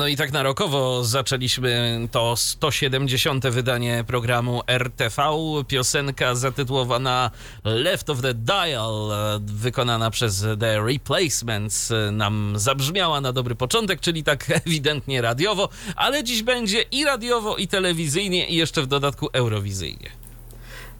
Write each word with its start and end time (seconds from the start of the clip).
No 0.00 0.08
i 0.08 0.16
tak 0.16 0.32
narokowo 0.32 1.04
zaczęliśmy 1.04 2.00
to 2.10 2.36
170. 2.36 3.48
wydanie 3.48 4.04
programu 4.06 4.62
RTV. 4.66 5.22
Piosenka 5.68 6.34
zatytułowana 6.34 7.30
Left 7.64 8.10
of 8.10 8.22
the 8.22 8.34
Dial, 8.34 9.12
wykonana 9.40 10.10
przez 10.10 10.46
The 10.60 10.80
Replacements, 10.86 11.92
nam 12.12 12.52
zabrzmiała 12.56 13.20
na 13.20 13.32
dobry 13.32 13.54
początek, 13.54 14.00
czyli 14.00 14.24
tak 14.24 14.50
ewidentnie 14.66 15.22
radiowo, 15.22 15.68
ale 15.96 16.24
dziś 16.24 16.42
będzie 16.42 16.82
i 16.82 17.04
radiowo, 17.04 17.56
i 17.56 17.68
telewizyjnie, 17.68 18.48
i 18.48 18.56
jeszcze 18.56 18.82
w 18.82 18.86
dodatku 18.86 19.28
eurowizyjnie. 19.32 20.19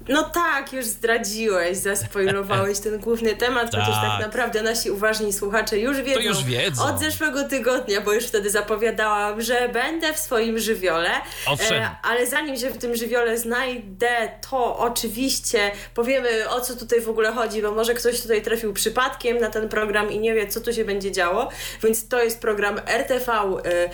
No 0.09 0.23
tak, 0.23 0.73
już 0.73 0.87
zdradziłeś, 0.87 1.79
zaspoilowałeś 1.79 2.81
ten 2.81 2.99
główny 2.99 3.37
temat, 3.37 3.71
tak. 3.71 3.81
chociaż 3.81 4.03
tak 4.03 4.21
naprawdę 4.21 4.63
nasi 4.63 4.91
uważni 4.91 5.33
słuchacze 5.33 5.79
już 5.79 6.03
wiedzą, 6.03 6.21
już 6.21 6.45
wiedzą. 6.45 6.85
od 6.85 7.01
zeszłego 7.01 7.49
tygodnia, 7.49 8.01
bo 8.01 8.13
już 8.13 8.25
wtedy 8.25 8.51
zapowiadałam, 8.51 9.41
że 9.41 9.69
będę 9.69 10.13
w 10.13 10.19
swoim 10.19 10.59
żywiole. 10.59 11.11
Owszem. 11.47 11.83
E, 11.83 11.91
ale 12.03 12.27
zanim 12.27 12.57
się 12.57 12.71
w 12.71 12.79
tym 12.79 12.97
żywiole 12.97 13.39
znajdę, 13.39 14.29
to 14.51 14.79
oczywiście 14.79 15.71
powiemy 15.95 16.49
o 16.49 16.61
co 16.61 16.77
tutaj 16.77 17.01
w 17.01 17.09
ogóle 17.09 17.33
chodzi, 17.33 17.63
bo 17.63 17.73
może 17.73 17.95
ktoś 17.95 18.23
tutaj 18.23 18.43
trafił 18.43 18.73
przypadkiem 18.73 19.39
na 19.39 19.51
ten 19.51 19.69
program 19.69 20.11
i 20.11 20.19
nie 20.19 20.35
wie, 20.35 20.49
co 20.49 20.61
tu 20.61 20.73
się 20.73 20.85
będzie 20.85 21.13
działo. 21.13 21.49
Więc 21.83 22.09
to 22.09 22.23
jest 22.23 22.41
program 22.41 22.80
RTV, 22.87 23.33
e, 23.33 23.91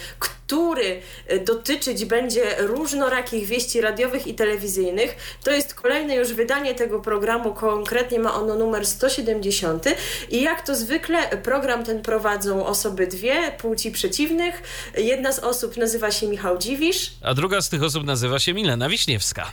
który 0.47 1.01
e, 1.27 1.39
dotyczyć 1.39 2.05
będzie 2.05 2.57
różnorakich 2.59 3.47
wieści 3.47 3.81
radiowych 3.81 4.27
i 4.27 4.35
telewizyjnych. 4.35 5.17
To 5.45 5.51
jest 5.51 5.75
kolejne 5.75 6.17
już 6.17 6.33
wydanie 6.33 6.75
tego 6.75 7.01
programu, 7.01 7.55
konkretnie 7.55 8.19
ma 8.19 8.35
ono 8.35 8.55
numer 8.55 8.87
170 8.87 9.85
i 10.31 10.43
jak 10.43 10.67
to 10.67 10.77
zwykle 10.77 11.37
program 11.37 11.85
ten 11.85 12.03
prowadzą 12.03 12.67
osoby 12.67 13.07
dwie, 13.07 13.53
płci 13.59 13.91
przeciwnych. 13.91 14.63
Jedna 14.97 15.33
z 15.33 15.39
osób 15.39 15.77
nazywa 15.77 16.11
się 16.11 16.27
Michał 16.29 16.59
Dziwisz. 16.59 17.13
A 17.23 17.35
druga 17.35 17.61
z 17.61 17.69
tych 17.69 17.83
osób 17.83 18.05
nazywa 18.05 18.39
się 18.39 18.55
Milena 18.55 18.89
Wiśniewska. 18.89 19.53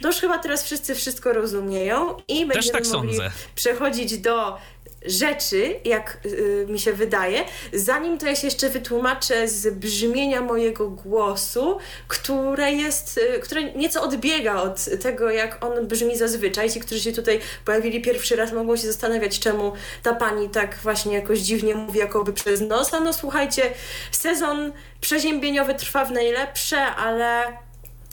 To 0.00 0.08
już 0.08 0.16
chyba 0.16 0.38
teraz 0.38 0.64
wszyscy 0.64 0.94
wszystko 0.94 1.32
rozumieją 1.32 2.16
i 2.28 2.46
będziemy 2.46 2.78
tak 2.78 2.92
mogli 2.92 3.10
sądzę. 3.10 3.30
przechodzić 3.54 4.18
do 4.18 4.58
rzeczy, 5.06 5.74
jak 5.84 6.18
y, 6.26 6.66
mi 6.68 6.78
się 6.78 6.92
wydaje, 6.92 7.44
zanim 7.72 8.18
to 8.18 8.26
ja 8.26 8.34
się 8.36 8.46
jeszcze 8.46 8.68
wytłumaczę 8.68 9.48
z 9.48 9.74
brzmienia 9.74 10.40
mojego 10.40 10.90
głosu, 10.90 11.78
które 12.08 12.72
jest, 12.72 13.18
y, 13.18 13.40
które 13.40 13.64
nieco 13.72 14.02
odbiega 14.02 14.62
od 14.62 14.84
tego, 15.02 15.30
jak 15.30 15.64
on 15.64 15.86
brzmi 15.86 16.16
zazwyczaj. 16.16 16.70
Ci, 16.70 16.80
którzy 16.80 17.00
się 17.00 17.12
tutaj 17.12 17.40
pojawili 17.64 18.02
pierwszy 18.02 18.36
raz, 18.36 18.52
mogą 18.52 18.76
się 18.76 18.86
zastanawiać, 18.86 19.40
czemu 19.40 19.72
ta 20.02 20.14
pani 20.14 20.48
tak 20.48 20.78
właśnie 20.82 21.14
jakoś 21.14 21.38
dziwnie 21.38 21.74
mówi, 21.74 21.98
jakoby 21.98 22.32
przez 22.32 22.60
nos. 22.60 22.94
A 22.94 23.00
no 23.00 23.12
słuchajcie, 23.12 23.62
sezon 24.10 24.72
przeziębieniowy 25.00 25.74
trwa 25.74 26.04
w 26.04 26.12
najlepsze, 26.12 26.86
ale 26.86 27.42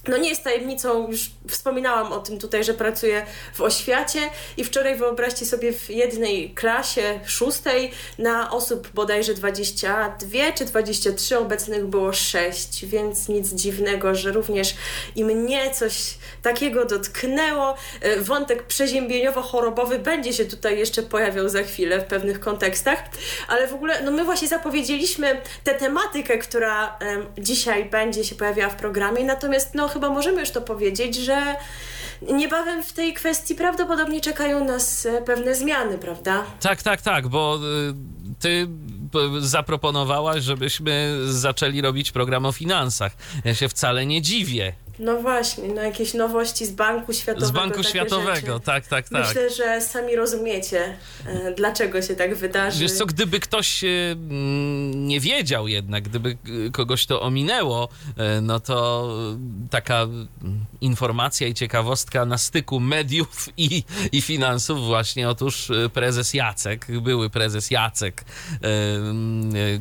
no 0.07 0.17
nie 0.17 0.29
jest 0.29 0.43
tajemnicą, 0.43 1.11
już 1.11 1.31
wspominałam 1.47 2.11
o 2.11 2.19
tym 2.19 2.39
tutaj, 2.39 2.63
że 2.63 2.73
pracuję 2.73 3.25
w 3.53 3.61
oświacie 3.61 4.19
i 4.57 4.63
wczoraj 4.63 4.95
wyobraźcie 4.95 5.45
sobie 5.45 5.73
w 5.73 5.89
jednej 5.89 6.53
klasie 6.53 7.19
szóstej 7.25 7.91
na 8.17 8.51
osób 8.51 8.87
bodajże 8.87 9.33
22 9.33 10.51
czy 10.55 10.65
23, 10.65 11.37
obecnych 11.37 11.85
było 11.85 12.13
6, 12.13 12.85
więc 12.85 13.29
nic 13.29 13.53
dziwnego, 13.53 14.15
że 14.15 14.31
również 14.31 14.75
i 15.15 15.25
mnie 15.25 15.71
coś 15.71 16.17
takiego 16.41 16.85
dotknęło. 16.85 17.75
E, 18.01 18.21
wątek 18.21 18.67
przeziębieniowo-chorobowy 18.67 19.99
będzie 19.99 20.33
się 20.33 20.45
tutaj 20.45 20.79
jeszcze 20.79 21.03
pojawiał 21.03 21.49
za 21.49 21.63
chwilę 21.63 21.99
w 21.99 22.03
pewnych 22.03 22.39
kontekstach, 22.39 23.03
ale 23.47 23.67
w 23.67 23.73
ogóle 23.73 24.01
no 24.03 24.11
my 24.11 24.23
właśnie 24.23 24.47
zapowiedzieliśmy 24.47 25.41
tę 25.63 25.73
tematykę, 25.73 26.37
która 26.37 26.97
um, 27.01 27.25
dzisiaj 27.37 27.85
będzie 27.85 28.23
się 28.23 28.35
pojawiała 28.35 28.69
w 28.69 28.75
programie, 28.75 29.23
natomiast 29.23 29.75
no 29.75 29.87
chyba 29.97 30.09
możemy 30.09 30.39
już 30.39 30.51
to 30.51 30.61
powiedzieć, 30.61 31.15
że 31.15 31.55
niebawem 32.21 32.83
w 32.83 32.93
tej 32.93 33.13
kwestii 33.13 33.55
prawdopodobnie 33.55 34.21
czekają 34.21 34.65
nas 34.65 35.05
e, 35.05 35.21
pewne 35.21 35.55
zmiany, 35.55 35.97
prawda? 35.97 36.43
Tak, 36.59 36.83
tak, 36.83 37.01
tak, 37.01 37.27
bo 37.27 37.59
y, 37.89 37.93
ty 38.39 38.67
zaproponowałaś, 39.39 40.43
żebyśmy 40.43 41.17
zaczęli 41.25 41.81
robić 41.81 42.11
program 42.11 42.45
o 42.45 42.51
finansach. 42.51 43.11
Ja 43.45 43.55
się 43.55 43.69
wcale 43.69 44.05
nie 44.05 44.21
dziwię. 44.21 44.73
No 44.99 45.21
właśnie, 45.21 45.67
no 45.67 45.81
jakieś 45.81 46.13
nowości 46.13 46.65
z 46.65 46.71
Banku 46.71 47.13
Światowego. 47.13 47.47
Z 47.47 47.51
Banku 47.51 47.83
Światowego, 47.83 48.53
rzeczy. 48.53 48.65
tak, 48.65 48.87
tak, 48.87 49.09
tak. 49.09 49.27
Myślę, 49.27 49.49
że 49.49 49.81
sami 49.81 50.15
rozumiecie, 50.15 50.97
e, 51.27 51.51
dlaczego 51.51 52.01
się 52.01 52.15
tak 52.15 52.35
wydarzy. 52.35 52.79
Wiesz 52.79 52.91
co, 52.91 53.05
gdyby 53.05 53.39
ktoś 53.39 53.83
e, 53.83 53.87
nie 54.95 55.19
wiedział 55.19 55.67
jednak, 55.67 56.03
gdyby 56.03 56.37
kogoś 56.71 57.05
to 57.05 57.21
ominęło, 57.21 57.89
e, 58.17 58.41
no 58.41 58.59
to 58.59 59.09
taka 59.69 60.07
informacja 60.81 61.47
i 61.47 61.53
ciekawostka 61.53 62.25
na 62.25 62.37
styku 62.37 62.79
mediów 62.79 63.49
i, 63.57 63.83
i 64.11 64.21
finansów 64.21 64.85
właśnie. 64.85 65.29
Otóż 65.29 65.71
prezes 65.93 66.33
Jacek, 66.33 67.01
były 67.01 67.29
prezes 67.29 67.71
Jacek, 67.71 68.25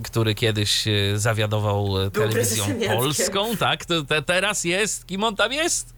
który 0.02 0.34
kiedyś 0.34 0.84
zawiadował 1.14 2.10
telewizją 2.10 2.64
polską, 2.86 3.56
tak, 3.56 3.84
to 3.84 4.02
te, 4.02 4.22
teraz 4.22 4.64
jest 4.64 5.06
kim 5.06 5.24
on 5.24 5.36
tam 5.36 5.52
jest? 5.52 5.94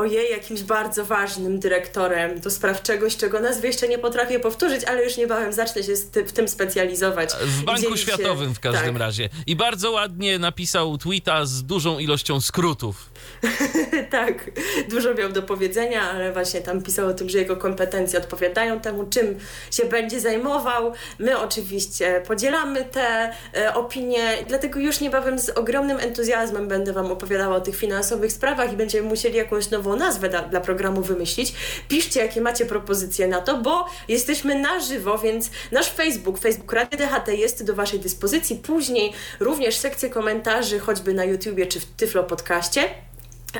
Ojej, 0.00 0.30
jakimś 0.30 0.62
bardzo 0.62 1.04
ważnym 1.04 1.58
dyrektorem 1.58 2.40
do 2.40 2.50
spraw 2.50 2.82
czegoś, 2.82 3.16
czego 3.16 3.40
nazwy 3.40 3.66
jeszcze 3.66 3.88
nie 3.88 3.98
potrafię 3.98 4.40
powtórzyć, 4.40 4.84
ale 4.84 5.04
już 5.04 5.16
niebawem 5.16 5.52
zacznę 5.52 5.82
się 5.82 5.92
w 6.26 6.32
tym 6.32 6.48
specjalizować. 6.48 7.30
W 7.32 7.64
Banku 7.64 7.96
Światowym 7.96 8.48
się... 8.48 8.54
w 8.54 8.60
każdym 8.60 8.92
tak. 8.92 9.00
razie. 9.00 9.28
I 9.46 9.56
bardzo 9.56 9.90
ładnie 9.90 10.38
napisał 10.38 10.98
tweeta 10.98 11.44
z 11.44 11.62
dużą 11.62 11.98
ilością 11.98 12.40
skrótów. 12.40 13.10
tak, 14.10 14.50
dużo 14.90 15.14
miał 15.14 15.32
do 15.32 15.42
powiedzenia, 15.42 16.10
ale 16.10 16.32
właśnie 16.32 16.60
tam 16.60 16.82
pisał 16.82 17.08
o 17.08 17.14
tym, 17.14 17.28
że 17.28 17.38
jego 17.38 17.56
kompetencje 17.56 18.18
odpowiadają 18.18 18.80
temu, 18.80 19.04
czym 19.10 19.38
się 19.70 19.84
będzie 19.84 20.20
zajmował. 20.20 20.92
My 21.18 21.38
oczywiście 21.38 22.22
podzielamy 22.26 22.84
te 22.84 23.32
e, 23.56 23.74
opinie, 23.74 24.36
dlatego 24.48 24.80
już 24.80 25.00
niebawem 25.00 25.38
z 25.38 25.50
ogromnym 25.50 25.98
entuzjazmem 25.98 26.68
będę 26.68 26.92
Wam 26.92 27.12
opowiadała 27.12 27.56
o 27.56 27.60
tych 27.60 27.76
finansowych 27.76 28.32
sprawach 28.32 28.72
i 28.72 28.76
będziemy 28.76 29.08
musieli 29.08 29.36
jakąś 29.36 29.70
nową 29.70 29.89
nazwę 29.96 30.44
dla 30.50 30.60
programu 30.60 31.02
wymyślić. 31.02 31.54
Piszcie, 31.88 32.20
jakie 32.20 32.40
macie 32.40 32.66
propozycje 32.66 33.28
na 33.28 33.40
to, 33.40 33.56
bo 33.56 33.86
jesteśmy 34.08 34.58
na 34.58 34.80
żywo, 34.80 35.18
więc 35.18 35.50
nasz 35.72 35.90
Facebook, 35.90 36.38
Facebook 36.38 36.72
Radio 36.72 36.98
DHT 36.98 37.28
jest 37.28 37.64
do 37.64 37.74
Waszej 37.74 38.00
dyspozycji. 38.00 38.56
Później 38.56 39.12
również 39.40 39.76
sekcje 39.76 40.10
komentarzy, 40.10 40.78
choćby 40.78 41.14
na 41.14 41.24
YouTubie 41.24 41.66
czy 41.66 41.80
w 41.80 41.84
Tyflo 41.84 42.24
Podcaście. 42.24 42.82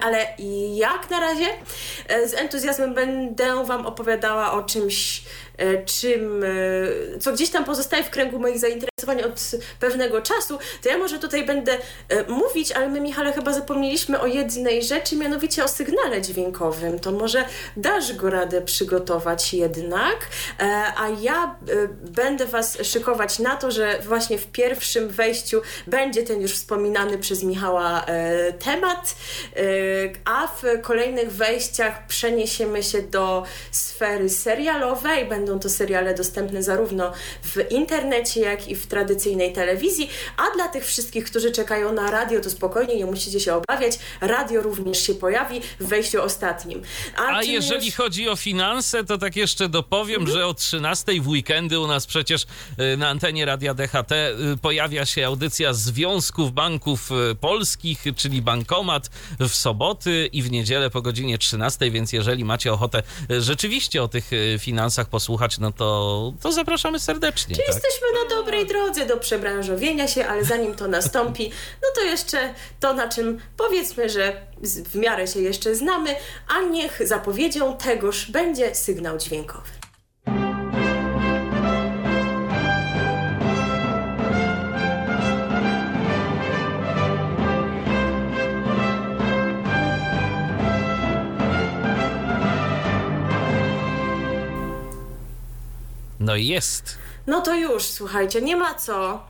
Ale 0.00 0.26
jak 0.74 1.10
na 1.10 1.20
razie 1.20 1.46
e, 2.08 2.28
z 2.28 2.34
entuzjazmem 2.34 2.94
będę 2.94 3.64
Wam 3.64 3.86
opowiadała 3.86 4.52
o 4.52 4.62
czymś, 4.62 5.22
czym, 5.84 6.44
e, 6.44 7.18
co 7.18 7.32
gdzieś 7.32 7.50
tam 7.50 7.64
pozostaje 7.64 8.04
w 8.04 8.10
kręgu 8.10 8.38
moich 8.38 8.58
zainteresowań 8.58 9.22
od 9.22 9.50
pewnego 9.80 10.22
czasu, 10.22 10.58
to 10.82 10.88
ja 10.88 10.98
może 10.98 11.18
tutaj 11.18 11.46
będę 11.46 11.78
mówić, 12.28 12.72
ale 12.72 12.88
my, 12.88 13.00
Michale, 13.00 13.32
chyba 13.32 13.52
zapomnieliśmy 13.52 14.20
o 14.20 14.26
jednej 14.26 14.82
rzeczy, 14.82 15.16
mianowicie 15.16 15.64
o 15.64 15.68
sygnale 15.68 16.22
dźwiękowym. 16.22 16.98
To 16.98 17.12
może 17.12 17.44
dasz 17.76 18.12
go 18.12 18.30
radę 18.30 18.62
przygotować 18.62 19.54
jednak, 19.54 20.16
a 20.96 21.08
ja 21.20 21.56
będę 22.02 22.46
Was 22.46 22.78
szykować 22.82 23.38
na 23.38 23.56
to, 23.56 23.70
że 23.70 23.98
właśnie 24.02 24.38
w 24.38 24.46
pierwszym 24.46 25.08
wejściu 25.08 25.62
będzie 25.86 26.22
ten 26.22 26.40
już 26.40 26.52
wspominany 26.52 27.18
przez 27.18 27.42
Michała 27.42 28.06
temat 28.64 29.14
a 30.24 30.46
w 30.46 30.80
kolejnych 30.82 31.32
wejściach 31.32 32.06
przeniesiemy 32.06 32.82
się 32.82 33.02
do 33.02 33.44
sfery 33.70 34.28
serialowej. 34.28 35.26
Będą 35.26 35.49
to 35.58 35.68
seriale 35.68 36.14
dostępne 36.14 36.62
zarówno 36.62 37.12
w 37.42 37.70
internecie, 37.70 38.40
jak 38.40 38.68
i 38.68 38.74
w 38.74 38.86
tradycyjnej 38.86 39.52
telewizji, 39.52 40.10
a 40.36 40.56
dla 40.56 40.68
tych 40.68 40.86
wszystkich, 40.86 41.24
którzy 41.24 41.52
czekają 41.52 41.92
na 41.92 42.10
radio, 42.10 42.40
to 42.40 42.50
spokojnie, 42.50 42.96
nie 42.96 43.06
musicie 43.06 43.40
się 43.40 43.54
obawiać, 43.54 43.98
radio 44.20 44.62
również 44.62 45.06
się 45.06 45.14
pojawi 45.14 45.60
w 45.80 45.88
wejściu 45.88 46.22
ostatnim. 46.22 46.82
A, 47.16 47.36
a 47.36 47.42
jeżeli 47.42 47.86
już... 47.86 47.94
chodzi 47.94 48.28
o 48.28 48.36
finanse, 48.36 49.04
to 49.04 49.18
tak 49.18 49.36
jeszcze 49.36 49.68
dopowiem, 49.68 50.20
mhm. 50.20 50.38
że 50.38 50.46
o 50.46 50.54
13 50.54 51.20
w 51.20 51.28
weekendy 51.28 51.80
u 51.80 51.86
nas 51.86 52.06
przecież 52.06 52.42
y, 52.42 52.96
na 52.96 53.08
antenie 53.08 53.44
Radia 53.44 53.74
DHT 53.74 54.12
y, 54.12 54.56
pojawia 54.62 55.06
się 55.06 55.26
audycja 55.26 55.72
Związków 55.72 56.52
Banków 56.52 57.10
y, 57.30 57.34
Polskich, 57.34 58.04
czyli 58.16 58.42
Bankomat 58.42 59.10
w 59.40 59.48
soboty 59.48 60.28
i 60.32 60.42
w 60.42 60.50
niedzielę 60.50 60.90
po 60.90 61.02
godzinie 61.02 61.38
13, 61.38 61.90
więc 61.90 62.12
jeżeli 62.12 62.44
macie 62.44 62.72
ochotę 62.72 63.02
rzeczywiście 63.40 64.02
o 64.02 64.08
tych 64.08 64.30
finansach 64.58 65.08
posłuchać, 65.08 65.29
no 65.60 65.72
to, 65.72 66.32
to 66.40 66.52
zapraszamy 66.52 67.00
serdecznie. 67.00 67.56
Czyli 67.56 67.66
tak? 67.66 67.74
jesteśmy 67.74 68.06
na 68.22 68.36
dobrej 68.36 68.66
drodze 68.66 69.06
do 69.06 69.16
przebranżowienia 69.16 70.08
się, 70.08 70.26
ale 70.26 70.44
zanim 70.44 70.74
to 70.74 70.88
nastąpi, 70.88 71.50
no 71.82 71.88
to 71.94 72.00
jeszcze 72.00 72.54
to, 72.80 72.94
na 72.94 73.08
czym 73.08 73.40
powiedzmy, 73.56 74.08
że 74.08 74.46
w 74.62 74.94
miarę 74.94 75.26
się 75.26 75.40
jeszcze 75.40 75.74
znamy, 75.74 76.14
a 76.48 76.60
niech 76.60 77.08
zapowiedzią 77.08 77.76
tegoż 77.76 78.30
będzie 78.30 78.74
sygnał 78.74 79.18
dźwiękowy. 79.18 79.79
No 96.20 96.36
jest. 96.36 96.98
No 97.26 97.40
to 97.40 97.54
już, 97.54 97.82
słuchajcie, 97.82 98.42
nie 98.42 98.56
ma 98.56 98.74
co 98.74 99.20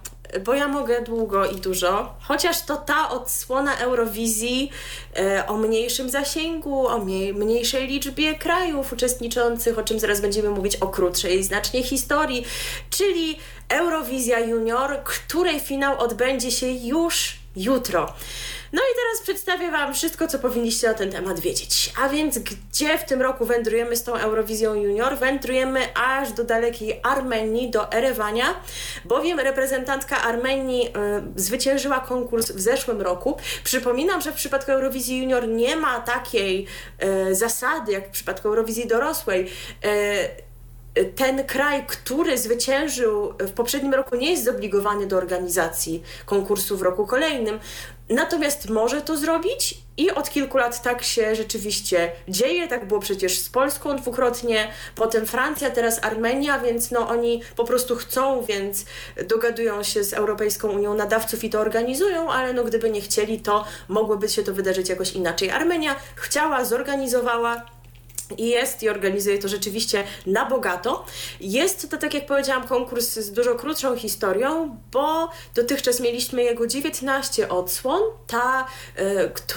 bo 0.45 0.55
ja 0.55 0.69
mogę 0.69 1.03
długo 1.03 1.47
i 1.47 1.57
dużo, 1.57 2.15
chociaż 2.21 2.63
to 2.63 2.77
ta 2.77 3.11
odsłona 3.11 3.77
Eurowizji 3.77 4.71
e, 5.17 5.47
o 5.47 5.57
mniejszym 5.57 6.11
zasięgu, 6.11 6.87
o 6.87 6.99
mniej, 6.99 7.35
mniejszej 7.35 7.87
liczbie 7.87 8.35
krajów 8.35 8.93
uczestniczących, 8.93 9.79
o 9.79 9.83
czym 9.83 10.01
zaraz 10.01 10.21
będziemy 10.21 10.51
mówić, 10.51 10.77
o 10.77 10.89
krótszej 10.89 11.45
znacznie 11.45 11.83
historii, 11.83 12.45
czyli 12.91 13.39
Eurowizja 13.69 14.41
Junior, 14.41 15.03
której 15.05 15.61
finał 15.61 15.99
odbędzie 15.99 16.51
się 16.51 16.67
już 16.67 17.37
jutro. 17.57 18.13
No 18.73 18.83
i 18.83 18.95
teraz 18.95 19.23
przedstawię 19.23 19.71
Wam 19.71 19.95
wszystko, 19.95 20.29
co 20.29 20.39
powinniście 20.39 20.89
na 20.89 20.95
ten 20.95 21.13
temat 21.13 21.41
wiedzieć. 21.41 21.93
A 22.03 22.09
więc 22.09 22.39
gdzie 22.39 22.99
w 22.99 23.05
tym 23.05 23.23
roku 23.23 23.45
wędrujemy 23.45 23.97
z 23.97 24.03
tą 24.03 24.15
Eurowizją 24.15 24.75
Junior? 24.75 25.19
Wędrujemy 25.19 25.81
aż 25.95 26.33
do 26.33 26.45
dalekiej 26.45 27.01
Armenii, 27.03 27.71
do 27.71 27.93
Erewania, 27.93 28.61
bowiem 29.05 29.41
reprezentantka 29.41 30.23
Armenii 30.23 30.89
y, 30.89 30.93
zwyciężyła 31.37 32.01
konkurs 32.01 32.53
w 32.53 32.61
zeszłym 32.61 33.01
roku. 33.01 33.37
Przypominam, 33.65 34.21
że 34.21 34.33
w 34.33 34.35
przypadku 34.35 34.73
Eurowizji 34.73 35.19
Junior 35.19 35.49
nie 35.49 35.77
ma 35.77 36.01
takiej 36.01 36.67
y, 37.31 37.35
zasady, 37.35 37.93
jak 37.93 38.09
w 38.09 38.11
przypadku 38.11 38.49
Eurowizji 38.49 38.87
dorosłej. 38.87 39.51
Y, 39.85 40.51
ten 41.17 41.45
kraj, 41.45 41.87
który 41.87 42.39
zwyciężył 42.39 43.35
w 43.39 43.51
poprzednim 43.51 43.95
roku, 43.95 44.17
nie 44.17 44.31
jest 44.31 44.45
zobligowany 44.45 45.07
do 45.07 45.17
organizacji 45.17 46.03
konkursu 46.27 46.77
w 46.77 46.83
roku 46.83 47.07
kolejnym. 47.07 47.61
Natomiast 48.11 48.69
może 48.69 49.03
to 49.03 49.17
zrobić 49.17 49.75
i 49.97 50.11
od 50.11 50.31
kilku 50.31 50.59
lat 50.59 50.83
tak 50.83 51.03
się 51.03 51.35
rzeczywiście 51.35 52.13
dzieje. 52.29 52.69
Tak 52.69 52.89
było 52.89 53.01
przecież 53.01 53.39
z 53.39 53.49
Polską 53.49 53.97
dwukrotnie, 53.97 54.73
potem 54.95 55.27
Francja, 55.27 55.71
teraz 55.71 56.05
Armenia, 56.05 56.59
więc 56.59 56.91
no 56.91 57.09
oni 57.09 57.43
po 57.57 57.65
prostu 57.65 57.97
chcą, 57.97 58.43
więc 58.43 58.85
dogadują 59.27 59.83
się 59.83 60.05
z 60.05 60.13
Europejską 60.13 60.69
Unią 60.69 60.95
Nadawców 60.95 61.45
i 61.45 61.51
to 61.51 61.61
organizują, 61.61 62.31
ale 62.31 62.53
no 62.53 62.65
gdyby 62.65 62.91
nie 62.91 63.01
chcieli, 63.01 63.41
to 63.41 63.65
mogłoby 63.89 64.29
się 64.29 64.43
to 64.43 64.55
wydarzyć 64.55 64.89
jakoś 64.89 65.13
inaczej. 65.13 65.51
Armenia 65.51 65.97
chciała, 66.17 66.65
zorganizowała 66.65 67.67
i 68.39 68.49
jest 68.49 68.83
i 68.83 68.89
organizuje 68.89 69.39
to 69.39 69.49
rzeczywiście 69.49 70.05
na 70.27 70.47
bogato. 70.47 71.05
Jest 71.41 71.91
to, 71.91 71.97
tak 71.97 72.15
jak 72.15 72.27
powiedziałam, 72.27 72.69
konkurs 72.69 73.15
z 73.15 73.33
dużo 73.33 73.55
krótszą 73.55 73.97
historią, 73.97 74.77
bo 74.93 75.31
dotychczas 75.55 76.01
mieliśmy 76.01 76.43
jego 76.43 76.67
19 76.67 77.49
odsłon. 77.49 78.01
Ta, 78.27 78.67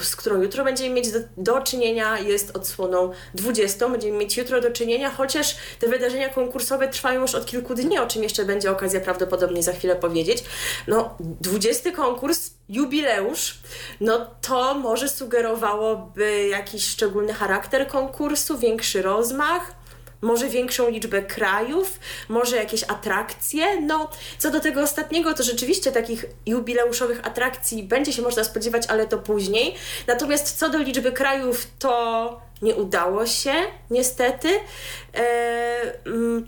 y, 0.00 0.04
z 0.04 0.16
którą 0.16 0.42
jutro 0.42 0.64
będziemy 0.64 0.94
mieć 0.94 1.10
do, 1.12 1.18
do, 1.36 1.60
czynienia, 1.60 2.18
jest 2.18 2.56
odsłoną 2.56 3.12
20. 3.34 3.88
Będziemy 3.88 4.18
mieć 4.18 4.36
jutro 4.36 4.60
do 4.60 4.70
czynienia, 4.70 5.10
chociaż 5.10 5.56
te 5.78 5.88
wydarzenia 5.88 6.28
konkursowe 6.28 6.88
trwają 6.88 7.20
już 7.20 7.34
od 7.34 7.46
kilku 7.46 7.74
dni, 7.74 7.98
o 7.98 8.06
czym 8.06 8.22
jeszcze 8.22 8.44
będzie 8.44 8.70
okazja 8.70 9.00
prawdopodobnie 9.00 9.62
za 9.62 9.72
chwilę 9.72 9.96
powiedzieć. 9.96 10.44
No, 10.86 11.16
20 11.20 11.92
konkurs 11.92 12.50
jubileusz, 12.68 13.58
no 14.00 14.26
to 14.40 14.74
może 14.74 15.08
sugerowałoby 15.08 16.48
jakiś 16.48 16.86
szczególny 16.86 17.32
charakter 17.32 17.88
konkursu, 17.88 18.58
większy 18.58 19.02
rozmach, 19.02 19.74
może 20.24 20.48
większą 20.48 20.90
liczbę 20.90 21.22
krajów, 21.22 22.00
może 22.28 22.56
jakieś 22.56 22.82
atrakcje. 22.82 23.80
No, 23.80 24.10
co 24.38 24.50
do 24.50 24.60
tego 24.60 24.82
ostatniego, 24.82 25.34
to 25.34 25.42
rzeczywiście 25.42 25.92
takich 25.92 26.24
jubileuszowych 26.46 27.26
atrakcji 27.26 27.82
będzie 27.82 28.12
się 28.12 28.22
można 28.22 28.44
spodziewać, 28.44 28.86
ale 28.88 29.06
to 29.06 29.18
później. 29.18 29.74
Natomiast 30.06 30.58
co 30.58 30.68
do 30.68 30.78
liczby 30.78 31.12
krajów, 31.12 31.66
to 31.78 32.40
nie 32.62 32.74
udało 32.74 33.26
się, 33.26 33.52
niestety, 33.90 34.48
e, 35.14 35.92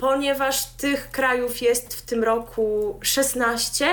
ponieważ 0.01 0.67
tych 0.67 1.11
krajów 1.11 1.63
jest 1.63 1.95
w 1.95 2.03
tym 2.03 2.25
roku 2.25 2.99
16 3.03 3.87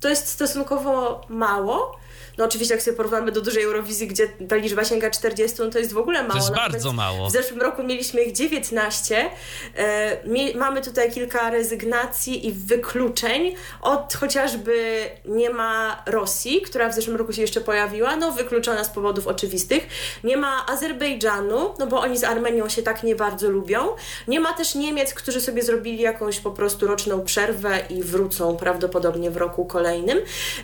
to 0.00 0.08
jest 0.08 0.28
stosunkowo 0.28 1.20
mało. 1.28 1.96
No 2.38 2.44
oczywiście 2.44 2.74
jak 2.74 2.82
sobie 2.82 2.96
porównamy 2.96 3.32
do 3.32 3.40
dużej 3.40 3.64
Eurowizji, 3.64 4.06
gdzie 4.06 4.28
ta 4.48 4.56
liczba 4.56 4.84
sięga 4.84 5.10
40, 5.10 5.56
no 5.58 5.70
to 5.70 5.78
jest 5.78 5.92
w 5.92 5.98
ogóle 5.98 6.22
mało. 6.22 6.32
To 6.32 6.38
jest 6.38 6.54
bardzo 6.54 6.92
mało. 6.92 7.28
W 7.28 7.32
zeszłym 7.32 7.62
roku 7.62 7.82
mieliśmy 7.82 8.22
ich 8.22 8.32
19. 8.32 9.30
E, 9.76 10.54
mamy 10.54 10.82
tutaj 10.82 11.12
kilka 11.12 11.50
rezygnacji 11.50 12.46
i 12.46 12.52
wykluczeń 12.52 13.54
od 13.82 14.14
chociażby 14.14 15.04
nie 15.24 15.50
ma 15.50 16.02
Rosji, 16.06 16.62
która 16.62 16.88
w 16.88 16.94
zeszłym 16.94 17.16
roku 17.16 17.32
się 17.32 17.40
jeszcze 17.40 17.60
pojawiła, 17.60 18.16
no 18.16 18.32
wykluczona 18.32 18.84
z 18.84 18.88
powodów 18.88 19.26
oczywistych. 19.26 19.86
Nie 20.24 20.36
ma 20.36 20.66
Azerbejdżanu, 20.66 21.74
no 21.78 21.86
bo 21.86 22.00
oni 22.00 22.18
z 22.18 22.24
Armenią 22.24 22.68
się 22.68 22.82
tak 22.82 23.02
nie 23.02 23.16
bardzo 23.16 23.50
lubią. 23.50 23.88
Nie 24.28 24.40
ma 24.40 24.52
też 24.52 24.74
Niemiec, 24.74 25.14
którzy 25.14 25.40
sobie 25.40 25.62
zrobili 25.62 26.02
jakąś 26.02 26.40
po 26.40 26.50
prostu 26.50 26.86
roczną 26.86 27.24
przerwę 27.24 27.80
i 27.90 28.02
wrócą 28.02 28.56
prawdopodobnie 28.56 29.30
w 29.30 29.36
roku 29.36 29.66
kolejnym. 29.66 30.18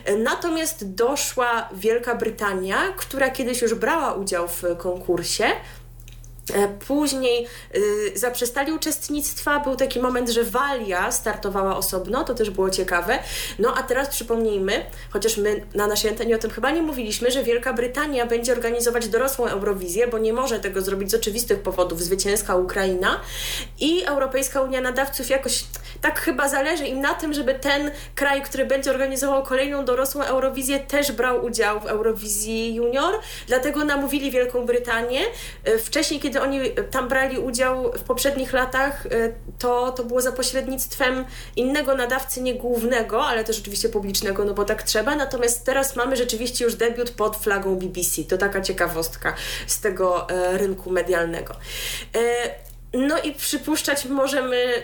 E, 0.05 0.15
natomiast 0.15 0.95
doszła 0.95 1.62
Wielka 1.73 2.15
Brytania, 2.15 2.77
która 2.97 3.29
kiedyś 3.29 3.61
już 3.61 3.73
brała 3.73 4.13
udział 4.13 4.47
w 4.47 4.63
konkursie. 4.77 5.45
E, 6.53 6.67
później 6.67 7.47
y, 7.75 8.11
zaprzestali 8.15 8.71
uczestnictwa, 8.71 9.59
był 9.59 9.75
taki 9.75 9.99
moment, 9.99 10.29
że 10.29 10.43
Walia 10.43 11.11
startowała 11.11 11.77
osobno, 11.77 12.23
to 12.23 12.33
też 12.33 12.49
było 12.49 12.69
ciekawe. 12.69 13.19
No 13.59 13.73
a 13.77 13.83
teraz 13.83 14.09
przypomnijmy, 14.09 14.85
chociaż 15.09 15.37
my 15.37 15.65
na 15.75 15.87
naszej 15.87 16.11
antenie 16.11 16.35
o 16.35 16.39
tym 16.39 16.51
chyba 16.51 16.71
nie 16.71 16.81
mówiliśmy, 16.81 17.31
że 17.31 17.43
Wielka 17.43 17.73
Brytania 17.73 18.25
będzie 18.25 18.51
organizować 18.51 19.07
dorosłą 19.07 19.45
Eurowizję, 19.45 20.07
bo 20.07 20.17
nie 20.17 20.33
może 20.33 20.59
tego 20.59 20.81
zrobić 20.81 21.11
z 21.11 21.13
oczywistych 21.13 21.59
powodów, 21.59 22.01
zwycięska 22.01 22.55
Ukraina 22.55 23.19
i 23.79 24.03
Europejska 24.03 24.61
Unia 24.61 24.81
Nadawców 24.81 25.29
jakoś 25.29 25.63
tak 26.01 26.19
chyba 26.19 26.49
zależy 26.49 26.87
im 26.87 27.01
na 27.01 27.13
tym, 27.13 27.33
żeby 27.33 27.53
ten 27.53 27.91
kraj, 28.15 28.41
który 28.41 28.65
będzie 28.65 28.91
organizował 28.91 29.43
kolejną 29.43 29.85
dorosłą 29.85 30.23
Eurowizję, 30.23 30.79
też 30.79 31.11
brał 31.11 31.45
udział 31.45 31.79
w 31.79 31.85
Eurowizji 31.85 32.75
Junior, 32.75 33.13
dlatego 33.47 33.85
namówili 33.85 34.31
Wielką 34.31 34.65
Brytanię. 34.65 35.21
E, 35.63 35.77
wcześniej, 35.77 36.19
kiedy 36.19 36.32
oni 36.41 36.59
tam 36.91 37.07
brali 37.07 37.39
udział 37.39 37.91
w 37.91 38.03
poprzednich 38.03 38.53
latach, 38.53 39.05
e, 39.05 39.09
to, 39.59 39.91
to 39.91 40.03
było 40.03 40.21
za 40.21 40.31
pośrednictwem 40.31 41.25
innego 41.55 41.95
nadawcy, 41.95 42.41
nie 42.41 42.55
głównego, 42.55 43.25
ale 43.25 43.43
też 43.43 43.59
oczywiście 43.59 43.89
publicznego, 43.89 44.45
no 44.45 44.53
bo 44.53 44.65
tak 44.65 44.83
trzeba. 44.83 45.15
Natomiast 45.15 45.65
teraz 45.65 45.95
mamy 45.95 46.15
rzeczywiście 46.15 46.65
już 46.65 46.75
debiut 46.75 47.09
pod 47.09 47.37
flagą 47.37 47.75
BBC. 47.75 48.23
To 48.23 48.37
taka 48.37 48.61
ciekawostka 48.61 49.35
z 49.67 49.81
tego 49.81 50.29
e, 50.29 50.57
rynku 50.57 50.89
medialnego. 50.89 51.55
No 52.93 53.21
i 53.21 53.33
przypuszczać 53.33 54.05
możemy 54.05 54.83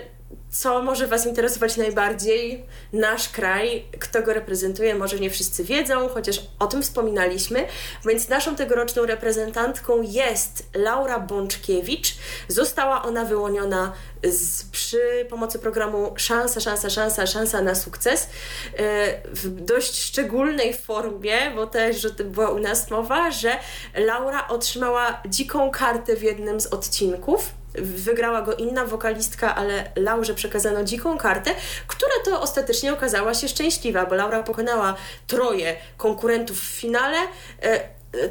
co 0.50 0.82
może 0.82 1.06
Was 1.06 1.26
interesować 1.26 1.76
najbardziej? 1.76 2.64
Nasz 2.92 3.28
kraj, 3.28 3.84
kto 4.00 4.22
go 4.22 4.34
reprezentuje, 4.34 4.94
może 4.94 5.18
nie 5.18 5.30
wszyscy 5.30 5.64
wiedzą, 5.64 6.08
chociaż 6.08 6.42
o 6.58 6.66
tym 6.66 6.82
wspominaliśmy. 6.82 7.66
Więc 8.06 8.28
naszą 8.28 8.56
tegoroczną 8.56 9.06
reprezentantką 9.06 10.02
jest 10.02 10.68
Laura 10.74 11.20
Bączkiewicz. 11.20 12.14
Została 12.48 13.02
ona 13.02 13.24
wyłoniona 13.24 13.92
z, 14.24 14.64
przy 14.64 15.26
pomocy 15.30 15.58
programu 15.58 16.12
Szansa, 16.16 16.60
Szansa, 16.60 16.90
Szansa, 16.90 17.26
Szansa 17.26 17.62
na 17.62 17.74
sukces 17.74 18.28
e, 18.76 19.28
w 19.28 19.50
dość 19.50 20.02
szczególnej 20.02 20.74
formie, 20.74 21.50
bo 21.54 21.66
też 21.66 22.00
że 22.00 22.10
była 22.10 22.50
u 22.50 22.58
nas 22.58 22.90
mowa, 22.90 23.30
że 23.30 23.56
Laura 23.94 24.48
otrzymała 24.48 25.22
dziką 25.28 25.70
kartę 25.70 26.16
w 26.16 26.22
jednym 26.22 26.60
z 26.60 26.66
odcinków 26.66 27.59
wygrała 27.74 28.42
go 28.42 28.54
inna 28.54 28.84
wokalistka, 28.84 29.54
ale 29.54 29.90
Laurze 29.96 30.34
przekazano 30.34 30.84
dziką 30.84 31.18
kartę, 31.18 31.50
która 31.86 32.12
to 32.24 32.42
ostatecznie 32.42 32.92
okazała 32.92 33.34
się 33.34 33.48
szczęśliwa, 33.48 34.06
bo 34.06 34.14
Laura 34.14 34.42
pokonała 34.42 34.96
troje 35.26 35.76
konkurentów 35.96 36.60
w 36.60 36.80
finale. 36.80 37.18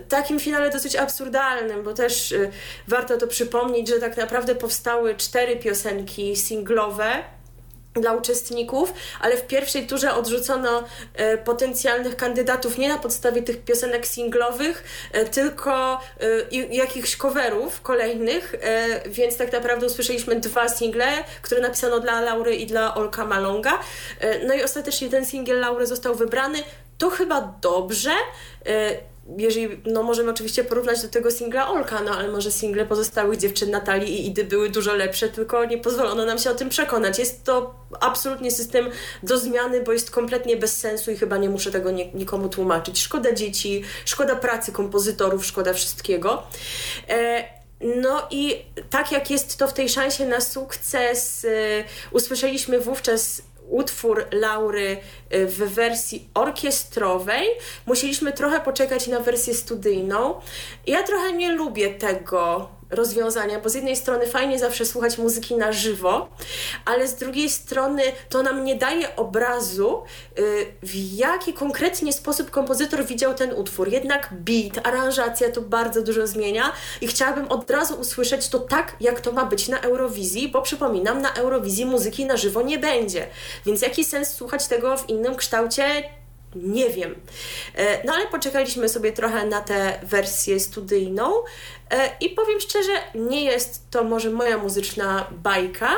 Takim 0.10 0.40
finale 0.40 0.70
dosyć 0.70 0.96
absurdalnym, 0.96 1.84
bo 1.84 1.94
też 1.94 2.32
y, 2.32 2.52
warto 2.88 3.18
to 3.18 3.28
przypomnieć, 3.28 3.88
że 3.88 4.00
tak 4.00 4.18
naprawdę 4.18 4.56
powstały 4.56 5.16
cztery 5.16 5.56
piosenki 5.56 6.36
singlowe 6.36 7.24
dla 7.94 8.14
uczestników, 8.14 8.94
ale 9.22 9.38
w 9.38 9.48
pierwszej 9.48 9.88
turze 9.88 10.14
odrzucono 10.14 10.84
e, 11.14 11.38
potencjalnych 11.38 12.16
kandydatów 12.16 12.78
nie 12.78 12.90
na 12.90 12.98
podstawie 12.98 13.42
tych 13.42 13.64
piosenek 13.64 14.08
singlowych, 14.08 14.84
e, 15.12 15.26
tylko 15.26 16.00
e, 16.52 16.56
jakichś 16.72 17.16
coverów 17.16 17.82
kolejnych, 17.82 18.56
e, 18.62 19.10
więc 19.10 19.38
tak 19.38 19.54
naprawdę 19.54 19.86
usłyszeliśmy 19.86 20.36
dwa 20.36 20.70
single, 20.70 21.24
które 21.42 21.62
napisano 21.62 22.00
dla 22.00 22.22
Laury 22.22 22.56
i 22.56 22.66
dla 22.66 22.96
Olka 22.96 23.26
Malonga. 23.26 23.80
E, 24.20 24.46
no 24.46 24.54
i 24.54 24.64
ostatecznie 24.64 25.10
ten 25.10 25.26
singiel 25.26 25.60
Laury 25.60 25.88
został 25.88 26.16
wybrany. 26.16 26.64
To 26.98 27.10
chyba 27.10 27.54
dobrze 27.62 28.12
e, 28.66 28.98
jeżeli, 29.38 29.82
no 29.86 30.04
możemy 30.04 30.32
oczywiście 30.32 30.64
porównać 30.64 31.02
do 31.02 31.10
tego 31.10 31.32
singla 31.32 31.70
Olka, 31.70 32.02
no 32.02 32.12
ale 32.12 32.28
może 32.28 32.52
single 32.52 32.86
pozostałych 32.86 33.40
dziewczyn 33.40 33.72
Natalii 33.72 34.22
i 34.22 34.28
Idy 34.28 34.44
były 34.44 34.70
dużo 34.70 34.94
lepsze, 34.94 35.30
tylko 35.30 35.66
nie 35.66 35.78
pozwolono 35.78 36.26
nam 36.26 36.38
się 36.38 36.52
o 36.52 36.56
tym 36.56 36.70
przekonać. 36.70 37.20
Jest 37.20 37.44
to 37.44 37.76
absolutnie 38.00 38.52
system 38.52 38.90
do 39.24 39.38
zmiany, 39.38 39.82
bo 39.82 39.94
jest 39.94 40.12
kompletnie 40.12 40.58
bez 40.58 40.78
sensu 40.78 41.12
i 41.12 41.18
chyba 41.18 41.38
nie 41.38 41.50
muszę 41.50 41.72
tego 41.72 41.92
nie, 41.92 42.12
nikomu 42.14 42.50
tłumaczyć. 42.50 43.02
Szkoda 43.02 43.34
dzieci, 43.34 43.84
szkoda 44.06 44.36
pracy 44.36 44.72
kompozytorów, 44.72 45.46
szkoda 45.46 45.74
wszystkiego. 45.74 46.44
E, 47.10 47.44
no 47.82 48.28
i 48.32 48.66
tak 48.90 49.12
jak 49.12 49.32
jest 49.32 49.58
to 49.58 49.68
w 49.68 49.74
tej 49.74 49.90
szansie 49.90 50.26
na 50.26 50.42
sukces, 50.42 51.46
e, 51.46 51.84
usłyszeliśmy 52.12 52.80
wówczas 52.80 53.42
utwór 53.70 54.28
Laury 54.32 54.98
y, 55.34 55.48
w 55.48 55.58
wersji 55.58 56.30
orkiestrowej. 56.34 57.48
Musieliśmy 57.86 58.34
trochę 58.34 58.60
poczekać 58.60 59.08
na 59.08 59.20
wersję 59.20 59.54
studyjną. 59.54 60.42
Ja 60.88 61.04
trochę 61.04 61.34
nie 61.34 61.52
lubię 61.52 61.90
tego 61.90 62.70
rozwiązania, 62.90 63.60
bo 63.60 63.70
z 63.70 63.74
jednej 63.74 63.96
strony 63.96 64.28
fajnie 64.28 64.60
zawsze 64.60 64.86
słuchać 64.86 65.18
muzyki 65.18 65.56
na 65.56 65.72
żywo, 65.72 66.30
ale 66.86 67.08
z 67.08 67.16
drugiej 67.16 67.50
strony 67.50 68.04
to 68.30 68.44
nam 68.44 68.64
nie 68.64 68.76
daje 68.76 69.16
obrazu, 69.16 70.04
y, 70.40 70.66
w 70.84 70.96
jaki 71.16 71.54
konkretnie 71.54 72.14
sposób 72.14 72.50
kompozytor 72.50 73.06
widział 73.06 73.34
ten 73.34 73.54
utwór. 73.54 73.88
Jednak 73.88 74.30
beat, 74.32 74.88
aranżacja 74.88 75.52
to 75.52 75.62
bardzo 75.62 76.02
dużo 76.02 76.28
zmienia 76.28 76.72
i 77.02 77.08
chciałabym 77.08 77.48
od 77.48 77.72
razu 77.72 77.96
usłyszeć 78.00 78.50
to 78.50 78.60
tak, 78.60 78.96
jak 79.00 79.22
to 79.22 79.32
ma 79.32 79.46
być 79.46 79.68
na 79.68 79.80
Eurowizji, 79.80 80.50
bo 80.50 80.62
przypominam, 80.62 81.22
na 81.22 81.34
Eurowizji 81.34 81.86
muzyki 81.86 82.26
na 82.26 82.38
żywo 82.38 82.62
nie 82.62 82.80
będzie. 82.80 83.28
Więc 83.66 83.82
jaki 83.82 84.06
sens 84.06 84.34
słuchać 84.34 84.68
tego 84.68 84.98
w 84.98 85.10
innym 85.10 85.36
kształcie? 85.36 86.19
Nie 86.56 86.90
wiem. 86.90 87.16
E, 87.76 88.08
no 88.08 88.14
ale 88.14 88.28
poczekaliśmy 88.28 88.90
sobie 88.90 89.12
trochę 89.12 89.46
na 89.46 89.62
tę 89.62 90.00
wersję 90.04 90.60
studyjną 90.60 91.34
e, 91.90 92.10
i 92.22 92.30
powiem 92.30 92.60
szczerze, 92.60 92.92
nie 93.16 93.44
jest 93.44 93.92
to 93.92 94.04
może 94.04 94.30
moja 94.30 94.58
muzyczna 94.58 95.28
bajka, 95.32 95.90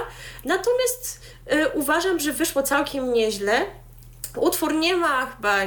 natomiast 0.46 1.22
e, 1.46 1.70
uważam, 1.70 2.20
że 2.20 2.34
wyszło 2.34 2.64
całkiem 2.64 3.14
nieźle. 3.14 3.66
Utwór 4.36 4.74
nie 4.74 4.96
ma 4.96 5.26
chyba, 5.26 5.58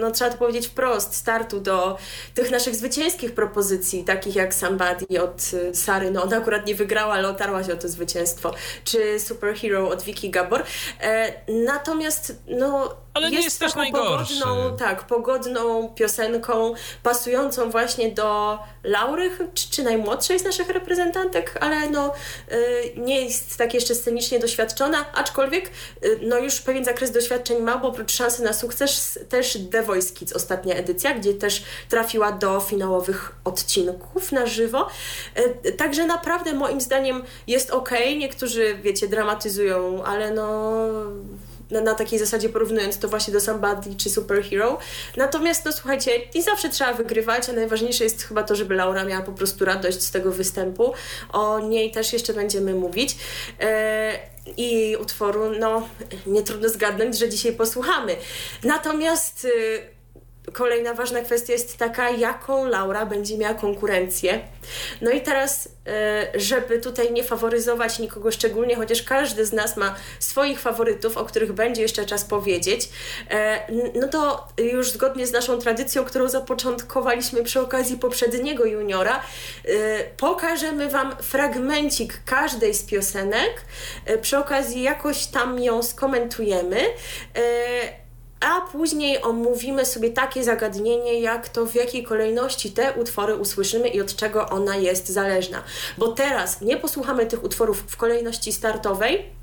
no 0.00 0.10
trzeba 0.10 0.30
to 0.30 0.38
powiedzieć 0.38 0.66
wprost, 0.66 1.14
startu 1.14 1.60
do 1.60 1.98
tych 2.34 2.50
naszych 2.50 2.76
zwycięskich 2.76 3.34
propozycji, 3.34 4.04
takich 4.04 4.36
jak 4.36 4.54
Somebody 4.54 5.22
od 5.22 5.42
Sary. 5.72 6.10
No 6.10 6.22
ona 6.22 6.36
akurat 6.36 6.66
nie 6.66 6.74
wygrała, 6.74 7.14
ale 7.14 7.28
otarła 7.28 7.64
się 7.64 7.72
o 7.72 7.76
to 7.76 7.88
zwycięstwo. 7.88 8.54
Czy 8.84 9.20
Superhero 9.20 9.88
od 9.88 10.02
Vicky 10.02 10.28
Gabor. 10.28 10.62
Natomiast 11.48 12.42
no 12.46 12.96
ale 13.16 13.26
jest 13.26 13.38
nie 13.38 13.44
jest 13.44 13.60
też 13.60 13.74
najgorszy. 13.74 14.40
Pogodną, 14.40 14.76
tak, 14.76 15.06
pogodną 15.06 15.88
piosenką, 15.94 16.74
pasującą 17.02 17.70
właśnie 17.70 18.10
do 18.12 18.58
Laury, 18.84 19.30
czy, 19.54 19.70
czy 19.70 19.82
najmłodszej 19.82 20.38
z 20.38 20.44
naszych 20.44 20.68
reprezentantek, 20.68 21.58
ale 21.60 21.90
no 21.90 22.14
y, 22.52 22.92
nie 22.96 23.20
jest 23.20 23.56
tak 23.56 23.74
jeszcze 23.74 23.94
scenicznie 23.94 24.38
doświadczona, 24.38 25.12
aczkolwiek 25.12 25.70
y, 26.04 26.18
no 26.22 26.38
już 26.38 26.60
pewien 26.60 26.84
zakres 26.84 27.10
doświadczeń 27.10 27.62
ma, 27.62 27.78
bo 27.78 27.88
oprócz 27.88 28.12
szansy 28.12 28.42
na 28.42 28.52
sukces 28.52 29.18
też 29.28 29.58
The 29.72 29.82
Voice 29.82 30.14
Kids, 30.14 30.32
ostatnia 30.32 30.74
edycja, 30.74 31.14
gdzie 31.14 31.34
też 31.34 31.62
trafiła 31.88 32.32
do 32.32 32.60
finałowych 32.60 33.32
odcinków 33.44 34.32
na 34.32 34.46
żywo. 34.46 34.88
Y, 35.66 35.72
także 35.72 36.06
naprawdę 36.06 36.52
moim 36.52 36.80
zdaniem 36.80 37.24
jest 37.46 37.70
ok. 37.70 37.90
Niektórzy, 38.18 38.78
wiecie, 38.82 39.08
dramatyzują, 39.08 40.04
ale 40.04 40.30
no 40.30 40.80
na, 41.70 41.80
na, 41.80 41.94
takiej 41.94 42.18
zasadzie 42.18 42.48
porównując 42.48 42.98
to 42.98 43.08
właśnie 43.08 43.32
do 43.32 43.40
Somebody 43.40 43.94
czy 43.96 44.10
Superhero. 44.10 44.78
Natomiast, 45.16 45.64
no 45.64 45.72
słuchajcie, 45.72 46.10
nie 46.34 46.42
zawsze 46.42 46.68
trzeba 46.68 46.92
wygrywać, 46.92 47.48
a 47.48 47.52
najważniejsze 47.52 48.04
jest 48.04 48.22
chyba 48.22 48.42
to, 48.42 48.54
żeby 48.54 48.74
Laura 48.74 49.04
miała 49.04 49.22
po 49.22 49.32
prostu 49.32 49.64
radość 49.64 50.02
z 50.02 50.10
tego 50.10 50.32
występu. 50.32 50.92
O 51.32 51.60
niej 51.60 51.90
też 51.90 52.12
jeszcze 52.12 52.32
będziemy 52.32 52.74
mówić. 52.74 53.16
E, 53.60 54.18
I 54.56 54.96
utworu, 55.00 55.50
no, 55.58 55.88
nie 56.26 56.42
trudno 56.42 56.68
zgadnąć, 56.68 57.18
że 57.18 57.28
dzisiaj 57.28 57.52
posłuchamy. 57.52 58.16
Natomiast... 58.62 59.44
Y, 59.44 59.95
kolejna 60.52 60.94
ważna 60.94 61.20
kwestia 61.20 61.52
jest 61.52 61.76
taka, 61.76 62.10
jaką 62.10 62.68
Laura 62.68 63.06
będzie 63.06 63.38
miała 63.38 63.54
konkurencję. 63.54 64.40
No 65.00 65.10
i 65.10 65.20
teraz, 65.20 65.68
e, 65.86 66.26
żeby 66.34 66.80
tutaj 66.80 67.12
nie 67.12 67.24
faworyzować 67.24 67.98
nikogo 67.98 68.30
szczególnie, 68.30 68.76
chociaż 68.76 69.02
każdy 69.02 69.46
z 69.46 69.52
nas 69.52 69.76
ma 69.76 69.94
swoich 70.18 70.60
faworytów, 70.60 71.16
o 71.16 71.24
których 71.24 71.52
będzie 71.52 71.82
jeszcze 71.82 72.06
czas 72.06 72.24
powiedzieć, 72.24 72.88
e, 73.30 73.60
no 73.94 74.08
to 74.08 74.48
już 74.58 74.90
zgodnie 74.90 75.26
z 75.26 75.32
naszą 75.32 75.58
tradycją, 75.58 76.04
którą 76.04 76.28
zapoczątkowaliśmy 76.28 77.42
przy 77.42 77.60
okazji 77.60 77.96
poprzedniego 77.96 78.64
juniora, 78.64 79.22
e, 79.64 80.04
pokażemy 80.04 80.88
Wam 80.88 81.16
fragmencik 81.22 82.20
każdej 82.24 82.74
z 82.74 82.82
piosenek. 82.82 83.64
Przy 84.22 84.38
okazji 84.38 84.82
jakoś 84.82 85.26
tam 85.26 85.58
ją 85.58 85.82
skomentujemy 85.82 86.76
a 88.40 88.60
później 88.60 89.22
omówimy 89.22 89.84
sobie 89.84 90.10
takie 90.10 90.44
zagadnienie, 90.44 91.20
jak 91.20 91.48
to 91.48 91.66
w 91.66 91.74
jakiej 91.74 92.02
kolejności 92.02 92.72
te 92.72 92.92
utwory 92.92 93.36
usłyszymy 93.36 93.88
i 93.88 94.00
od 94.00 94.16
czego 94.16 94.48
ona 94.48 94.76
jest 94.76 95.08
zależna. 95.08 95.62
Bo 95.98 96.08
teraz 96.08 96.60
nie 96.60 96.76
posłuchamy 96.76 97.26
tych 97.26 97.44
utworów 97.44 97.84
w 97.86 97.96
kolejności 97.96 98.52
startowej, 98.52 99.35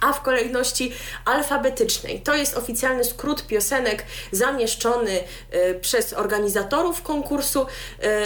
a 0.00 0.12
w 0.12 0.22
kolejności 0.22 0.92
alfabetycznej. 1.24 2.20
To 2.20 2.34
jest 2.34 2.56
oficjalny 2.56 3.04
skrót 3.04 3.46
piosenek 3.46 4.04
zamieszczony 4.32 5.20
y, 5.54 5.80
przez 5.80 6.12
organizatorów 6.12 7.02
konkursu, 7.02 7.66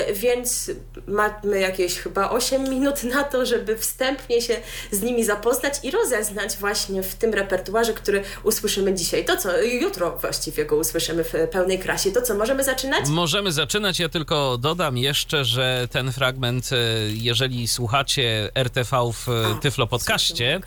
y, 0.08 0.14
więc 0.14 0.70
mamy 1.06 1.60
jakieś 1.60 1.98
chyba 1.98 2.30
8 2.30 2.64
minut 2.64 3.04
na 3.04 3.24
to, 3.24 3.46
żeby 3.46 3.78
wstępnie 3.78 4.42
się 4.42 4.56
z 4.90 5.02
nimi 5.02 5.24
zapoznać 5.24 5.74
i 5.82 5.90
rozeznać 5.90 6.56
właśnie 6.56 7.02
w 7.02 7.14
tym 7.14 7.34
repertuarze, 7.34 7.92
który 7.92 8.24
usłyszymy 8.42 8.94
dzisiaj. 8.94 9.24
To 9.24 9.36
co, 9.36 9.62
jutro 9.62 10.18
właściwie 10.18 10.64
go 10.64 10.76
usłyszymy 10.76 11.24
w 11.24 11.32
pełnej 11.52 11.78
krasie. 11.78 12.12
To 12.12 12.22
co, 12.22 12.34
możemy 12.34 12.64
zaczynać? 12.64 13.08
Możemy 13.08 13.52
zaczynać. 13.52 14.00
Ja 14.00 14.08
tylko 14.08 14.58
dodam 14.58 14.98
jeszcze, 14.98 15.44
że 15.44 15.88
ten 15.90 16.12
fragment, 16.12 16.72
y, 16.72 16.76
jeżeli 17.14 17.68
słuchacie 17.68 18.50
RTV 18.54 19.12
w 19.12 19.26
Tyflo 19.60 19.86
Podcaście, 19.86 20.60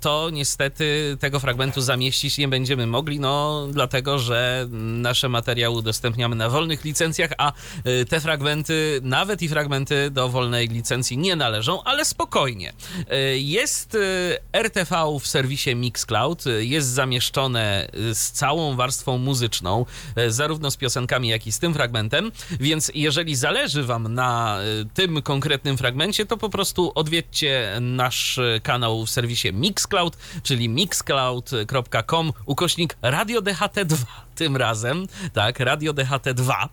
to 0.00 0.17
niestety 0.32 1.16
tego 1.20 1.40
fragmentu 1.40 1.80
zamieścić 1.80 2.38
nie 2.38 2.48
będziemy 2.48 2.86
mogli, 2.86 3.20
no 3.20 3.66
dlatego, 3.72 4.18
że 4.18 4.66
nasze 4.70 5.28
materiały 5.28 5.76
udostępniamy 5.76 6.36
na 6.36 6.48
wolnych 6.48 6.84
licencjach, 6.84 7.30
a 7.38 7.52
y, 7.86 8.04
te 8.04 8.20
fragmenty, 8.20 9.00
nawet 9.02 9.42
i 9.42 9.48
fragmenty 9.48 10.10
do 10.10 10.28
wolnej 10.28 10.68
licencji 10.68 11.18
nie 11.18 11.36
należą, 11.36 11.82
ale 11.84 12.04
spokojnie. 12.04 12.72
Y, 13.12 13.38
jest 13.38 13.94
y, 13.94 14.38
RTV 14.52 15.18
w 15.20 15.26
serwisie 15.26 15.76
Mixcloud, 15.76 16.44
jest 16.58 16.88
zamieszczone 16.88 17.88
z 18.12 18.30
całą 18.30 18.76
warstwą 18.76 19.18
muzyczną, 19.18 19.86
zarówno 20.28 20.70
z 20.70 20.76
piosenkami, 20.76 21.28
jak 21.28 21.46
i 21.46 21.52
z 21.52 21.58
tym 21.58 21.74
fragmentem, 21.74 22.32
więc 22.60 22.90
jeżeli 22.94 23.36
zależy 23.36 23.82
Wam 23.82 24.14
na 24.14 24.58
tym 24.94 25.22
konkretnym 25.22 25.78
fragmencie, 25.78 26.26
to 26.26 26.36
po 26.36 26.48
prostu 26.48 26.92
odwiedźcie 26.94 27.78
nasz 27.80 28.40
kanał 28.62 29.06
w 29.06 29.10
serwisie 29.10 29.52
Mixcloud, 29.52 30.07
czyli 30.42 30.68
mixcloud.com 30.68 32.32
ukośnik 32.46 32.96
Radio 33.02 33.40
DHT2 33.42 33.96
tym 34.38 34.56
razem, 34.56 35.06
tak, 35.32 35.60
Radio 35.60 35.94
DHT2, 35.94 36.68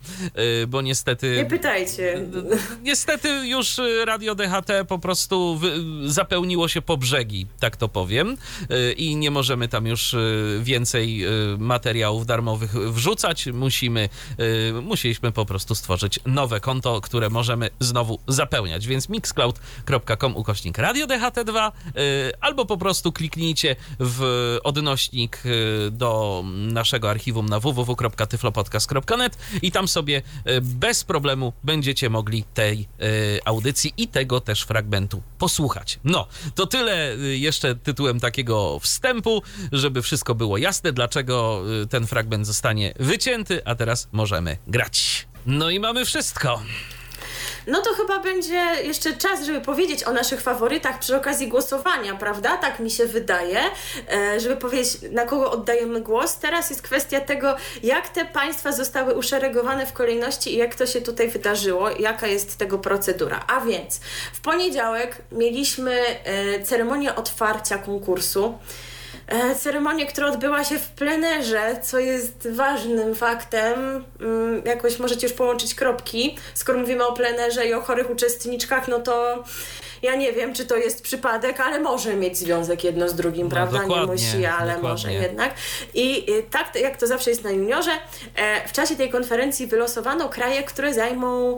y, 0.63 0.67
bo 0.67 0.81
niestety... 0.81 1.35
Nie 1.37 1.45
pytajcie. 1.45 2.27
Niestety 2.83 3.29
już 3.29 3.81
Radio 4.05 4.35
DHT 4.35 4.69
po 4.87 4.99
prostu 4.99 5.59
zapełniło 6.05 6.67
się 6.67 6.81
po 6.81 6.97
brzegi, 6.97 7.47
tak 7.59 7.77
to 7.77 7.89
powiem, 7.89 8.37
y, 8.71 8.91
i 8.93 9.15
nie 9.15 9.31
możemy 9.31 9.67
tam 9.67 9.87
już 9.87 10.15
więcej 10.59 11.25
materiałów 11.57 12.25
darmowych 12.25 12.71
wrzucać. 12.71 13.45
Musimy, 13.45 14.09
musieliśmy 14.81 15.31
po 15.31 15.45
prostu 15.45 15.75
stworzyć 15.75 16.19
nowe 16.25 16.59
konto, 16.59 17.01
które 17.01 17.29
możemy 17.29 17.69
znowu 17.79 18.19
zapełniać, 18.27 18.87
więc 18.87 19.09
mixcloud.com 19.09 20.35
ukośnik 20.35 20.77
Radio 20.77 21.07
DHT2 21.07 21.71
albo 22.41 22.65
po 22.65 22.77
prostu 22.77 23.11
kliknijcie 23.11 23.75
w 23.99 24.57
odnośnik 24.63 25.43
do 25.91 26.43
naszego 26.53 27.09
archiwum 27.09 27.49
na 27.49 27.54
www.tyflopodcast.net 27.59 29.37
i 29.61 29.71
tam 29.71 29.87
sobie 29.87 30.21
e, 30.45 30.61
bez 30.61 31.03
problemu 31.03 31.53
będziecie 31.63 32.09
mogli 32.09 32.43
tej 32.53 32.87
e, 32.99 33.05
audycji 33.45 33.93
i 33.97 34.07
tego 34.07 34.41
też 34.41 34.61
fragmentu 34.61 35.21
posłuchać. 35.37 35.99
No, 36.03 36.27
to 36.55 36.67
tyle 36.67 37.13
e, 37.13 37.17
jeszcze 37.17 37.75
tytułem 37.75 38.19
takiego 38.19 38.79
wstępu, 38.79 39.41
żeby 39.71 40.01
wszystko 40.01 40.35
było 40.35 40.57
jasne, 40.57 40.91
dlaczego 40.91 41.63
ten 41.89 42.07
fragment 42.07 42.47
zostanie 42.47 42.93
wycięty, 42.99 43.65
a 43.65 43.75
teraz 43.75 44.07
możemy 44.11 44.57
grać. 44.67 45.27
No 45.45 45.69
i 45.69 45.79
mamy 45.79 46.05
wszystko. 46.05 46.61
No 47.67 47.81
to 47.81 47.93
chyba 47.93 48.19
będzie 48.19 48.63
jeszcze 48.83 49.13
czas, 49.13 49.45
żeby 49.45 49.61
powiedzieć 49.61 50.03
o 50.03 50.13
naszych 50.13 50.41
faworytach 50.41 50.99
przy 50.99 51.15
okazji 51.15 51.47
głosowania, 51.47 52.15
prawda? 52.15 52.57
Tak 52.57 52.79
mi 52.79 52.91
się 52.91 53.05
wydaje, 53.05 53.59
e, 54.13 54.39
żeby 54.39 54.57
powiedzieć, 54.57 54.97
na 55.11 55.25
kogo 55.25 55.51
oddajemy 55.51 56.01
głos. 56.01 56.37
Teraz 56.37 56.69
jest 56.69 56.81
kwestia 56.81 57.21
tego, 57.21 57.55
jak 57.83 58.09
te 58.09 58.25
państwa 58.25 58.71
zostały 58.71 59.13
uszeregowane 59.13 59.85
w 59.85 59.93
kolejności 59.93 60.53
i 60.53 60.57
jak 60.57 60.75
to 60.75 60.85
się 60.85 61.01
tutaj 61.01 61.27
wydarzyło, 61.27 61.89
jaka 61.89 62.27
jest 62.27 62.57
tego 62.57 62.77
procedura. 62.77 63.45
A 63.47 63.61
więc 63.61 63.99
w 64.33 64.41
poniedziałek 64.41 65.21
mieliśmy 65.31 66.01
e, 66.23 66.63
ceremonię 66.63 67.15
otwarcia 67.15 67.77
konkursu. 67.77 68.57
E, 69.27 69.55
ceremonię, 69.55 70.05
która 70.05 70.27
odbyła 70.27 70.63
się 70.63 70.79
w 70.79 70.89
plenerze, 70.89 71.79
co 71.83 71.99
jest 71.99 72.47
ważnym 72.51 73.15
faktem. 73.15 74.05
Mm, 74.21 74.61
jakoś 74.65 74.99
możecie 74.99 75.27
już 75.27 75.35
połączyć 75.35 75.75
kropki. 75.75 76.37
Skoro 76.53 76.79
mówimy 76.79 77.07
o 77.07 77.13
plenerze 77.13 77.67
i 77.67 77.73
o 77.73 77.81
chorych 77.81 78.09
uczestniczkach, 78.09 78.87
no 78.87 78.99
to 78.99 79.43
ja 80.05 80.15
nie 80.15 80.33
wiem, 80.33 80.53
czy 80.53 80.65
to 80.65 80.75
jest 80.75 81.01
przypadek, 81.01 81.59
ale 81.59 81.79
może 81.79 82.15
mieć 82.15 82.37
związek 82.37 82.83
jedno 82.83 83.09
z 83.09 83.15
drugim, 83.15 83.43
no, 83.43 83.51
prawda? 83.51 83.83
Nie 83.83 84.05
musi, 84.05 84.45
ale 84.45 84.73
dokładnie. 84.73 84.89
może 84.89 85.13
jednak. 85.13 85.53
I 85.93 86.25
tak 86.51 86.75
jak 86.75 86.97
to 86.97 87.07
zawsze 87.07 87.29
jest 87.29 87.43
na 87.43 87.51
juniorze, 87.51 87.91
e, 88.35 88.67
w 88.67 88.71
czasie 88.71 88.95
tej 88.95 89.09
konferencji 89.09 89.67
wylosowano 89.67 90.29
kraje, 90.29 90.63
które 90.63 90.93
zajmą 90.93 91.57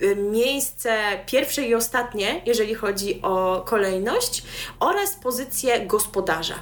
e, 0.00 0.16
miejsce 0.16 0.96
pierwsze 1.26 1.62
i 1.62 1.74
ostatnie, 1.74 2.42
jeżeli 2.46 2.74
chodzi 2.74 3.22
o 3.22 3.62
kolejność, 3.66 4.42
oraz 4.80 5.16
pozycję 5.22 5.86
gospodarza. 5.86 6.54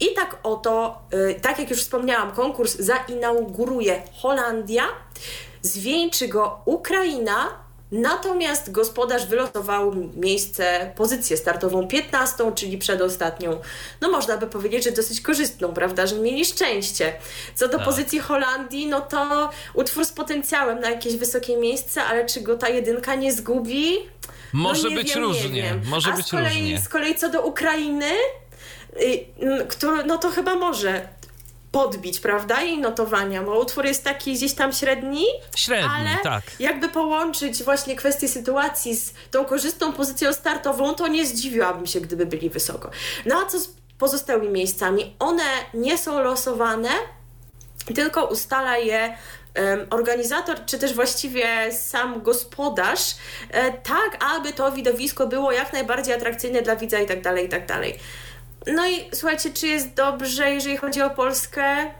I 0.00 0.14
tak 0.14 0.38
oto, 0.42 1.02
e, 1.10 1.34
tak 1.34 1.58
jak 1.58 1.70
już 1.70 1.80
wspomniałam, 1.80 2.32
konkurs 2.32 2.76
zainauguruje 2.76 4.02
Holandia, 4.22 4.84
zwieńczy 5.62 6.28
go 6.28 6.60
Ukraina, 6.64 7.63
Natomiast 7.94 8.72
gospodarz 8.72 9.26
wylosował 9.26 9.94
miejsce, 10.16 10.92
pozycję 10.96 11.36
startową 11.36 11.88
15, 11.88 12.52
czyli 12.54 12.78
przedostatnią. 12.78 13.60
No 14.00 14.10
można 14.10 14.36
by 14.36 14.46
powiedzieć, 14.46 14.84
że 14.84 14.90
dosyć 14.90 15.20
korzystną, 15.20 15.74
prawda, 15.74 16.06
że 16.06 16.16
mieli 16.16 16.44
szczęście. 16.44 17.12
Co 17.54 17.68
do 17.68 17.76
tak. 17.76 17.86
pozycji 17.86 18.18
Holandii, 18.18 18.86
no 18.86 19.00
to 19.00 19.50
utwór 19.74 20.04
z 20.04 20.12
potencjałem 20.12 20.80
na 20.80 20.90
jakieś 20.90 21.16
wysokie 21.16 21.56
miejsce, 21.56 22.02
ale 22.02 22.26
czy 22.26 22.40
go 22.40 22.56
ta 22.56 22.68
jedynka 22.68 23.14
nie 23.14 23.32
zgubi? 23.32 23.96
Może 24.52 24.90
no 24.90 24.96
być 24.96 25.14
wiem, 25.14 25.24
różnie. 25.24 25.74
Może 25.84 26.12
A 26.12 26.16
być 26.16 26.26
z 26.26 26.30
kolei, 26.30 26.60
różnie. 26.60 26.80
Z 26.80 26.88
kolei 26.88 27.14
co 27.14 27.28
do 27.28 27.42
Ukrainy, 27.42 28.10
y, 29.00 29.26
który, 29.68 30.04
no 30.04 30.18
to 30.18 30.30
chyba 30.30 30.54
może 30.54 31.08
podbić, 31.74 32.20
prawda, 32.20 32.62
jej 32.62 32.78
notowania, 32.78 33.42
bo 33.42 33.58
utwór 33.58 33.84
jest 33.84 34.04
taki 34.04 34.34
gdzieś 34.34 34.54
tam 34.54 34.72
średni, 34.72 35.24
średni 35.56 35.90
ale 35.96 36.10
tak. 36.22 36.42
jakby 36.60 36.88
połączyć 36.88 37.62
właśnie 37.62 37.96
kwestię 37.96 38.28
sytuacji 38.28 38.96
z 38.96 39.12
tą 39.30 39.44
korzystną 39.44 39.92
pozycją 39.92 40.32
startową, 40.32 40.94
to 40.94 41.08
nie 41.08 41.26
zdziwiłabym 41.26 41.86
się, 41.86 42.00
gdyby 42.00 42.26
byli 42.26 42.50
wysoko. 42.50 42.90
No 43.26 43.36
a 43.36 43.46
co 43.46 43.58
z 43.58 43.68
pozostałymi 43.98 44.48
miejscami? 44.48 45.16
One 45.18 45.44
nie 45.74 45.98
są 45.98 46.22
losowane, 46.22 46.90
tylko 47.94 48.24
ustala 48.24 48.76
je 48.78 49.16
organizator, 49.90 50.64
czy 50.66 50.78
też 50.78 50.94
właściwie 50.94 51.72
sam 51.72 52.22
gospodarz, 52.22 53.14
e, 53.50 53.72
tak 53.72 54.24
aby 54.36 54.52
to 54.52 54.72
widowisko 54.72 55.26
było 55.26 55.52
jak 55.52 55.72
najbardziej 55.72 56.14
atrakcyjne 56.14 56.62
dla 56.62 56.76
widza 56.76 56.98
i 56.98 57.06
tak 57.06 57.22
dalej, 57.22 57.46
i 57.46 57.48
tak 57.48 57.66
dalej. 57.66 57.98
No 58.66 58.86
i 58.86 59.04
słuchajcie, 59.12 59.52
czy 59.52 59.66
jest 59.66 59.94
dobrze, 59.94 60.50
jeżeli 60.50 60.76
chodzi 60.76 61.02
o 61.02 61.10
Polskę? 61.10 61.90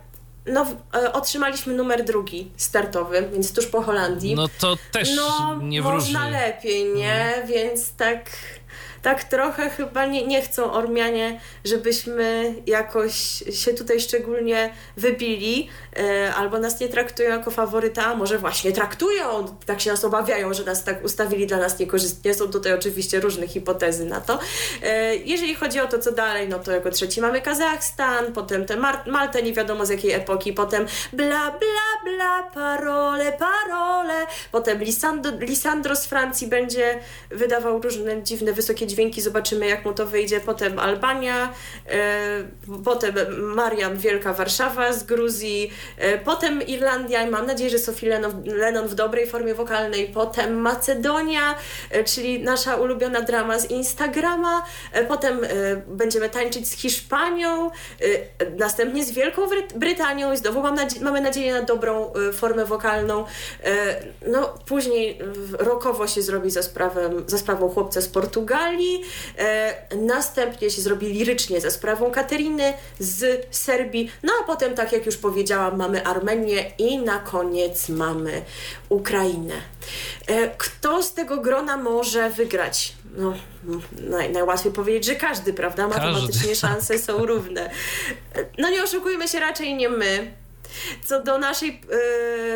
No, 0.46 0.66
e, 0.94 1.12
otrzymaliśmy 1.12 1.74
numer 1.74 2.04
drugi 2.04 2.50
startowy, 2.56 3.28
więc 3.32 3.52
tuż 3.52 3.66
po 3.66 3.82
Holandii. 3.82 4.34
No 4.34 4.48
to 4.60 4.76
też 4.92 5.16
no, 5.16 5.58
nie 5.62 5.82
wróży. 5.82 5.96
Można 5.96 6.28
lepiej, 6.28 6.84
nie? 6.84 7.24
Mhm. 7.24 7.46
Więc 7.46 7.92
tak 7.92 8.30
tak 9.04 9.24
trochę 9.24 9.70
chyba 9.70 10.06
nie, 10.06 10.26
nie 10.26 10.42
chcą 10.42 10.72
Ormianie, 10.72 11.40
żebyśmy 11.64 12.54
jakoś 12.66 13.14
się 13.52 13.74
tutaj 13.74 14.00
szczególnie 14.00 14.70
wybili, 14.96 15.68
e, 15.96 16.34
albo 16.34 16.58
nas 16.58 16.80
nie 16.80 16.88
traktują 16.88 17.30
jako 17.30 17.50
faworyta, 17.50 18.04
a 18.04 18.14
może 18.14 18.38
właśnie 18.38 18.72
traktują, 18.72 19.56
tak 19.66 19.80
się 19.80 19.90
nas 19.90 20.04
obawiają, 20.04 20.54
że 20.54 20.64
nas 20.64 20.84
tak 20.84 21.04
ustawili 21.04 21.46
dla 21.46 21.58
nas 21.58 21.78
niekorzystnie. 21.78 22.34
Są 22.34 22.48
tutaj 22.48 22.72
oczywiście 22.72 23.20
różne 23.20 23.48
hipotezy 23.48 24.04
na 24.04 24.20
to. 24.20 24.38
E, 24.82 25.16
jeżeli 25.16 25.54
chodzi 25.54 25.80
o 25.80 25.86
to, 25.86 25.98
co 25.98 26.12
dalej, 26.12 26.48
no 26.48 26.58
to 26.58 26.72
jako 26.72 26.90
trzeci 26.90 27.20
mamy 27.20 27.40
Kazachstan, 27.42 28.32
potem 28.32 28.66
te 28.66 28.76
Mar 28.76 29.02
Maltę, 29.06 29.42
nie 29.42 29.52
wiadomo 29.52 29.86
z 29.86 29.88
jakiej 29.88 30.12
epoki, 30.12 30.52
potem 30.52 30.86
bla 31.12 31.50
bla 31.50 32.14
bla, 32.14 32.42
parole, 32.54 33.32
parole, 33.32 34.26
potem 34.52 34.78
Lisandro, 34.78 35.32
Lisandro 35.40 35.96
z 35.96 36.06
Francji 36.06 36.46
będzie 36.46 36.98
wydawał 37.30 37.80
różne 37.80 38.22
dziwne, 38.22 38.52
wysokie 38.52 38.86
dźwięki, 38.94 39.20
zobaczymy 39.20 39.66
jak 39.66 39.84
mu 39.84 39.92
to 39.92 40.06
wyjdzie. 40.06 40.40
Potem 40.40 40.78
Albania, 40.78 41.52
e, 41.88 42.44
potem 42.84 43.14
Mariam 43.54 43.96
Wielka 43.96 44.32
Warszawa 44.32 44.92
z 44.92 45.04
Gruzji, 45.04 45.70
e, 45.98 46.18
potem 46.18 46.62
Irlandia 46.62 47.22
i 47.22 47.30
mam 47.30 47.46
nadzieję, 47.46 47.70
że 47.70 47.78
Sophie 47.78 48.20
Lennon, 48.46 48.88
w 48.88 48.94
dobrej 48.94 49.26
formie 49.26 49.54
wokalnej, 49.54 50.08
potem 50.08 50.60
Macedonia, 50.60 51.54
e, 51.90 52.04
czyli 52.04 52.42
nasza 52.42 52.76
ulubiona 52.76 53.20
drama 53.20 53.58
z 53.58 53.70
Instagrama, 53.70 54.62
potem 55.08 55.40
będziemy 55.86 56.30
tańczyć 56.30 56.68
z 56.68 56.72
Hiszpanią, 56.72 57.70
następnie 58.58 59.04
z 59.04 59.10
Wielką 59.10 59.42
Brytanią 59.76 60.32
i 60.32 60.36
znowu 60.36 60.62
mam 60.62 60.74
nadzie 60.74 61.00
mamy 61.00 61.20
nadzieję 61.20 61.52
na 61.52 61.62
dobrą 61.62 62.12
formę 62.32 62.64
wokalną. 62.64 63.24
no 64.26 64.54
później 64.66 65.18
rokowo 65.58 66.06
się 66.06 66.22
zrobi 66.22 66.50
za, 66.50 66.62
sprawę, 66.62 67.10
za 67.26 67.38
sprawą 67.38 67.68
chłopca 67.68 68.00
z 68.00 68.08
Portugalii, 68.08 68.83
E, 69.38 69.96
następnie 69.96 70.70
się 70.70 70.82
zrobi 70.82 71.06
lirycznie 71.06 71.60
za 71.60 71.70
sprawą 71.70 72.10
Kateryny 72.10 72.72
z 72.98 73.46
Serbii. 73.50 74.10
No 74.22 74.32
a 74.42 74.44
potem, 74.44 74.74
tak 74.74 74.92
jak 74.92 75.06
już 75.06 75.16
powiedziałam, 75.16 75.76
mamy 75.76 76.06
Armenię 76.06 76.72
i 76.78 76.98
na 76.98 77.18
koniec 77.18 77.88
mamy 77.88 78.42
Ukrainę. 78.88 79.54
E, 80.26 80.48
kto 80.48 81.02
z 81.02 81.14
tego 81.14 81.40
grona 81.40 81.76
może 81.76 82.30
wygrać? 82.30 82.94
No, 83.16 83.34
naj, 83.92 84.32
najłatwiej 84.32 84.72
powiedzieć, 84.72 85.04
że 85.04 85.14
każdy, 85.14 85.52
prawda? 85.52 85.88
Matematycznie 85.88 86.40
każdy. 86.40 86.56
szanse 86.56 86.98
są 86.98 87.26
równe. 87.26 87.70
E, 88.34 88.44
no 88.58 88.70
nie 88.70 88.82
oszukujmy 88.82 89.28
się, 89.28 89.40
raczej 89.40 89.74
nie 89.74 89.88
my. 89.88 90.34
Co 91.04 91.22
do 91.22 91.38
naszej 91.38 91.80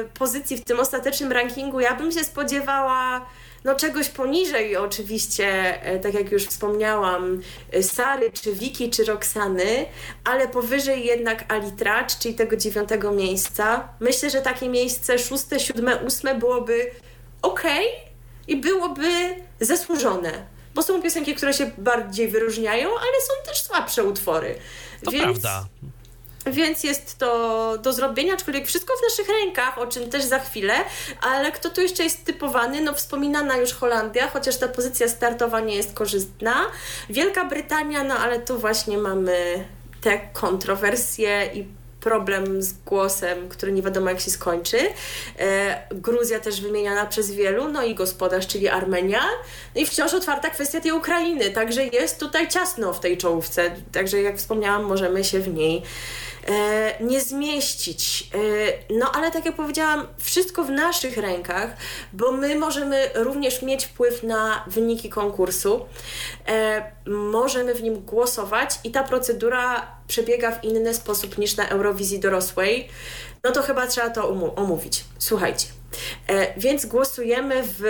y, 0.05 0.09
pozycji 0.19 0.57
w 0.57 0.65
tym 0.65 0.81
ostatecznym 0.81 1.33
rankingu, 1.33 1.81
ja 1.81 1.95
bym 1.95 2.13
się 2.13 2.25
spodziewała 2.25 3.27
no 3.65 3.75
czegoś 3.75 4.09
poniżej 4.09 4.77
oczywiście, 4.77 5.83
e, 5.83 5.99
tak 5.99 6.15
jak 6.15 6.33
już 6.33 6.45
wspomniałam, 6.45 7.41
e, 7.73 7.83
Sary, 7.83 8.33
czy 8.33 8.53
Wiki, 8.53 8.91
czy 8.91 9.05
Roxany, 9.05 9.87
ale 10.25 10.49
powyżej 10.49 11.07
jednak 11.07 11.53
Alitracz, 11.53 12.19
czyli 12.19 12.35
tego 12.35 12.57
dziewiątego 12.57 13.13
miejsca. 13.13 13.89
Myślę, 14.01 14.31
że 14.31 14.41
takie 14.41 14.69
miejsce 14.69 15.19
szóste, 15.19 15.61
siódme, 15.61 15.97
ósme 15.97 16.35
byłoby 16.35 16.91
ok 17.43 17.63
i 18.49 18.57
byłoby 18.57 19.11
zasłużone. 19.61 20.47
Bo 20.75 20.83
są 20.83 21.03
piosenki, 21.03 21.35
które 21.35 21.55
się 21.55 21.71
bardziej 21.79 22.29
wyróżniają, 22.29 22.89
ale 22.89 23.21
są 23.27 23.51
też 23.51 23.63
słabsze 23.63 24.05
utwory. 24.05 24.59
To 25.05 25.11
Więc... 25.11 25.25
prawda. 25.25 25.67
Więc 26.51 26.85
jest 26.85 27.19
to 27.19 27.79
do 27.79 27.93
zrobienia, 27.93 28.35
aczkolwiek 28.35 28.67
wszystko 28.67 28.95
w 28.97 29.11
naszych 29.11 29.29
rękach, 29.29 29.79
o 29.79 29.87
czym 29.87 30.11
też 30.11 30.25
za 30.25 30.39
chwilę, 30.39 30.75
ale 31.21 31.53
kto 31.53 31.71
tu 31.71 31.81
jeszcze 31.81 32.05
jest 32.05 32.25
typowany? 32.25 32.81
No 32.81 32.95
wspominana 32.95 33.57
już 33.57 33.73
Holandia, 33.73 34.29
chociaż 34.29 34.57
ta 34.57 34.69
pozycja 34.69 35.09
startowa 35.09 35.61
nie 35.61 35.75
jest 35.75 35.95
korzystna. 35.95 36.55
Wielka 37.11 37.45
Brytania, 37.45 38.05
no 38.05 38.15
ale 38.15 38.41
tu 38.41 38.59
właśnie 38.59 38.99
mamy 38.99 39.65
te 40.01 40.19
kontrowersje 40.19 41.51
i 41.55 41.79
problem 42.01 42.63
z 42.63 42.73
głosem, 42.73 43.49
który 43.49 43.73
nie 43.73 43.83
wiadomo 43.83 44.11
jak 44.11 44.21
się 44.21 44.31
skończy. 44.31 44.79
E, 45.39 45.83
Gruzja 45.91 46.41
też 46.41 46.61
wymieniana 46.61 47.07
przez 47.07 47.31
wielu, 47.31 47.69
no 47.69 47.83
i 47.85 47.95
gospodarz, 47.95 48.47
czyli 48.47 48.69
Armenia. 48.69 49.23
No 49.75 49.81
i 49.81 49.87
wciąż 49.87 50.15
otwarta 50.15 50.51
kwestia 50.51 50.81
tej 50.81 50.93
Ukrainy, 50.93 51.51
także 51.51 51.85
jest 51.85 52.21
tutaj 52.21 52.49
ciasno 52.49 52.93
w 52.93 53.01
tej 53.01 53.19
czołówce. 53.19 53.71
Także 53.93 54.23
jak 54.23 54.37
wspomniałam, 54.37 54.85
możemy 54.85 55.25
się 55.25 55.41
w 55.41 55.55
niej 55.55 55.83
nie 57.01 57.21
zmieścić. 57.21 58.31
E, 58.35 58.39
no 58.95 59.13
ale 59.13 59.31
tak 59.31 59.45
jak 59.45 59.57
powiedziałam, 59.57 60.07
wszystko 60.19 60.65
w 60.65 60.71
naszych 60.71 61.17
rękach, 61.17 61.77
bo 62.13 62.33
my 62.33 62.55
możemy 62.57 63.11
również 63.15 63.63
mieć 63.63 63.87
wpływ 63.87 64.23
na 64.23 64.65
wyniki 64.67 65.09
konkursu. 65.09 65.87
E, 66.49 66.93
możemy 67.07 67.75
w 67.75 67.83
nim 67.83 68.01
głosować 68.01 68.71
i 68.85 68.91
ta 68.91 69.05
procedura 69.05 69.87
przebiega 70.07 70.53
w 70.53 70.65
inny 70.65 70.95
sposób 70.95 71.39
niż 71.39 71.57
na 71.57 71.69
Eurowizji 71.69 72.21
dorosłej. 72.21 72.89
No 73.45 73.51
to 73.51 73.63
chyba 73.63 73.87
trzeba 73.87 74.11
to 74.11 74.55
omówić. 74.57 75.05
Słuchajcie. 75.19 75.67
E, 76.27 76.61
więc 76.61 76.87
głosujemy 76.87 77.63
w 77.79 77.83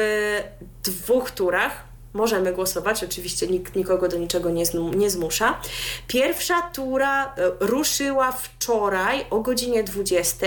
dwóch 0.85 1.31
turach 1.31 1.88
możemy 2.13 2.53
głosować, 2.53 3.05
oczywiście 3.05 3.47
nikt 3.47 3.77
nikogo 3.77 4.09
do 4.09 4.19
niczego 4.19 4.51
nie, 4.51 4.65
nie 4.97 5.11
zmusza. 5.11 5.61
Pierwsza 6.07 6.63
tura 6.63 7.25
e, 7.25 7.33
ruszyła 7.61 8.33
wczoraj 8.33 9.27
o 9.31 9.41
godzinie 9.41 9.85
20 9.85 10.47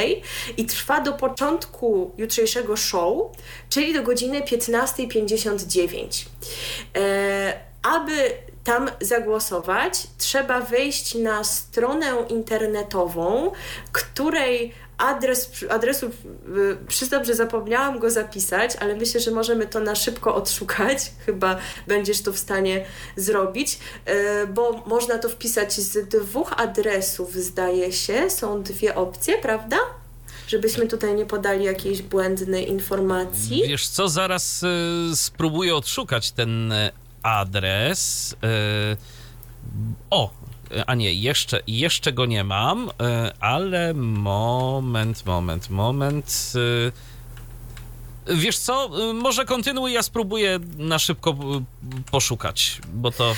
i 0.57 0.65
trwa 0.65 1.01
do 1.01 1.13
początku 1.13 2.11
jutrzejszego 2.17 2.77
show, 2.77 3.31
czyli 3.69 3.93
do 3.93 4.03
godziny 4.03 4.41
15.59. 4.41 6.25
E, 6.95 7.59
aby 7.83 8.31
tam 8.63 8.89
zagłosować, 9.01 10.07
trzeba 10.17 10.61
wejść 10.61 11.15
na 11.15 11.43
stronę 11.43 12.25
internetową, 12.29 13.51
której 13.91 14.73
adres, 15.01 15.49
adresu, 15.69 16.05
y, 16.05 16.77
przyznam, 16.87 17.25
że 17.25 17.35
zapomniałam 17.35 17.99
go 17.99 18.11
zapisać, 18.11 18.75
ale 18.75 18.95
myślę, 18.95 19.19
że 19.19 19.31
możemy 19.31 19.67
to 19.67 19.79
na 19.79 19.95
szybko 19.95 20.35
odszukać. 20.35 21.11
Chyba 21.25 21.57
będziesz 21.87 22.21
to 22.21 22.33
w 22.33 22.39
stanie 22.39 22.85
zrobić, 23.15 23.79
y, 24.43 24.47
bo 24.47 24.83
można 24.85 25.17
to 25.17 25.29
wpisać 25.29 25.73
z 25.73 26.09
dwóch 26.09 26.53
adresów, 26.57 27.33
zdaje 27.35 27.93
się. 27.93 28.29
Są 28.29 28.63
dwie 28.63 28.95
opcje, 28.95 29.37
prawda? 29.37 29.77
żebyśmy 30.47 30.87
tutaj 30.87 31.15
nie 31.15 31.25
podali 31.25 31.65
jakiejś 31.65 32.01
błędnej 32.01 32.69
informacji. 32.69 33.63
Wiesz 33.67 33.87
co, 33.87 34.09
zaraz 34.09 34.63
y, 34.63 35.15
spróbuję 35.15 35.75
odszukać 35.75 36.31
ten 36.31 36.73
adres. 37.23 38.35
O, 40.09 40.29
a 40.87 40.95
nie, 40.95 41.13
jeszcze, 41.13 41.59
jeszcze 41.67 42.13
go 42.13 42.25
nie 42.25 42.43
mam, 42.43 42.89
e, 43.01 43.33
ale 43.39 43.93
moment, 43.93 45.25
moment, 45.25 45.69
moment. 45.69 46.53
E, 48.27 48.35
wiesz 48.35 48.57
co, 48.57 48.89
e, 49.09 49.13
może 49.13 49.45
kontynuuj, 49.45 49.93
ja 49.93 50.03
spróbuję 50.03 50.59
na 50.77 50.99
szybko 50.99 51.35
poszukać, 52.11 52.81
bo 52.93 53.11
to... 53.11 53.35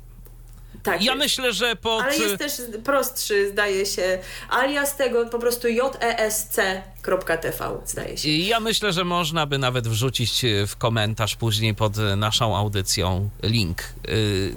Tak 0.83 1.01
ja 1.01 1.11
jest. 1.13 1.23
myślę, 1.23 1.53
że 1.53 1.75
pod... 1.75 2.03
Ale 2.03 2.17
jest 2.17 2.37
też 2.37 2.51
prostszy, 2.83 3.49
zdaje 3.49 3.85
się, 3.85 4.19
alias 4.49 4.95
tego 4.95 5.25
po 5.25 5.39
prostu 5.39 5.67
jesc.tv, 5.67 7.51
zdaje 7.85 8.17
się. 8.17 8.29
Ja 8.29 8.59
myślę, 8.59 8.93
że 8.93 9.03
można 9.03 9.45
by 9.45 9.57
nawet 9.57 9.87
wrzucić 9.87 10.45
e, 10.45 10.67
w 10.67 10.77
komentarz 10.77 11.35
później 11.35 11.75
pod 11.75 11.97
e, 11.97 12.15
naszą 12.15 12.57
audycją 12.57 13.29
link. 13.43 13.81
E, 13.81 13.85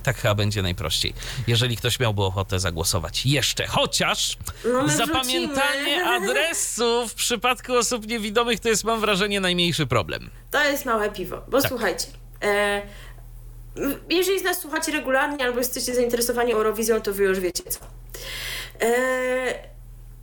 tak 0.03 0.17
chyba 0.17 0.35
będzie 0.35 0.63
najprościej. 0.63 1.15
Jeżeli 1.47 1.77
ktoś 1.77 2.01
miałby 2.01 2.23
ochotę 2.23 2.61
zagłosować 2.61 3.27
jeszcze, 3.27 3.67
chociaż 3.67 4.37
no 4.65 4.89
zapamiętanie 4.89 5.97
wrzucimy. 5.97 6.17
adresu 6.17 7.09
w 7.09 7.15
przypadku 7.15 7.75
osób 7.75 8.07
niewidomych 8.07 8.61
to 8.61 8.69
jest, 8.69 8.85
mam 8.85 9.01
wrażenie, 9.01 9.41
najmniejszy 9.41 9.87
problem. 9.87 10.31
To 10.51 10.65
jest 10.65 10.85
małe 10.87 11.11
piwo, 11.11 11.43
bo 11.49 11.61
tak. 11.61 11.69
słuchajcie. 11.69 12.07
E, 12.43 12.83
jeżeli 14.11 14.39
z 14.39 14.43
nas 14.43 14.61
słuchacie 14.61 14.93
regularnie 14.93 15.45
albo 15.45 15.59
jesteście 15.59 15.95
zainteresowani 15.95 16.53
Eurowizją, 16.53 17.01
to 17.01 17.13
wy 17.13 17.25
już 17.25 17.41
wiecie 17.41 17.63
co. 17.63 17.79
E, 18.83 19.77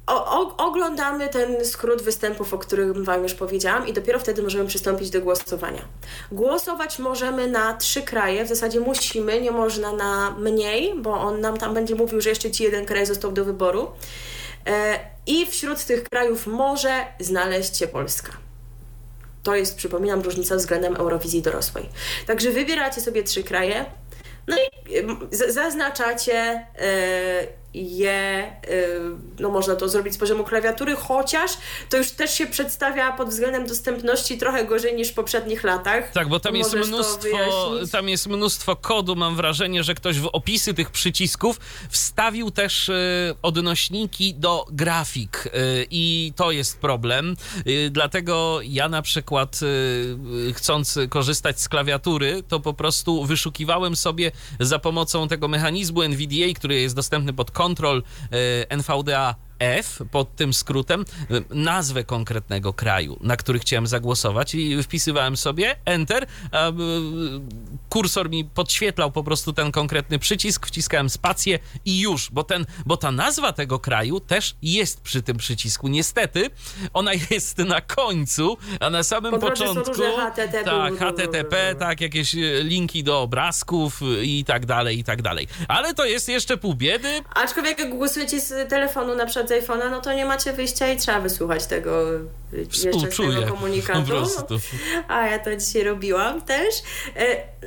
o, 0.08 0.58
oglądamy 0.58 1.30
ten 1.30 1.66
skrót 1.66 2.02
występów, 2.02 2.54
o 2.54 2.58
którym 2.58 3.04
Wam 3.04 3.24
już 3.24 3.34
powiedziałam, 3.34 3.88
i 3.88 3.94
dopiero 3.94 4.20
wtedy 4.20 4.44
możemy 4.44 4.66
przystąpić 4.68 5.10
do 5.10 5.22
głosowania. 5.22 5.82
Głosować 6.32 7.00
możemy 7.00 7.48
na 7.48 7.78
trzy 7.78 8.02
kraje, 8.02 8.46
w 8.46 8.48
zasadzie 8.48 8.80
musimy, 8.80 9.42
nie 9.42 9.52
można 9.52 9.92
na 9.92 10.36
mniej, 10.40 10.94
bo 11.02 11.12
on 11.12 11.42
nam 11.42 11.58
tam 11.58 11.74
będzie 11.74 11.96
mówił, 11.96 12.22
że 12.22 12.30
jeszcze 12.30 12.52
ci 12.52 12.64
jeden 12.64 12.86
kraj 12.86 13.06
został 13.06 13.32
do 13.32 13.46
wyboru. 13.46 13.92
E, 14.68 15.00
I 15.28 15.46
wśród 15.46 15.86
tych 15.86 16.04
krajów 16.04 16.48
może 16.48 17.06
znaleźć 17.20 17.78
się 17.78 17.88
Polska. 17.88 18.43
To 19.44 19.56
jest, 19.56 19.76
przypominam, 19.76 20.22
różnica 20.22 20.56
względem 20.56 20.96
Eurowizji 20.96 21.42
dorosłej. 21.42 21.90
Także 22.28 22.52
wybieracie 22.52 23.02
sobie 23.02 23.24
trzy 23.24 23.44
kraje, 23.44 23.86
no 24.48 24.58
i 24.58 24.92
zaznaczacie 25.32 26.66
je, 27.74 28.54
no 29.40 29.50
można 29.50 29.76
to 29.76 29.90
zrobić 29.90 30.14
z 30.14 30.18
poziomu 30.18 30.44
klawiatury, 30.44 30.96
chociaż 30.96 31.52
to 31.90 31.98
już 31.98 32.12
też 32.12 32.34
się 32.34 32.48
przedstawia 32.48 33.12
pod 33.12 33.30
względem 33.30 33.68
dostępności 33.68 34.38
trochę 34.38 34.66
gorzej 34.66 34.96
niż 34.96 35.10
w 35.10 35.14
poprzednich 35.14 35.64
latach. 35.64 36.12
Tak, 36.12 36.30
bo 36.30 36.40
tam 36.40 36.56
jest 36.56 36.76
mnóstwo, 36.76 37.38
tam 37.92 38.10
jest 38.10 38.28
mnóstwo 38.28 38.76
kodu. 38.76 39.16
Mam 39.16 39.36
wrażenie, 39.36 39.84
że 39.84 39.96
ktoś 39.96 40.20
w 40.20 40.30
opisy 40.34 40.74
tych 40.74 40.90
przycisków 40.90 41.60
wstawił 41.90 42.52
też 42.52 42.92
odnośniki 43.42 44.34
do 44.34 44.66
grafik 44.72 45.50
i 45.92 46.34
to 46.36 46.52
jest 46.52 46.80
problem. 46.80 47.36
Dlatego 47.92 48.60
ja 48.64 48.90
na 48.90 49.02
przykład 49.02 49.60
chcąc 50.54 51.00
korzystać 51.10 51.62
z 51.62 51.70
klawiatury, 51.70 52.44
to 52.48 52.60
po 52.60 52.74
prostu 52.74 53.26
wyszukiwałem 53.26 53.96
sobie 53.96 54.32
za 54.60 54.80
pomocą 54.80 55.28
tego 55.28 55.48
mechanizmu 55.48 56.02
NVDA, 56.02 56.54
który 56.56 56.82
jest 56.82 56.96
dostępny 56.96 57.34
pod 57.34 57.52
Control 57.64 58.04
NVDA 58.80 59.26
F 59.64 60.00
pod 60.12 60.36
tym 60.36 60.54
skrótem 60.54 61.06
nazwę 61.50 62.04
konkretnego 62.04 62.74
kraju, 62.74 63.20
na 63.22 63.38
który 63.38 63.60
chciałem 63.60 63.88
zagłosować 63.88 64.56
i 64.56 64.84
wpisywałem 64.84 65.38
sobie 65.38 65.76
Enter, 65.86 66.26
a 66.52 66.72
kursor 67.90 68.30
mi 68.30 68.46
podświetlał 68.46 69.12
po 69.12 69.24
prostu 69.24 69.54
ten 69.54 69.72
konkretny 69.72 70.20
przycisk, 70.20 70.68
wciskałem 70.68 71.10
spację 71.10 71.60
i 71.86 72.00
już, 72.00 72.32
bo, 72.32 72.44
ten, 72.44 72.66
bo 72.86 72.98
ta 72.98 73.12
nazwa 73.12 73.54
tego 73.54 73.80
kraju 73.80 74.20
też 74.20 74.56
jest 74.62 75.02
przy 75.02 75.22
tym 75.22 75.38
przycisku. 75.38 75.88
Niestety 75.88 76.50
ona 76.94 77.12
jest 77.32 77.58
na 77.58 77.82
końcu, 77.82 78.58
a 78.80 78.90
na 78.90 79.04
samym 79.04 79.32
po 79.32 79.40
początku 79.40 80.02
HTTP, 80.02 80.64
tak, 80.64 80.94
HTTP, 80.98 81.76
tak, 81.76 82.02
jakieś 82.02 82.34
linki 82.64 83.04
do 83.04 83.22
obrazków 83.22 84.00
i 84.22 84.46
tak 84.46 84.66
dalej, 84.66 85.00
i 85.00 85.04
tak 85.04 85.22
dalej. 85.22 85.48
Ale 85.68 85.94
to 85.94 86.06
jest 86.06 86.30
jeszcze 86.30 86.58
pół 86.58 86.76
biedy. 86.76 87.22
Aczkolwiek 87.34 87.80
jak 87.80 87.98
głosujecie 87.98 88.40
z 88.42 88.70
telefonu 88.70 89.16
na 89.16 89.26
przykład 89.26 89.50
iPhone'a, 89.62 89.92
no 89.92 90.02
to 90.02 90.14
nie 90.14 90.26
macie 90.26 90.54
wyjścia 90.54 90.92
i 90.92 90.98
trzeba 90.98 91.20
wysłuchać 91.20 91.66
tego 91.66 92.06
jeszcze 92.54 93.12
z 93.12 93.18
tego 93.18 93.54
komunikatu. 93.54 94.12
A 95.08 95.28
ja 95.28 95.40
to 95.40 95.56
dzisiaj 95.56 95.84
robiłam 95.84 96.42
też. 96.42 96.76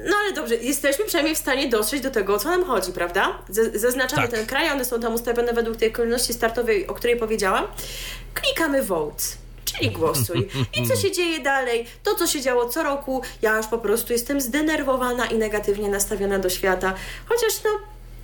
No 0.09 0.17
ale 0.25 0.33
dobrze, 0.33 0.57
jesteśmy 0.57 1.05
przynajmniej 1.05 1.35
w 1.35 1.39
stanie 1.39 1.69
dotrzeć 1.69 2.01
do 2.01 2.11
tego, 2.11 2.35
o 2.35 2.39
co 2.39 2.49
nam 2.49 2.65
chodzi, 2.65 2.93
prawda? 2.93 3.39
Zaznaczamy 3.75 4.23
tak. 4.23 4.31
ten 4.31 4.47
kraj, 4.47 4.71
one 4.71 4.85
są 4.85 5.01
tam 5.01 5.15
ustawione 5.15 5.53
według 5.53 5.77
tej 5.77 5.93
kolejności 5.93 6.33
startowej, 6.33 6.87
o 6.87 6.95
której 6.95 7.17
powiedziałam. 7.17 7.67
Klikamy 8.35 8.83
vote 8.83 9.25
czyli 9.65 9.91
głosuj. 9.91 10.49
I 10.75 10.89
co 10.89 10.97
się 10.97 11.13
dzieje 11.13 11.41
dalej? 11.41 11.87
To, 12.03 12.15
co 12.15 12.27
się 12.27 12.41
działo 12.41 12.69
co 12.69 12.83
roku, 12.83 13.23
ja 13.43 13.57
już 13.57 13.67
po 13.67 13.79
prostu 13.79 14.13
jestem 14.13 14.41
zdenerwowana 14.41 15.27
i 15.27 15.39
negatywnie 15.39 15.89
nastawiona 15.89 16.39
do 16.39 16.51
świata. 16.51 16.95
Chociaż 17.27 17.53
no, 17.65 17.71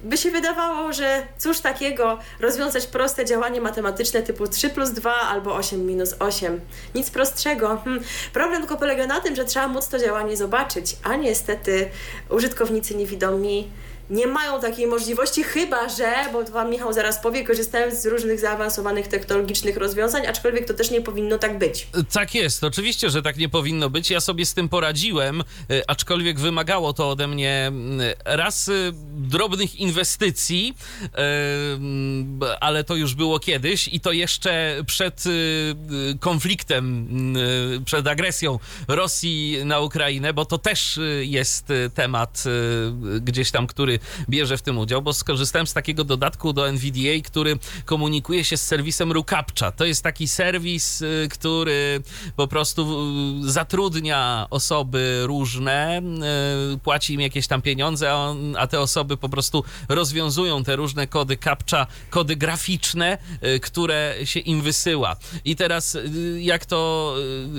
by 0.02 0.16
się 0.16 0.30
wydawało, 0.30 0.92
że 0.92 1.26
cóż 1.38 1.60
takiego 1.60 2.18
rozwiązać 2.40 2.86
proste 2.86 3.24
działanie 3.24 3.60
matematyczne 3.60 4.22
typu 4.22 4.46
3 4.46 4.70
plus 4.70 4.90
2 4.90 5.14
albo 5.14 5.54
8 5.54 5.86
minus 5.86 6.14
8. 6.18 6.60
Nic 6.94 7.10
prostszego. 7.10 7.80
Hm. 7.84 8.00
Problem 8.32 8.60
tylko 8.60 8.76
polega 8.76 9.06
na 9.06 9.20
tym, 9.20 9.36
że 9.36 9.44
trzeba 9.44 9.68
móc 9.68 9.88
to 9.88 9.98
działanie 9.98 10.36
zobaczyć, 10.36 10.96
a 11.02 11.16
niestety 11.16 11.90
użytkownicy 12.30 12.94
niewidomi 12.94 13.68
nie 14.12 14.26
mają 14.26 14.60
takiej 14.60 14.86
możliwości, 14.86 15.42
chyba 15.44 15.88
że, 15.88 16.14
bo 16.32 16.44
Wam 16.44 16.70
Michał 16.70 16.92
zaraz 16.92 17.22
powie, 17.22 17.44
korzystając 17.44 18.02
z 18.02 18.06
różnych 18.06 18.40
zaawansowanych 18.40 19.08
technologicznych 19.08 19.76
rozwiązań, 19.76 20.26
aczkolwiek 20.26 20.66
to 20.66 20.74
też 20.74 20.90
nie 20.90 21.00
powinno 21.00 21.38
tak 21.38 21.58
być. 21.58 21.86
Tak 22.12 22.34
jest, 22.34 22.64
oczywiście, 22.64 23.10
że 23.10 23.22
tak 23.22 23.36
nie 23.36 23.48
powinno 23.48 23.90
być. 23.90 24.10
Ja 24.10 24.20
sobie 24.20 24.46
z 24.46 24.54
tym 24.54 24.68
poradziłem, 24.68 25.40
y, 25.40 25.82
aczkolwiek 25.86 26.40
wymagało 26.40 26.92
to 26.92 27.10
ode 27.10 27.26
mnie 27.26 27.72
y, 28.00 28.14
raz 28.24 28.68
y, 28.68 28.92
drobnych 29.12 29.76
inwestycji, 29.76 30.74
ale 32.60 32.84
to 32.84 32.96
już 32.96 33.14
było 33.14 33.38
kiedyś 33.38 33.88
i 33.88 34.00
to 34.00 34.12
jeszcze 34.12 34.76
przed 34.86 35.24
konfliktem, 36.20 37.08
przed 37.84 38.06
agresją 38.06 38.58
Rosji 38.88 39.58
na 39.64 39.80
Ukrainę, 39.80 40.32
bo 40.32 40.44
to 40.44 40.58
też 40.58 41.00
jest 41.20 41.68
temat 41.94 42.44
gdzieś 43.20 43.50
tam, 43.50 43.66
który 43.66 43.98
bierze 44.28 44.56
w 44.56 44.62
tym 44.62 44.78
udział, 44.78 45.02
bo 45.02 45.12
skorzystałem 45.12 45.66
z 45.66 45.72
takiego 45.72 46.04
dodatku 46.04 46.52
do 46.52 46.68
NVDA, 46.68 47.20
który 47.24 47.58
komunikuje 47.84 48.44
się 48.44 48.56
z 48.56 48.62
serwisem 48.62 49.12
Rucaptcha. 49.12 49.72
To 49.72 49.84
jest 49.84 50.02
taki 50.02 50.28
serwis, 50.28 51.02
y, 51.02 51.28
który 51.30 52.02
po 52.36 52.48
prostu 52.48 52.82
y, 53.46 53.50
zatrudnia 53.52 54.46
osoby 54.50 55.22
różne, 55.26 56.02
y, 56.74 56.78
płaci 56.78 57.14
im 57.14 57.20
jakieś 57.20 57.46
tam 57.46 57.62
pieniądze, 57.62 58.12
a 58.58 58.66
te 58.66 58.80
osoby 58.80 59.16
po 59.16 59.28
prostu 59.28 59.64
rozwiązują 59.88 60.64
te 60.64 60.76
różne 60.76 61.06
kody 61.06 61.36
CAPTCHA, 61.36 61.86
kody 62.10 62.36
graficzne, 62.36 63.18
które 63.62 64.14
się 64.24 64.40
im 64.40 64.62
wysyła. 64.62 65.16
I 65.44 65.56
teraz 65.56 65.98
jak 66.38 66.66
to, 66.66 67.14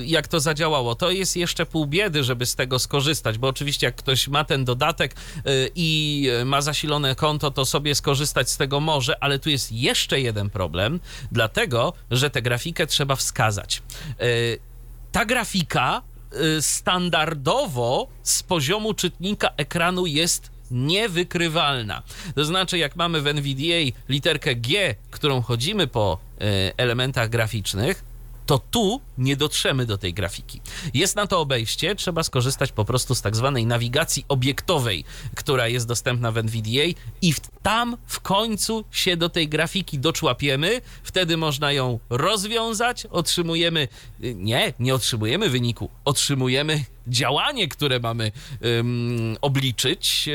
jak 0.05 0.27
to 0.27 0.39
zadziałało? 0.39 0.95
To 0.95 1.11
jest 1.11 1.37
jeszcze 1.37 1.65
pół 1.65 1.85
biedy, 1.85 2.23
żeby 2.23 2.45
z 2.45 2.55
tego 2.55 2.79
skorzystać, 2.79 3.37
bo 3.37 3.47
oczywiście 3.47 3.85
jak 3.85 3.95
ktoś 3.95 4.27
ma 4.27 4.43
ten 4.43 4.65
dodatek 4.65 5.15
i 5.75 6.29
ma 6.45 6.61
zasilone 6.61 7.15
konto, 7.15 7.51
to 7.51 7.65
sobie 7.65 7.95
skorzystać 7.95 8.49
z 8.49 8.57
tego 8.57 8.79
może, 8.79 9.23
ale 9.23 9.39
tu 9.39 9.49
jest 9.49 9.71
jeszcze 9.71 10.21
jeden 10.21 10.49
problem, 10.49 10.99
dlatego, 11.31 11.93
że 12.11 12.29
tę 12.29 12.41
grafikę 12.41 12.87
trzeba 12.87 13.15
wskazać. 13.15 13.81
E, 14.19 14.25
ta 15.11 15.25
grafika 15.25 16.01
e, 16.31 16.61
standardowo 16.61 18.07
z 18.23 18.43
poziomu 18.43 18.93
czytnika 18.93 19.49
ekranu 19.57 20.05
jest 20.05 20.51
niewykrywalna. 20.71 22.03
To 22.35 22.45
znaczy, 22.45 22.77
jak 22.77 22.95
mamy 22.95 23.21
w 23.21 23.27
NVDA 23.27 23.97
literkę 24.09 24.55
G, 24.55 24.95
którą 25.11 25.41
chodzimy 25.41 25.87
po 25.87 26.17
e, 26.41 26.43
elementach 26.77 27.29
graficznych, 27.29 28.12
to 28.45 28.59
tu 28.59 29.01
nie 29.17 29.35
dotrzemy 29.35 29.85
do 29.85 29.97
tej 29.97 30.13
grafiki. 30.13 30.61
Jest 30.93 31.15
na 31.15 31.27
to 31.27 31.39
obejście, 31.39 31.95
trzeba 31.95 32.23
skorzystać 32.23 32.71
po 32.71 32.85
prostu 32.85 33.15
z 33.15 33.21
tak 33.21 33.35
zwanej 33.35 33.65
nawigacji 33.65 34.25
obiektowej, 34.27 35.05
która 35.35 35.67
jest 35.67 35.87
dostępna 35.87 36.31
w 36.31 36.37
NVDA 36.37 36.99
i 37.21 37.33
tam 37.63 37.97
w 38.07 38.19
końcu 38.19 38.83
się 38.91 39.17
do 39.17 39.29
tej 39.29 39.47
grafiki 39.47 39.99
doczłapiemy, 39.99 40.81
wtedy 41.03 41.37
można 41.37 41.71
ją 41.71 41.99
rozwiązać, 42.09 43.05
otrzymujemy, 43.05 43.87
nie, 44.19 44.73
nie 44.79 44.95
otrzymujemy 44.95 45.49
wyniku, 45.49 45.89
otrzymujemy 46.05 46.83
działanie, 47.07 47.67
które 47.67 47.99
mamy 47.99 48.31
um, 48.61 49.37
obliczyć. 49.41 50.29
E, 50.29 50.33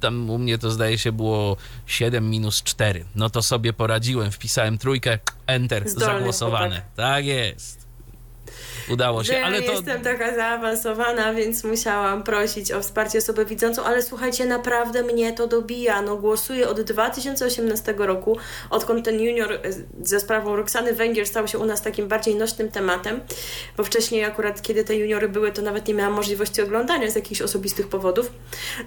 tam 0.00 0.30
u 0.30 0.38
mnie 0.38 0.58
to 0.58 0.70
zdaje 0.70 0.98
się 0.98 1.12
było 1.12 1.56
7 1.86 2.30
minus 2.30 2.62
4. 2.62 3.04
No 3.14 3.30
to 3.30 3.42
sobie 3.42 3.72
poradziłem, 3.72 4.30
wpisałem 4.30 4.78
trójkę, 4.78 5.18
enter, 5.46 5.88
Zdolny 5.88 6.14
zagłosowane. 6.14 6.76
Chłopak. 6.76 6.94
Tak 6.96 7.24
jest. 7.24 7.77
Udało 8.90 9.24
się, 9.24 9.40
ale 9.44 9.62
to... 9.62 9.72
jestem 9.72 10.00
taka 10.00 10.34
zaawansowana, 10.34 11.34
więc 11.34 11.64
musiałam 11.64 12.22
prosić 12.22 12.72
o 12.72 12.80
wsparcie 12.80 13.18
osobę 13.18 13.44
widzącą, 13.44 13.84
ale 13.84 14.02
słuchajcie, 14.02 14.46
naprawdę 14.46 15.02
mnie 15.02 15.32
to 15.32 15.46
dobija. 15.46 16.02
No 16.02 16.16
głosuję 16.16 16.68
od 16.68 16.80
2018 16.80 17.94
roku, 17.98 18.38
odkąd 18.70 19.04
ten 19.04 19.20
junior 19.20 19.52
e, 19.52 19.58
ze 20.02 20.20
sprawą 20.20 20.56
Roxany 20.56 20.92
Węgier 20.92 21.26
stał 21.26 21.48
się 21.48 21.58
u 21.58 21.64
nas 21.64 21.82
takim 21.82 22.08
bardziej 22.08 22.34
nośnym 22.34 22.70
tematem, 22.70 23.20
bo 23.76 23.84
wcześniej 23.84 24.24
akurat, 24.24 24.62
kiedy 24.62 24.84
te 24.84 24.96
juniory 24.96 25.28
były, 25.28 25.52
to 25.52 25.62
nawet 25.62 25.88
nie 25.88 25.94
miałam 25.94 26.12
możliwości 26.12 26.62
oglądania 26.62 27.10
z 27.10 27.14
jakichś 27.14 27.42
osobistych 27.42 27.88
powodów. 27.88 28.32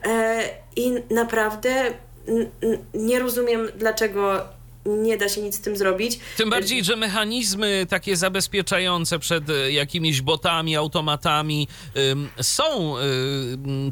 E, 0.06 0.42
I 0.76 0.94
naprawdę 1.10 1.94
nie 2.94 3.20
rozumiem, 3.20 3.68
dlaczego 3.78 4.44
nie 4.86 5.18
da 5.18 5.30
się 5.30 5.42
nic 5.42 5.56
z 5.56 5.60
tym 5.60 5.78
zrobić. 5.78 6.20
Tym 6.38 6.50
bardziej, 6.50 6.84
że 6.84 6.96
mechanizmy 6.96 7.86
takie 7.90 8.18
zabezpieczające 8.18 9.20
przed 9.20 9.50
e, 9.50 9.72
jakimiś 9.72 10.22
botami, 10.22 10.76
automatami 10.76 11.68
są 12.42 12.96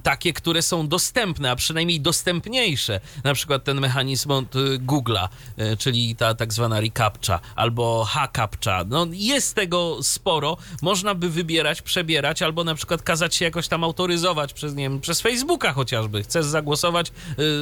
takie, 0.03 0.33
które 0.33 0.61
są 0.61 0.87
dostępne, 0.87 1.51
a 1.51 1.55
przynajmniej 1.55 2.01
dostępniejsze. 2.01 2.99
Na 3.23 3.33
przykład 3.33 3.63
ten 3.63 3.79
mechanizm 3.79 4.31
od 4.31 4.55
e, 4.55 4.59
Google'a, 4.59 5.27
e, 5.57 5.77
czyli 5.77 6.15
ta 6.15 6.33
tak 6.35 6.53
zwana 6.53 6.79
recaptcha 6.81 7.39
albo 7.55 8.05
ha-captcha. 8.09 8.85
No, 8.87 9.07
jest 9.11 9.55
tego 9.55 9.97
sporo. 10.03 10.57
Można 10.81 11.15
by 11.15 11.29
wybierać, 11.29 11.81
przebierać 11.81 12.41
albo 12.41 12.63
na 12.63 12.75
przykład 12.75 13.01
kazać 13.01 13.35
się 13.35 13.45
jakoś 13.45 13.67
tam 13.67 13.83
autoryzować 13.83 14.53
przez, 14.53 14.75
nie 14.75 14.83
wiem, 14.83 15.01
przez 15.01 15.21
Facebooka 15.21 15.73
chociażby. 15.73 16.23
Chcesz 16.23 16.45
zagłosować, 16.45 17.11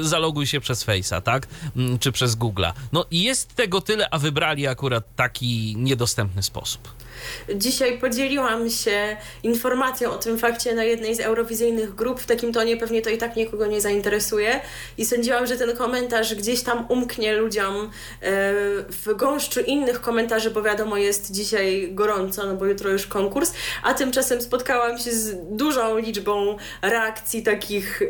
zaloguj 0.02 0.48
się 0.48 0.60
przez 0.60 0.86
Face'a, 0.86 1.22
tak? 1.22 1.48
Czy 2.00 2.12
przez 2.12 2.38
Google'a. 2.38 2.74
No 2.92 3.06
jest 3.24 3.56
tego 3.56 3.82
tyle, 3.82 4.10
a 4.10 4.18
wybrali 4.18 4.68
akurat 4.68 5.16
taki 5.16 5.76
niedostępny 5.78 6.44
sposób. 6.44 6.97
Dzisiaj 7.56 7.98
podzieliłam 7.98 8.70
się 8.70 9.18
informacją 9.44 10.12
o 10.12 10.18
tym 10.18 10.38
fakcie 10.38 10.76
na 10.76 10.84
jednej 10.84 11.16
z 11.16 11.20
eurowizyjnych 11.20 11.96
grup. 11.96 12.22
W 12.22 12.26
takim 12.26 12.54
tonie 12.54 12.78
pewnie 12.78 13.02
to 13.02 13.10
i 13.10 13.18
tak 13.18 13.36
nikogo 13.36 13.66
nie 13.66 13.82
zainteresuje. 13.82 14.62
I 14.98 15.06
sądziłam, 15.06 15.48
że 15.48 15.58
ten 15.58 15.78
komentarz 15.78 16.36
gdzieś 16.36 16.64
tam 16.64 16.86
umknie 16.90 17.36
ludziom 17.36 17.76
e, 17.76 17.90
w 18.90 19.14
gąszczu 19.16 19.60
innych 19.62 20.02
komentarzy, 20.02 20.52
bo 20.52 20.62
wiadomo, 20.62 20.98
jest 20.98 21.32
dzisiaj 21.32 21.90
gorąco, 21.92 22.46
no 22.46 22.54
bo 22.54 22.66
jutro 22.66 22.90
już 22.90 23.08
konkurs. 23.08 23.54
A 23.84 23.94
tymczasem 23.94 24.42
spotkałam 24.42 24.98
się 24.98 25.12
z 25.12 25.36
dużą 25.58 25.98
liczbą 25.98 26.58
reakcji 26.82 27.44
takich 27.44 28.02
e, 28.02 28.06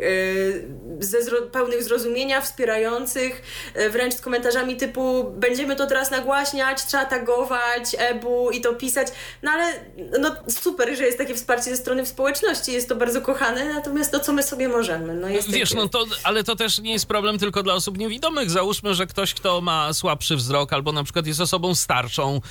ze 0.99 1.21
zro 1.21 1.41
pełnych 1.41 1.83
zrozumienia, 1.83 2.41
wspierających, 2.41 3.41
e, 3.73 3.89
wręcz 3.89 4.13
z 4.13 4.21
komentarzami 4.21 4.75
typu 4.75 5.23
będziemy 5.23 5.75
to 5.75 5.87
teraz 5.87 6.11
nagłaśniać, 6.11 6.85
trzeba 6.85 7.05
tagować, 7.05 7.95
ebu 7.97 8.51
i 8.51 8.61
to 8.61 8.73
pisać 8.73 8.96
no 9.43 9.51
ale 9.51 9.73
no 10.19 10.35
super, 10.49 10.97
że 10.97 11.03
jest 11.03 11.17
takie 11.17 11.35
wsparcie 11.35 11.71
ze 11.71 11.77
strony 11.77 12.05
społeczności, 12.05 12.71
jest 12.71 12.89
to 12.89 12.95
bardzo 12.95 13.21
kochane, 13.21 13.73
natomiast 13.73 14.11
to, 14.11 14.19
co 14.19 14.33
my 14.33 14.43
sobie 14.43 14.69
możemy, 14.69 15.15
no 15.15 15.27
jest 15.27 15.51
Wiesz, 15.51 15.73
no 15.73 15.89
to, 15.89 16.05
ale 16.23 16.43
to 16.43 16.55
też 16.55 16.79
nie 16.79 16.93
jest 16.93 17.05
problem 17.05 17.39
tylko 17.39 17.63
dla 17.63 17.73
osób 17.73 17.97
niewidomych. 17.97 18.51
Załóżmy, 18.51 18.95
że 18.95 19.07
ktoś, 19.07 19.33
kto 19.33 19.61
ma 19.61 19.93
słabszy 19.93 20.35
wzrok 20.35 20.73
albo 20.73 20.91
na 20.91 21.03
przykład 21.03 21.27
jest 21.27 21.41
osobą 21.41 21.75
starszą, 21.75 22.41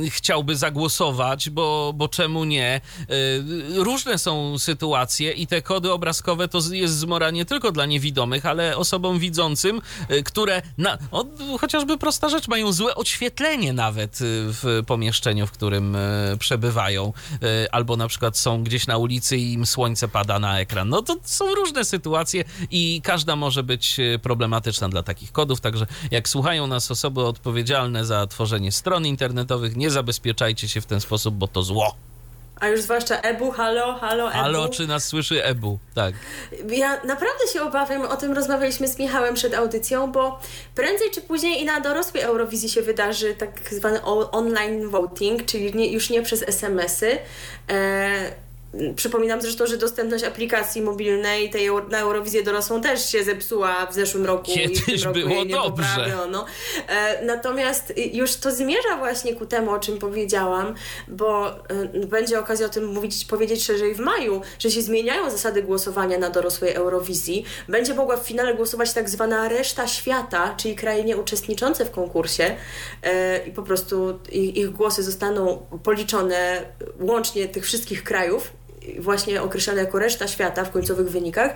yy, 0.00 0.10
chciałby 0.10 0.56
zagłosować, 0.56 1.50
bo, 1.50 1.92
bo 1.94 2.08
czemu 2.08 2.44
nie? 2.44 2.80
Yy, 3.08 3.84
różne 3.84 4.18
są 4.18 4.58
sytuacje 4.58 5.32
i 5.32 5.46
te 5.46 5.62
kody 5.62 5.92
obrazkowe 5.92 6.48
to 6.48 6.58
jest 6.70 6.98
zmora 6.98 7.30
nie 7.30 7.44
tylko 7.44 7.72
dla 7.72 7.86
niewidomych, 7.86 8.46
ale 8.46 8.76
osobom 8.76 9.18
widzącym, 9.18 9.82
yy, 10.08 10.22
które 10.22 10.62
na, 10.78 10.98
o, 11.10 11.24
chociażby 11.60 11.98
prosta 11.98 12.28
rzecz, 12.28 12.48
mają 12.48 12.72
złe 12.72 12.94
oświetlenie 12.94 13.72
nawet 13.72 14.20
y, 14.20 14.24
w 14.24 14.82
pomieszczeniu 14.86 15.29
w 15.46 15.50
którym 15.50 15.96
e, 15.96 16.36
przebywają, 16.38 17.12
e, 17.42 17.74
albo 17.74 17.96
na 17.96 18.08
przykład 18.08 18.38
są 18.38 18.64
gdzieś 18.64 18.86
na 18.86 18.96
ulicy 18.96 19.36
i 19.36 19.52
im 19.52 19.66
słońce 19.66 20.08
pada 20.08 20.38
na 20.38 20.60
ekran. 20.60 20.88
No 20.88 21.02
to 21.02 21.16
są 21.22 21.54
różne 21.54 21.84
sytuacje 21.84 22.44
i 22.70 23.00
każda 23.04 23.36
może 23.36 23.62
być 23.62 24.00
e, 24.00 24.18
problematyczna 24.18 24.88
dla 24.88 25.02
takich 25.02 25.32
kodów, 25.32 25.60
także 25.60 25.86
jak 26.10 26.28
słuchają 26.28 26.66
nas 26.66 26.90
osoby 26.90 27.26
odpowiedzialne 27.26 28.04
za 28.04 28.26
tworzenie 28.26 28.72
stron 28.72 29.06
internetowych, 29.06 29.76
nie 29.76 29.90
zabezpieczajcie 29.90 30.68
się 30.68 30.80
w 30.80 30.86
ten 30.86 31.00
sposób, 31.00 31.34
bo 31.34 31.48
to 31.48 31.62
zło. 31.62 32.09
A 32.60 32.68
już 32.68 32.80
zwłaszcza 32.80 33.20
Ebu, 33.20 33.50
halo, 33.50 33.94
halo, 33.94 34.28
Ebu. 34.28 34.38
Halo, 34.38 34.68
czy 34.68 34.86
nas 34.86 35.04
słyszy 35.04 35.44
Ebu, 35.44 35.78
tak. 35.94 36.14
Ja 36.68 37.00
naprawdę 37.04 37.46
się 37.52 37.62
obawiam, 37.62 38.02
o 38.02 38.16
tym 38.16 38.32
rozmawialiśmy 38.32 38.88
z 38.88 38.98
Michałem 38.98 39.34
przed 39.34 39.54
audycją, 39.54 40.12
bo 40.12 40.40
prędzej 40.74 41.10
czy 41.10 41.20
później 41.20 41.62
i 41.62 41.64
na 41.64 41.80
dorosłej 41.80 42.22
Eurowizji 42.22 42.68
się 42.68 42.82
wydarzy 42.82 43.34
tak 43.34 43.50
zwany 43.70 44.02
online 44.32 44.88
voting, 44.88 45.46
czyli 45.46 45.74
nie, 45.74 45.92
już 45.92 46.10
nie 46.10 46.22
przez 46.22 46.48
SMS-y. 46.48 47.18
E, 47.70 48.49
Przypominam 48.96 49.42
zresztą, 49.42 49.66
że 49.66 49.76
dostępność 49.76 50.24
aplikacji 50.24 50.82
mobilnej 50.82 51.50
tej 51.50 51.70
na 51.90 51.98
Eurowizję 51.98 52.42
dorosłą 52.42 52.80
też 52.80 53.10
się 53.10 53.24
zepsuła 53.24 53.86
w 53.86 53.94
zeszłym 53.94 54.26
roku. 54.26 54.52
Kiedyś 54.54 54.88
i 54.88 54.98
w 54.98 55.02
tym 55.02 55.04
roku 55.04 55.28
było 55.28 55.44
dobrze. 55.44 56.26
E, 56.88 57.24
natomiast 57.24 57.92
już 58.12 58.36
to 58.36 58.50
zmierza 58.50 58.96
właśnie 58.98 59.34
ku 59.34 59.46
temu, 59.46 59.70
o 59.70 59.78
czym 59.78 59.98
powiedziałam, 59.98 60.74
bo 61.08 61.50
e, 61.50 62.06
będzie 62.06 62.38
okazja 62.38 62.66
o 62.66 62.68
tym 62.68 62.86
mówić, 62.86 63.24
powiedzieć 63.24 63.64
szerzej 63.64 63.94
w 63.94 63.98
maju, 63.98 64.42
że 64.58 64.70
się 64.70 64.82
zmieniają 64.82 65.30
zasady 65.30 65.62
głosowania 65.62 66.18
na 66.18 66.30
dorosłej 66.30 66.74
Eurowizji. 66.74 67.44
Będzie 67.68 67.94
mogła 67.94 68.16
w 68.16 68.26
finale 68.26 68.54
głosować 68.54 68.92
tak 68.92 69.10
zwana 69.10 69.48
reszta 69.48 69.88
świata, 69.88 70.54
czyli 70.56 70.76
kraje 70.76 71.04
nieuczestniczące 71.04 71.84
w 71.84 71.90
konkursie 71.90 72.56
e, 73.02 73.46
i 73.46 73.52
po 73.52 73.62
prostu 73.62 74.18
ich 74.32 74.70
głosy 74.70 75.02
zostaną 75.02 75.66
policzone 75.82 76.62
łącznie 77.00 77.48
tych 77.48 77.64
wszystkich 77.64 78.04
krajów 78.04 78.59
właśnie 78.98 79.42
określane 79.42 79.80
jako 79.80 79.98
reszta 79.98 80.28
świata 80.28 80.64
w 80.64 80.70
końcowych 80.70 81.10
wynikach. 81.10 81.54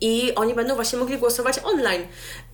I 0.00 0.34
oni 0.34 0.54
będą 0.54 0.74
właśnie 0.74 0.98
mogli 0.98 1.18
głosować 1.18 1.58
online. 1.64 2.02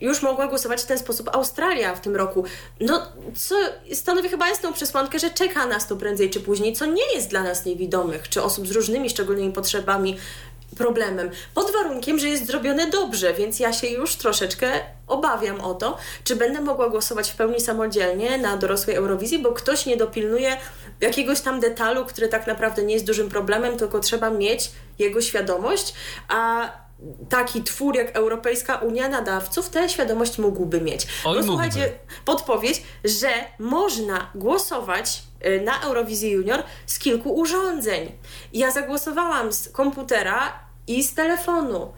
Już 0.00 0.22
mogła 0.22 0.46
głosować 0.46 0.82
w 0.82 0.86
ten 0.86 0.98
sposób 0.98 1.28
Australia 1.32 1.94
w 1.94 2.00
tym 2.00 2.16
roku. 2.16 2.44
No, 2.80 3.12
co 3.34 3.54
stanowi 3.92 4.28
chyba 4.28 4.48
jasną 4.48 4.72
przesłankę, 4.72 5.18
że 5.18 5.30
czeka 5.30 5.66
nas 5.66 5.86
to 5.86 5.96
prędzej 5.96 6.30
czy 6.30 6.40
później, 6.40 6.72
co 6.72 6.86
nie 6.86 7.14
jest 7.14 7.28
dla 7.28 7.42
nas 7.42 7.64
niewidomych, 7.64 8.28
czy 8.28 8.42
osób 8.42 8.66
z 8.66 8.70
różnymi 8.70 9.10
szczególnymi 9.10 9.52
potrzebami 9.52 10.18
problemem. 10.76 11.30
Pod 11.54 11.72
warunkiem, 11.72 12.18
że 12.18 12.28
jest 12.28 12.46
zrobione 12.46 12.90
dobrze, 12.90 13.34
więc 13.34 13.60
ja 13.60 13.72
się 13.72 13.86
już 13.86 14.16
troszeczkę 14.16 14.72
obawiam 15.06 15.60
o 15.60 15.74
to, 15.74 15.98
czy 16.24 16.36
będę 16.36 16.60
mogła 16.60 16.88
głosować 16.88 17.30
w 17.30 17.36
pełni 17.36 17.60
samodzielnie 17.60 18.38
na 18.38 18.56
dorosłej 18.56 18.96
Eurowizji, 18.96 19.38
bo 19.38 19.52
ktoś 19.52 19.86
nie 19.86 19.96
dopilnuje 19.96 20.56
jakiegoś 21.00 21.40
tam 21.40 21.60
detalu, 21.60 22.04
który 22.04 22.28
tak 22.28 22.46
naprawdę 22.46 22.82
nie 22.82 22.94
jest 22.94 23.06
dużym 23.06 23.28
problemem, 23.28 23.76
tylko 23.76 24.00
trzeba 24.00 24.30
mieć 24.30 24.70
jego 24.98 25.20
świadomość, 25.20 25.94
a 26.28 26.70
taki 27.28 27.62
twór 27.62 27.96
jak 27.96 28.16
Europejska 28.16 28.76
Unia 28.76 29.08
Nadawców 29.08 29.70
tę 29.70 29.88
świadomość 29.88 30.38
mógłby 30.38 30.80
mieć. 30.80 31.06
Oj, 31.24 31.36
no 31.36 31.42
słuchajcie, 31.42 31.92
podpowiedź, 32.24 32.82
że 33.04 33.28
można 33.58 34.30
głosować 34.34 35.22
y, 35.46 35.60
na 35.60 35.80
Eurowizję 35.80 36.30
Junior 36.30 36.62
z 36.86 36.98
kilku 36.98 37.34
urządzeń. 37.34 38.12
Ja 38.52 38.70
zagłosowałam 38.70 39.52
z 39.52 39.68
komputera 39.68 40.66
i 40.86 41.04
z 41.04 41.14
telefonu 41.14 41.92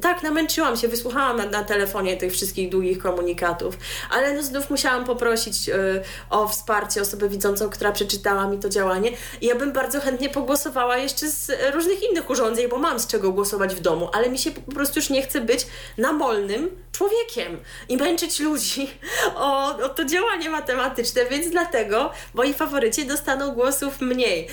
tak, 0.00 0.22
namęczyłam 0.22 0.76
się, 0.76 0.88
wysłuchałam 0.88 1.36
na, 1.36 1.46
na, 1.46 1.64
telefonie 1.64 2.16
tych 2.16 2.32
wszystkich 2.32 2.70
długich 2.70 2.98
komunikatów, 2.98 3.78
ale 4.10 4.34
no 4.34 4.42
znów 4.42 4.70
musiałam 4.70 5.04
poprosić 5.04 5.68
y, 5.68 6.02
o 6.30 6.48
wsparcie 6.48 7.00
osobę 7.00 7.28
widzącą, 7.28 7.70
która 7.70 7.92
przeczytała 7.92 8.46
mi 8.46 8.58
to 8.58 8.68
działanie. 8.68 9.10
I 9.40 9.46
ja 9.46 9.54
bym 9.54 9.72
bardzo 9.72 10.00
chętnie 10.00 10.28
pogłosowała 10.28 10.96
jeszcze 10.96 11.28
z 11.28 11.52
różnych 11.74 12.10
innych 12.10 12.30
urządzeń, 12.30 12.68
bo 12.68 12.78
mam 12.78 13.00
z 13.00 13.06
czego 13.06 13.32
głosować 13.32 13.74
w 13.74 13.80
domu, 13.80 14.08
ale 14.12 14.30
mi 14.30 14.38
się 14.38 14.50
po 14.50 14.72
prostu 14.72 14.98
już 14.98 15.10
nie 15.10 15.22
chce 15.22 15.40
być 15.40 15.66
namolnym 15.98 16.70
człowiekiem 16.92 17.58
i 17.88 17.96
męczyć 17.96 18.40
ludzi 18.40 18.90
o, 19.34 19.76
o 19.76 19.88
to 19.88 20.04
działanie 20.04 20.50
matematyczne, 20.50 21.24
więc 21.30 21.50
dlatego 21.50 22.12
moi 22.34 22.54
faworyci 22.54 23.06
dostaną 23.06 23.52
głosów 23.52 24.00
mniej. 24.00 24.48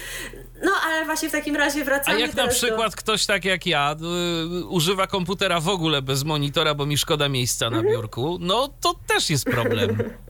No, 0.64 0.72
ale 0.86 1.06
właśnie 1.06 1.30
w 1.30 1.32
takim 1.32 1.56
razie 1.56 1.84
wracamy 1.84 2.18
A 2.18 2.20
jak 2.20 2.36
na 2.36 2.48
przykład 2.48 2.92
do... 2.92 2.98
ktoś 2.98 3.26
tak 3.26 3.46
jak 3.46 3.66
ja 3.66 3.96
y, 4.62 4.66
używa 4.66 5.08
komputera 5.08 5.60
w 5.60 5.70
ogóle 5.70 6.02
bez 6.02 6.24
monitora, 6.24 6.74
bo 6.74 6.86
mi 6.86 6.98
szkoda 6.98 7.30
miejsca 7.30 7.70
na 7.70 7.78
mhm. 7.78 7.96
biurku, 7.96 8.38
no 8.42 8.70
to 8.82 8.96
też 9.08 9.30
jest 9.30 9.46
problem. 9.46 9.98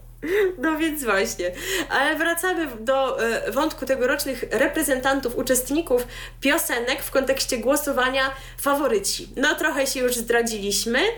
No 0.58 0.78
więc 0.78 1.04
właśnie. 1.04 1.52
Ale 1.90 2.16
wracamy 2.16 2.68
do 2.80 3.24
y, 3.48 3.52
wątku 3.52 3.86
tegorocznych 3.86 4.46
reprezentantów, 4.52 5.38
uczestników 5.38 6.08
piosenek 6.42 7.04
w 7.04 7.12
kontekście 7.12 7.58
głosowania 7.58 8.32
faworyci. 8.58 9.30
No 9.36 9.56
trochę 9.56 9.88
się 9.88 10.00
już 10.00 10.16
zdradziliśmy, 10.16 11.00
y, 11.00 11.10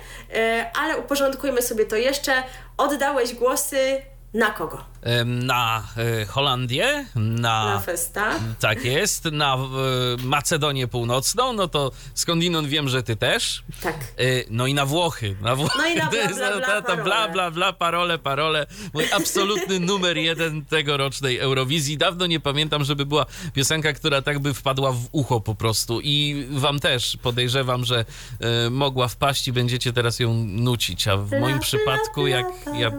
ale 0.73 0.97
uporządkujmy 0.97 1.61
sobie 1.61 1.85
to 1.85 1.95
jeszcze. 1.95 2.43
Oddałeś 2.77 3.33
głosy 3.33 4.01
na 4.33 4.49
kogo? 4.51 4.88
Na 5.25 5.83
e, 5.97 6.25
Holandię, 6.25 7.05
na, 7.15 7.65
na 7.65 7.79
Festa. 7.79 8.39
Tak 8.59 8.85
jest, 8.85 9.25
na 9.25 9.55
e, 9.55 9.59
Macedonię 10.23 10.87
Północną, 10.87 11.53
no 11.53 11.67
to 11.67 11.91
skądinąd 12.13 12.67
wiem, 12.67 12.89
że 12.89 13.03
ty 13.03 13.15
też. 13.15 13.63
Tak. 13.81 13.95
E, 13.95 14.23
no 14.49 14.67
i 14.67 14.73
na 14.73 14.85
Włochy. 14.85 15.35
Na 15.41 15.55
Włochy. 15.55 15.77
No 15.77 15.87
i 15.87 15.95
na 15.95 16.09
bla, 16.11 16.27
bla, 16.27 16.61
bla, 16.61 16.81
bla, 16.81 16.97
bla, 17.03 17.27
bla, 17.27 17.51
bla, 17.51 17.73
parole, 17.73 18.17
parole. 18.17 18.67
Mój 18.93 19.05
absolutny 19.11 19.79
numer 19.89 20.17
jeden 20.17 20.65
tegorocznej 20.65 21.37
Eurowizji. 21.37 21.97
Dawno 21.97 22.25
nie 22.25 22.39
pamiętam, 22.39 22.83
żeby 22.83 23.05
była 23.05 23.25
piosenka, 23.53 23.93
która 23.93 24.21
tak 24.21 24.39
by 24.39 24.53
wpadła 24.53 24.91
w 24.91 25.07
ucho 25.11 25.41
po 25.41 25.55
prostu. 25.55 26.01
I 26.03 26.45
wam 26.51 26.79
też 26.79 27.17
podejrzewam, 27.21 27.85
że 27.85 28.05
mogła 28.71 29.07
wpaść 29.07 29.47
i 29.47 29.53
będziecie 29.53 29.93
teraz 29.93 30.19
ją 30.19 30.33
nucić. 30.47 31.07
A 31.07 31.17
w 31.17 31.39
moim 31.39 31.59
przypadku, 31.59 32.27
jak 32.27 32.45
ja 32.73 32.91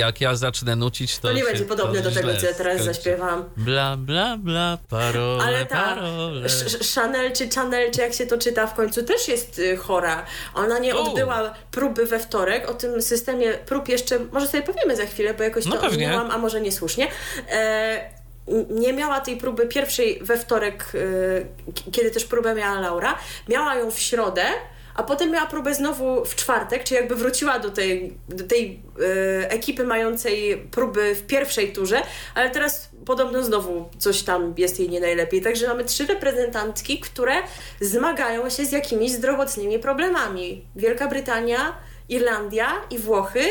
jak 0.00 0.20
ja 0.20 0.34
zacznę 0.34 0.76
nucić, 0.76 1.18
to. 1.18 1.28
To 1.28 1.34
nie 1.34 1.44
będzie 1.44 1.64
podobne 1.64 2.00
do 2.00 2.10
tego, 2.10 2.36
co 2.36 2.46
ja 2.46 2.54
teraz 2.54 2.74
skończy. 2.74 2.94
zaśpiewam. 2.94 3.44
Bla, 3.56 3.96
bla, 3.96 4.36
bla, 4.38 4.78
parole, 4.88 5.44
Ale 5.44 5.66
ta 5.66 5.94
parole. 5.94 6.48
Chanel 6.94 7.32
czy 7.32 7.48
Chanel, 7.48 7.90
czy 7.90 8.00
jak 8.00 8.12
się 8.12 8.26
to 8.26 8.38
czyta 8.38 8.66
w 8.66 8.74
końcu, 8.74 9.02
też 9.02 9.28
jest 9.28 9.58
y, 9.58 9.76
chora. 9.76 10.24
Ona 10.54 10.78
nie 10.78 10.96
odbyła 10.96 11.54
próby 11.70 12.06
we 12.06 12.18
wtorek. 12.18 12.70
O 12.70 12.74
tym 12.74 13.02
systemie 13.02 13.52
prób 13.52 13.88
jeszcze 13.88 14.18
może 14.32 14.46
sobie 14.48 14.62
powiemy 14.62 14.96
za 14.96 15.06
chwilę, 15.06 15.34
bo 15.34 15.42
jakoś 15.42 15.66
no 15.66 15.76
to 15.76 15.88
ominęłam, 15.88 16.30
a 16.30 16.38
może 16.38 16.60
niesłusznie. 16.60 17.08
E, 17.50 18.20
nie 18.70 18.92
miała 18.92 19.20
tej 19.20 19.36
próby 19.36 19.66
pierwszej 19.66 20.20
we 20.22 20.38
wtorek, 20.38 20.92
y, 20.94 21.46
kiedy 21.92 22.10
też 22.10 22.24
próbę 22.24 22.54
miała 22.54 22.80
Laura. 22.80 23.18
Miała 23.48 23.74
ją 23.74 23.90
w 23.90 23.98
środę 23.98 24.44
a 24.94 25.02
potem 25.02 25.30
miała 25.30 25.46
próbę 25.46 25.74
znowu 25.74 26.24
w 26.24 26.34
czwartek, 26.34 26.84
czyli 26.84 27.00
jakby 27.00 27.16
wróciła 27.16 27.58
do 27.58 27.70
tej, 27.70 28.16
do 28.28 28.44
tej 28.44 28.82
e, 29.42 29.50
ekipy 29.50 29.84
mającej 29.84 30.56
próby 30.70 31.14
w 31.14 31.26
pierwszej 31.26 31.72
turze, 31.72 32.02
ale 32.34 32.50
teraz 32.50 32.90
podobno 33.06 33.42
znowu 33.42 33.88
coś 33.98 34.22
tam 34.22 34.54
jest 34.56 34.80
jej 34.80 34.88
nie 34.88 35.00
najlepiej. 35.00 35.42
Także 35.42 35.68
mamy 35.68 35.84
trzy 35.84 36.06
reprezentantki, 36.06 37.00
które 37.00 37.34
zmagają 37.80 38.50
się 38.50 38.64
z 38.64 38.72
jakimiś 38.72 39.12
zdrowotnymi 39.12 39.78
problemami. 39.78 40.64
Wielka 40.76 41.08
Brytania, 41.08 41.76
Irlandia 42.08 42.72
i 42.90 42.98
Włochy. 42.98 43.42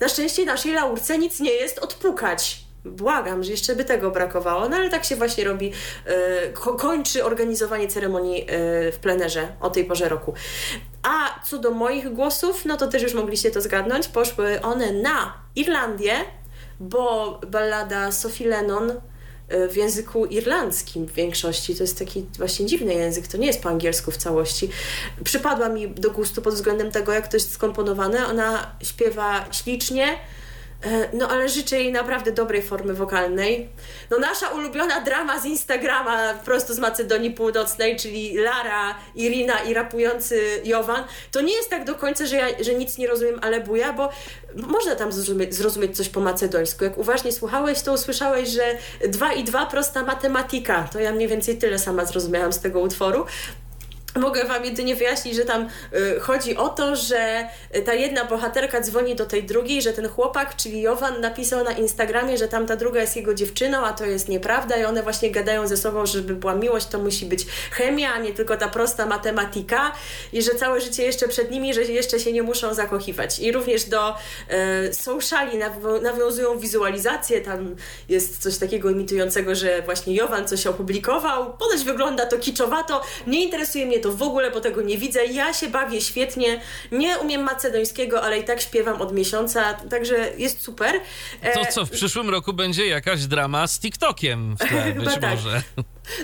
Na 0.00 0.08
szczęście 0.08 0.44
naszej 0.44 0.72
laurce 0.72 1.18
nic 1.18 1.40
nie 1.40 1.52
jest 1.52 1.78
odpukać. 1.78 2.61
Błagam, 2.84 3.44
że 3.44 3.50
jeszcze 3.50 3.76
by 3.76 3.84
tego 3.84 4.10
brakowało, 4.10 4.68
no 4.68 4.76
ale 4.76 4.90
tak 4.90 5.04
się 5.04 5.16
właśnie 5.16 5.44
robi, 5.44 5.72
yy, 6.06 6.76
kończy 6.78 7.24
organizowanie 7.24 7.88
ceremonii 7.88 8.38
yy, 8.38 8.92
w 8.92 8.98
plenerze 9.00 9.48
o 9.60 9.70
tej 9.70 9.84
porze 9.84 10.08
roku. 10.08 10.34
A 11.02 11.40
co 11.44 11.58
do 11.58 11.70
moich 11.70 12.12
głosów, 12.12 12.64
no 12.64 12.76
to 12.76 12.86
też 12.86 13.02
już 13.02 13.14
mogliście 13.14 13.50
to 13.50 13.60
zgadnąć, 13.60 14.08
poszły 14.08 14.60
one 14.60 14.92
na 14.92 15.34
Irlandię, 15.56 16.14
bo 16.80 17.40
ballada 17.46 18.12
Sophie 18.12 18.48
Lennon 18.48 18.90
y, 18.90 19.68
w 19.68 19.76
języku 19.76 20.26
irlandzkim 20.26 21.06
w 21.06 21.12
większości. 21.12 21.76
To 21.76 21.82
jest 21.82 21.98
taki 21.98 22.26
właśnie 22.38 22.66
dziwny 22.66 22.94
język, 22.94 23.26
to 23.26 23.38
nie 23.38 23.46
jest 23.46 23.62
po 23.62 23.68
angielsku 23.68 24.10
w 24.10 24.16
całości. 24.16 24.68
Przypadła 25.24 25.68
mi 25.68 25.88
do 25.88 26.10
gustu 26.10 26.42
pod 26.42 26.54
względem 26.54 26.90
tego, 26.90 27.12
jak 27.12 27.28
to 27.28 27.36
jest 27.36 27.52
skomponowane. 27.52 28.26
Ona 28.26 28.76
śpiewa 28.82 29.44
ślicznie, 29.52 30.06
E, 30.06 30.41
no 31.12 31.28
ale 31.28 31.48
życzę 31.48 31.78
jej 31.78 31.92
naprawdę 31.92 32.32
dobrej 32.32 32.62
formy 32.62 32.94
wokalnej. 32.94 33.68
No 34.10 34.18
nasza 34.18 34.48
ulubiona 34.48 35.00
drama 35.00 35.38
z 35.40 35.44
Instagrama 35.44 36.34
prosto 36.34 36.74
z 36.74 36.78
Macedonii 36.78 37.30
Północnej, 37.30 37.96
czyli 37.96 38.36
Lara, 38.36 38.94
Irina 39.14 39.58
i 39.58 39.74
rapujący 39.74 40.60
Jowan, 40.64 41.04
to 41.30 41.40
nie 41.40 41.54
jest 41.54 41.70
tak 41.70 41.84
do 41.84 41.94
końca, 41.94 42.26
że 42.26 42.36
ja 42.36 42.46
że 42.60 42.74
nic 42.74 42.98
nie 42.98 43.06
rozumiem, 43.06 43.38
ale 43.42 43.60
buja, 43.60 43.92
bo 43.92 44.08
można 44.54 44.94
tam 44.94 45.12
zrozumieć, 45.12 45.54
zrozumieć 45.54 45.96
coś 45.96 46.08
po 46.08 46.20
macedońsku. 46.20 46.84
Jak 46.84 46.98
uważnie 46.98 47.32
słuchałeś, 47.32 47.82
to 47.82 47.92
usłyszałeś, 47.92 48.48
że 48.48 48.78
dwa 49.08 49.32
i 49.32 49.44
dwa 49.44 49.66
prosta 49.66 50.02
matematyka. 50.02 50.88
To 50.92 51.00
ja 51.00 51.12
mniej 51.12 51.28
więcej 51.28 51.58
tyle 51.58 51.78
sama 51.78 52.04
zrozumiałam 52.04 52.52
z 52.52 52.60
tego 52.60 52.80
utworu. 52.80 53.26
Mogę 54.16 54.44
Wam 54.44 54.64
jedynie 54.64 54.96
wyjaśnić, 54.96 55.36
że 55.36 55.44
tam 55.44 55.68
y, 56.16 56.20
chodzi 56.20 56.56
o 56.56 56.68
to, 56.68 56.96
że 56.96 57.48
ta 57.84 57.94
jedna 57.94 58.24
bohaterka 58.24 58.80
dzwoni 58.80 59.16
do 59.16 59.26
tej 59.26 59.44
drugiej, 59.44 59.82
że 59.82 59.92
ten 59.92 60.08
chłopak, 60.08 60.56
czyli 60.56 60.80
Jowan, 60.80 61.20
napisał 61.20 61.64
na 61.64 61.72
Instagramie, 61.72 62.38
że 62.38 62.48
tamta 62.48 62.76
druga 62.76 63.00
jest 63.00 63.16
jego 63.16 63.34
dziewczyną, 63.34 63.78
a 63.84 63.92
to 63.92 64.04
jest 64.04 64.28
nieprawda 64.28 64.76
i 64.76 64.84
one 64.84 65.02
właśnie 65.02 65.30
gadają 65.30 65.68
ze 65.68 65.76
sobą, 65.76 66.06
że 66.06 66.12
żeby 66.12 66.34
była 66.34 66.54
miłość, 66.54 66.86
to 66.86 66.98
musi 66.98 67.26
być 67.26 67.46
chemia, 67.70 68.12
a 68.12 68.18
nie 68.18 68.32
tylko 68.32 68.56
ta 68.56 68.68
prosta 68.68 69.06
matematyka 69.06 69.92
i 70.32 70.42
że 70.42 70.50
całe 70.50 70.80
życie 70.80 71.02
jeszcze 71.02 71.28
przed 71.28 71.50
nimi, 71.50 71.74
że 71.74 71.82
jeszcze 71.82 72.20
się 72.20 72.32
nie 72.32 72.42
muszą 72.42 72.74
zakochiwać. 72.74 73.38
I 73.38 73.52
również 73.52 73.84
do 73.84 74.14
y, 74.88 74.94
sociali 74.94 75.58
nawiązują 76.02 76.58
wizualizacje, 76.58 77.40
tam 77.40 77.76
jest 78.08 78.42
coś 78.42 78.58
takiego 78.58 78.90
imitującego, 78.90 79.54
że 79.54 79.82
właśnie 79.82 80.14
Jowan 80.14 80.48
coś 80.48 80.66
opublikował, 80.66 81.56
ponoć 81.56 81.84
wygląda 81.84 82.26
to 82.26 82.38
kiczowato, 82.38 83.02
nie 83.26 83.44
interesuje 83.44 83.86
mnie 83.86 84.01
to 84.02 84.12
w 84.12 84.22
ogóle, 84.22 84.50
bo 84.50 84.60
tego 84.60 84.82
nie 84.82 84.98
widzę. 84.98 85.26
Ja 85.26 85.52
się 85.52 85.68
bawię 85.68 86.00
świetnie, 86.00 86.60
nie 86.92 87.18
umiem 87.18 87.42
macedońskiego, 87.42 88.22
ale 88.22 88.38
i 88.38 88.44
tak 88.44 88.60
śpiewam 88.60 89.02
od 89.02 89.12
miesiąca, 89.12 89.74
także 89.74 90.32
jest 90.38 90.62
super. 90.62 91.00
To 91.54 91.60
e, 91.60 91.66
co, 91.66 91.86
w 91.86 91.90
przyszłym 91.90 92.30
roku 92.30 92.52
będzie 92.52 92.86
jakaś 92.86 93.26
drama 93.26 93.66
z 93.66 93.80
TikTokiem 93.80 94.56
w 94.56 94.68
tle, 94.68 94.92
być 95.04 95.14
tak. 95.14 95.22
może. 95.22 95.62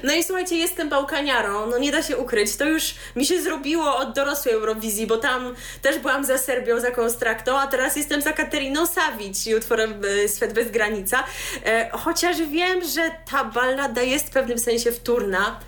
No 0.02 0.14
i 0.14 0.24
słuchajcie, 0.24 0.56
jestem 0.56 0.88
bałkaniarą, 0.88 1.66
no 1.66 1.78
nie 1.78 1.92
da 1.92 2.02
się 2.02 2.16
ukryć. 2.16 2.56
To 2.56 2.64
już 2.64 2.94
mi 3.16 3.26
się 3.26 3.42
zrobiło 3.42 3.96
od 3.96 4.14
dorosłej 4.14 4.54
Eurowizji, 4.54 5.06
bo 5.06 5.16
tam 5.16 5.54
też 5.82 5.98
byłam 5.98 6.24
za 6.24 6.38
Serbią, 6.38 6.80
za 6.80 6.90
Konstraktą, 6.90 7.58
a 7.58 7.66
teraz 7.66 7.96
jestem 7.96 8.22
za 8.22 8.32
Kateriną 8.32 8.86
Savic 8.86 9.46
i 9.46 9.54
utworem 9.54 10.02
e, 10.24 10.28
Swet 10.28 10.52
bez 10.52 10.70
granica. 10.70 11.24
E, 11.64 11.90
chociaż 11.92 12.36
wiem, 12.36 12.80
że 12.94 13.10
ta 13.30 13.44
ballada 13.44 14.02
jest 14.02 14.26
w 14.26 14.30
pewnym 14.30 14.58
sensie 14.58 14.92
wtórna, 14.92 15.60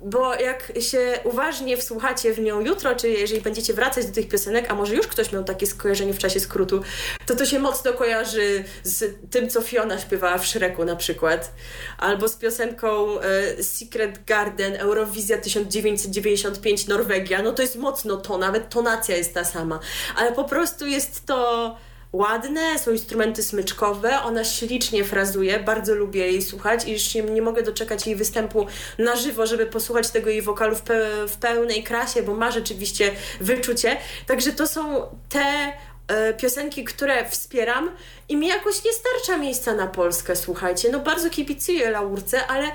bo 0.00 0.34
jak 0.34 0.72
się 0.80 1.20
uważnie 1.24 1.76
wsłuchacie 1.76 2.32
w 2.32 2.38
nią 2.38 2.60
jutro, 2.60 2.94
czy 2.94 3.08
jeżeli 3.08 3.40
będziecie 3.40 3.74
wracać 3.74 4.06
do 4.06 4.12
tych 4.12 4.28
piosenek, 4.28 4.70
a 4.70 4.74
może 4.74 4.94
już 4.94 5.06
ktoś 5.06 5.32
miał 5.32 5.44
takie 5.44 5.66
skojarzenie 5.66 6.14
w 6.14 6.18
czasie 6.18 6.40
skrótu, 6.40 6.82
to 7.26 7.36
to 7.36 7.46
się 7.46 7.58
mocno 7.58 7.92
kojarzy 7.92 8.64
z 8.82 9.14
tym, 9.30 9.48
co 9.48 9.60
Fiona 9.60 9.98
śpiewała 9.98 10.38
w 10.38 10.46
Shreku 10.46 10.84
na 10.84 10.96
przykład, 10.96 11.54
albo 11.98 12.28
z 12.28 12.36
piosenką 12.36 13.20
e, 13.20 13.62
Secret 13.62 14.24
Garden, 14.24 14.76
Eurowizja 14.76 15.38
1995 15.38 16.86
Norwegia, 16.86 17.42
no 17.42 17.52
to 17.52 17.62
jest 17.62 17.76
mocno 17.76 18.16
to, 18.16 18.38
nawet 18.38 18.70
tonacja 18.70 19.16
jest 19.16 19.34
ta 19.34 19.44
sama, 19.44 19.80
ale 20.16 20.32
po 20.32 20.44
prostu 20.44 20.86
jest 20.86 21.26
to 21.26 21.76
ładne, 22.16 22.78
są 22.78 22.92
instrumenty 22.92 23.42
smyczkowe, 23.42 24.22
ona 24.22 24.44
ślicznie 24.44 25.04
frazuje, 25.04 25.58
bardzo 25.58 25.94
lubię 25.94 26.26
jej 26.26 26.42
słuchać 26.42 26.84
i 26.84 26.92
już 26.92 27.14
nie, 27.14 27.22
nie 27.22 27.42
mogę 27.42 27.62
doczekać 27.62 28.06
jej 28.06 28.16
występu 28.16 28.66
na 28.98 29.16
żywo, 29.16 29.46
żeby 29.46 29.66
posłuchać 29.66 30.10
tego 30.10 30.30
jej 30.30 30.42
wokalu 30.42 30.76
w, 30.76 30.82
pe 30.82 31.26
w 31.28 31.36
pełnej 31.36 31.82
krasie, 31.82 32.22
bo 32.22 32.34
ma 32.34 32.50
rzeczywiście 32.50 33.10
wyczucie. 33.40 33.96
Także 34.26 34.52
to 34.52 34.66
są 34.66 35.02
te 35.28 35.72
e, 36.08 36.34
piosenki, 36.34 36.84
które 36.84 37.28
wspieram 37.28 37.90
i 38.28 38.36
mi 38.36 38.46
jakoś 38.46 38.84
nie 38.84 38.92
starcza 38.92 39.36
miejsca 39.36 39.74
na 39.74 39.86
Polskę, 39.86 40.36
słuchajcie. 40.36 40.88
No 40.92 41.00
bardzo 41.00 41.30
kibicuję 41.30 41.90
Laurce, 41.90 42.46
ale 42.46 42.64
e, 42.66 42.72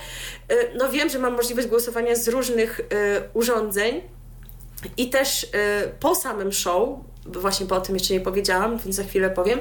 no 0.75 0.89
wiem, 0.89 1.09
że 1.09 1.19
mam 1.19 1.35
możliwość 1.35 1.67
głosowania 1.67 2.15
z 2.15 2.27
różnych 2.27 2.79
e, 2.79 2.83
urządzeń 3.33 4.01
i 4.97 5.09
też 5.09 5.47
po 5.99 6.15
samym 6.15 6.51
show 6.51 6.89
właśnie 7.25 7.65
po 7.65 7.81
tym 7.81 7.95
jeszcze 7.95 8.13
nie 8.13 8.19
powiedziałam, 8.19 8.77
więc 8.77 8.95
za 8.95 9.03
chwilę 9.03 9.29
powiem, 9.29 9.59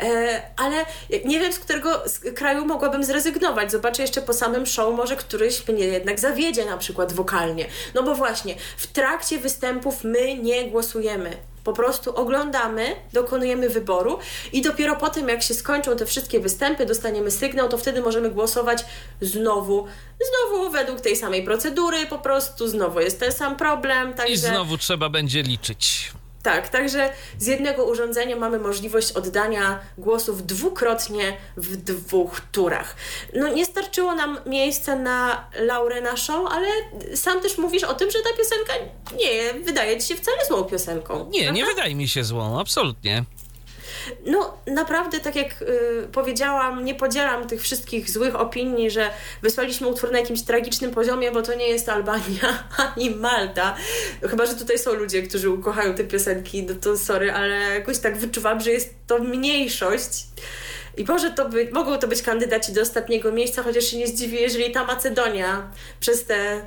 e, 0.00 0.42
ale 0.56 0.86
nie 1.24 1.40
wiem, 1.40 1.52
z 1.52 1.58
którego 1.58 2.02
kraju 2.34 2.66
mogłabym 2.66 3.04
zrezygnować. 3.04 3.72
Zobaczę 3.72 4.02
jeszcze 4.02 4.22
po 4.22 4.32
samym 4.32 4.66
show, 4.66 4.96
może 4.96 5.16
któryś 5.16 5.68
mnie 5.68 5.84
jednak 5.84 6.20
zawiedzie 6.20 6.64
na 6.64 6.76
przykład 6.76 7.12
wokalnie. 7.12 7.66
No 7.94 8.02
bo 8.02 8.14
właśnie, 8.14 8.54
w 8.76 8.86
trakcie 8.86 9.38
występów 9.38 10.04
my 10.04 10.38
nie 10.38 10.70
głosujemy. 10.70 11.36
Po 11.64 11.72
prostu 11.72 12.16
oglądamy, 12.16 12.96
dokonujemy 13.12 13.68
wyboru 13.68 14.18
i 14.52 14.62
dopiero 14.62 14.96
po 14.96 15.08
tym, 15.08 15.28
jak 15.28 15.42
się 15.42 15.54
skończą 15.54 15.96
te 15.96 16.06
wszystkie 16.06 16.40
występy, 16.40 16.86
dostaniemy 16.86 17.30
sygnał, 17.30 17.68
to 17.68 17.78
wtedy 17.78 18.02
możemy 18.02 18.30
głosować 18.30 18.84
znowu, 19.20 19.86
znowu 20.30 20.70
według 20.70 21.00
tej 21.00 21.16
samej 21.16 21.44
procedury, 21.44 22.06
po 22.06 22.18
prostu 22.18 22.68
znowu 22.68 23.00
jest 23.00 23.20
ten 23.20 23.32
sam 23.32 23.56
problem. 23.56 24.14
Także... 24.14 24.32
I 24.32 24.36
znowu 24.36 24.78
trzeba 24.78 25.08
będzie 25.08 25.42
liczyć. 25.42 26.12
Tak, 26.42 26.68
także 26.68 27.10
z 27.38 27.46
jednego 27.46 27.84
urządzenia 27.84 28.36
mamy 28.36 28.58
możliwość 28.58 29.12
oddania 29.12 29.80
głosów 29.98 30.46
dwukrotnie 30.46 31.36
w 31.56 31.76
dwóch 31.76 32.40
turach. 32.52 32.96
No 33.34 33.48
nie 33.48 33.64
starczyło 33.64 34.14
nam 34.14 34.38
miejsca 34.46 34.96
na 34.96 35.48
Laurę 35.54 36.00
naszą, 36.00 36.48
ale 36.48 36.66
sam 37.14 37.40
też 37.40 37.58
mówisz 37.58 37.84
o 37.84 37.94
tym, 37.94 38.10
że 38.10 38.18
ta 38.18 38.28
piosenka 38.38 38.72
nie 39.18 39.64
wydaje 39.64 40.00
ci 40.00 40.08
się 40.08 40.14
wcale 40.14 40.46
złą 40.48 40.64
piosenką. 40.64 41.30
Nie, 41.30 41.40
prawda? 41.40 41.52
nie 41.52 41.64
wydaje 41.64 41.94
mi 41.94 42.08
się 42.08 42.24
złą, 42.24 42.60
absolutnie. 42.60 43.24
No 44.26 44.58
naprawdę, 44.66 45.20
tak 45.20 45.36
jak 45.36 45.62
y, 45.62 46.08
powiedziałam, 46.12 46.84
nie 46.84 46.94
podzielam 46.94 47.46
tych 47.46 47.62
wszystkich 47.62 48.10
złych 48.10 48.36
opinii, 48.36 48.90
że 48.90 49.10
wysłaliśmy 49.42 49.86
utwór 49.86 50.12
na 50.12 50.18
jakimś 50.18 50.42
tragicznym 50.42 50.90
poziomie, 50.90 51.32
bo 51.32 51.42
to 51.42 51.54
nie 51.54 51.68
jest 51.68 51.88
Albania 51.88 52.64
ani 52.94 53.10
Malta. 53.10 53.76
Chyba, 54.30 54.46
że 54.46 54.54
tutaj 54.54 54.78
są 54.78 54.94
ludzie, 54.94 55.22
którzy 55.22 55.50
ukochają 55.50 55.94
te 55.94 56.04
piosenki, 56.04 56.62
no 56.62 56.74
to 56.74 56.98
sorry, 56.98 57.32
ale 57.32 57.54
jakoś 57.54 57.98
tak 57.98 58.18
wyczuwam, 58.18 58.60
że 58.60 58.70
jest 58.70 58.94
to 59.06 59.18
mniejszość. 59.18 60.26
I 60.96 61.04
może 61.04 61.30
to 61.30 61.48
być, 61.48 61.72
mogą 61.72 61.98
to 61.98 62.08
być 62.08 62.22
kandydaci 62.22 62.72
do 62.72 62.82
ostatniego 62.82 63.32
miejsca, 63.32 63.62
chociaż 63.62 63.84
się 63.84 63.98
nie 63.98 64.06
zdziwię, 64.06 64.40
jeżeli 64.40 64.70
ta 64.70 64.84
Macedonia 64.84 65.70
przez 66.00 66.24
te 66.24 66.66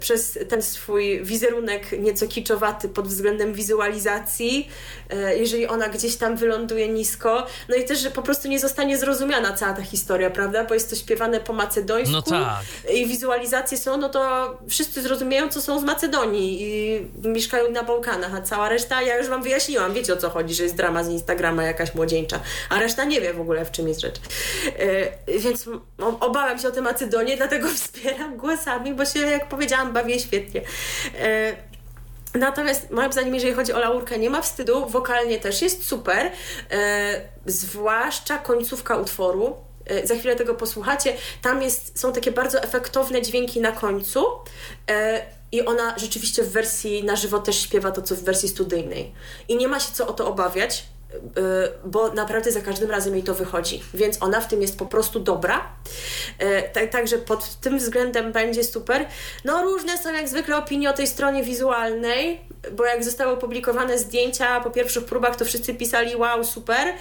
przez 0.00 0.38
ten 0.48 0.62
swój 0.62 1.22
wizerunek 1.22 1.92
nieco 1.98 2.26
kiczowaty 2.26 2.88
pod 2.88 3.08
względem 3.08 3.54
wizualizacji, 3.54 4.68
y, 5.12 5.38
jeżeli 5.38 5.66
ona 5.66 5.88
gdzieś 5.88 6.16
tam 6.16 6.36
wyląduje 6.36 6.88
nisko, 6.88 7.46
no 7.68 7.76
i 7.76 7.84
też, 7.84 7.98
że 7.98 8.10
po 8.10 8.22
prostu 8.22 8.48
nie 8.48 8.58
zostanie 8.58 8.98
zrozumiana 8.98 9.52
cała 9.52 9.72
ta 9.72 9.82
historia, 9.82 10.30
prawda? 10.30 10.64
Bo 10.64 10.74
jest 10.74 10.90
to 10.90 10.96
śpiewane 10.96 11.40
po 11.40 11.52
macedońsku 11.52 12.12
no 12.12 12.22
tak. 12.22 12.92
i 12.94 13.06
wizualizacje 13.06 13.78
są, 13.78 13.96
no 13.96 14.08
to 14.08 14.52
wszyscy 14.68 15.02
zrozumieją, 15.02 15.48
co 15.48 15.62
są 15.62 15.80
z 15.80 15.84
Macedonii 15.84 16.62
i 16.62 17.28
mieszkają 17.28 17.70
na 17.70 17.82
Bałkanach, 17.82 18.34
a 18.34 18.40
cała 18.40 18.68
reszta, 18.68 19.02
ja 19.02 19.18
już 19.18 19.28
wam 19.28 19.42
wyjaśniłam, 19.42 19.94
wiecie 19.94 20.12
o 20.12 20.16
co 20.16 20.30
chodzi, 20.30 20.54
że 20.54 20.62
jest 20.62 20.76
drama 20.76 21.04
z 21.04 21.08
Instagrama 21.08 21.64
jakaś 21.64 21.94
młodzieńcza, 21.94 22.40
a 22.70 22.80
reszta 22.80 23.04
nie 23.04 23.20
wie 23.20 23.34
w 23.34 23.40
ogóle, 23.40 23.64
w 23.64 23.70
czym 23.70 23.88
jest 23.88 24.00
rzecz. 24.00 24.16
Y, 25.28 25.38
więc 25.38 25.68
obawiam 26.20 26.58
się 26.58 26.68
o 26.68 26.70
tę 26.70 26.80
Macedonię, 26.80 27.36
dlatego 27.36 27.68
wspieram 27.74 28.36
głosami, 28.36 28.94
bo 28.94 29.04
się, 29.04 29.11
jak 29.18 29.48
powiedziałam, 29.48 29.92
bawię 29.92 30.20
świetnie. 30.20 30.62
E, 31.20 31.56
natomiast 32.34 32.90
moim 32.90 33.12
zdaniem, 33.12 33.34
jeżeli 33.34 33.54
chodzi 33.54 33.72
o 33.72 33.78
laurkę, 33.78 34.18
nie 34.18 34.30
ma 34.30 34.42
wstydu, 34.42 34.88
wokalnie 34.88 35.38
też 35.38 35.62
jest 35.62 35.86
super, 35.86 36.32
e, 36.70 37.20
zwłaszcza 37.46 38.38
końcówka 38.38 38.96
utworu. 38.96 39.56
E, 39.86 40.06
za 40.06 40.14
chwilę 40.14 40.36
tego 40.36 40.54
posłuchacie. 40.54 41.16
Tam 41.42 41.62
jest, 41.62 41.98
są 41.98 42.12
takie 42.12 42.32
bardzo 42.32 42.62
efektowne 42.62 43.22
dźwięki 43.22 43.60
na 43.60 43.72
końcu 43.72 44.24
i 45.52 45.64
ona 45.64 45.98
rzeczywiście 45.98 46.42
w 46.42 46.52
wersji 46.52 47.04
na 47.04 47.16
żywo 47.16 47.38
też 47.38 47.60
śpiewa 47.60 47.90
to, 47.90 48.02
co 48.02 48.14
w 48.14 48.20
wersji 48.20 48.48
studyjnej. 48.48 49.12
I 49.48 49.56
nie 49.56 49.68
ma 49.68 49.80
się 49.80 49.92
co 49.92 50.06
o 50.06 50.12
to 50.12 50.28
obawiać. 50.28 50.84
Y, 51.14 51.40
bo 51.84 52.12
naprawdę 52.12 52.52
za 52.52 52.60
każdym 52.60 52.90
razem 52.90 53.14
jej 53.14 53.22
to 53.22 53.34
wychodzi, 53.34 53.82
więc 53.94 54.22
ona 54.22 54.40
w 54.40 54.48
tym 54.48 54.62
jest 54.62 54.78
po 54.78 54.86
prostu 54.86 55.20
dobra. 55.20 55.68
Y, 56.84 56.88
także 56.88 57.18
pod 57.18 57.54
tym 57.54 57.78
względem 57.78 58.32
będzie 58.32 58.64
super. 58.64 59.06
No 59.44 59.62
różne 59.62 59.98
są 59.98 60.12
jak 60.12 60.28
zwykle 60.28 60.56
opinie 60.56 60.90
o 60.90 60.92
tej 60.92 61.06
stronie 61.06 61.42
wizualnej, 61.42 62.40
bo 62.70 62.84
jak 62.84 63.04
zostały 63.04 63.32
opublikowane 63.32 63.98
zdjęcia 63.98 64.60
po 64.60 64.70
pierwszych 64.70 65.04
próbach, 65.04 65.36
to 65.36 65.44
wszyscy 65.44 65.74
pisali 65.74 66.16
wow, 66.16 66.44
super. 66.44 66.94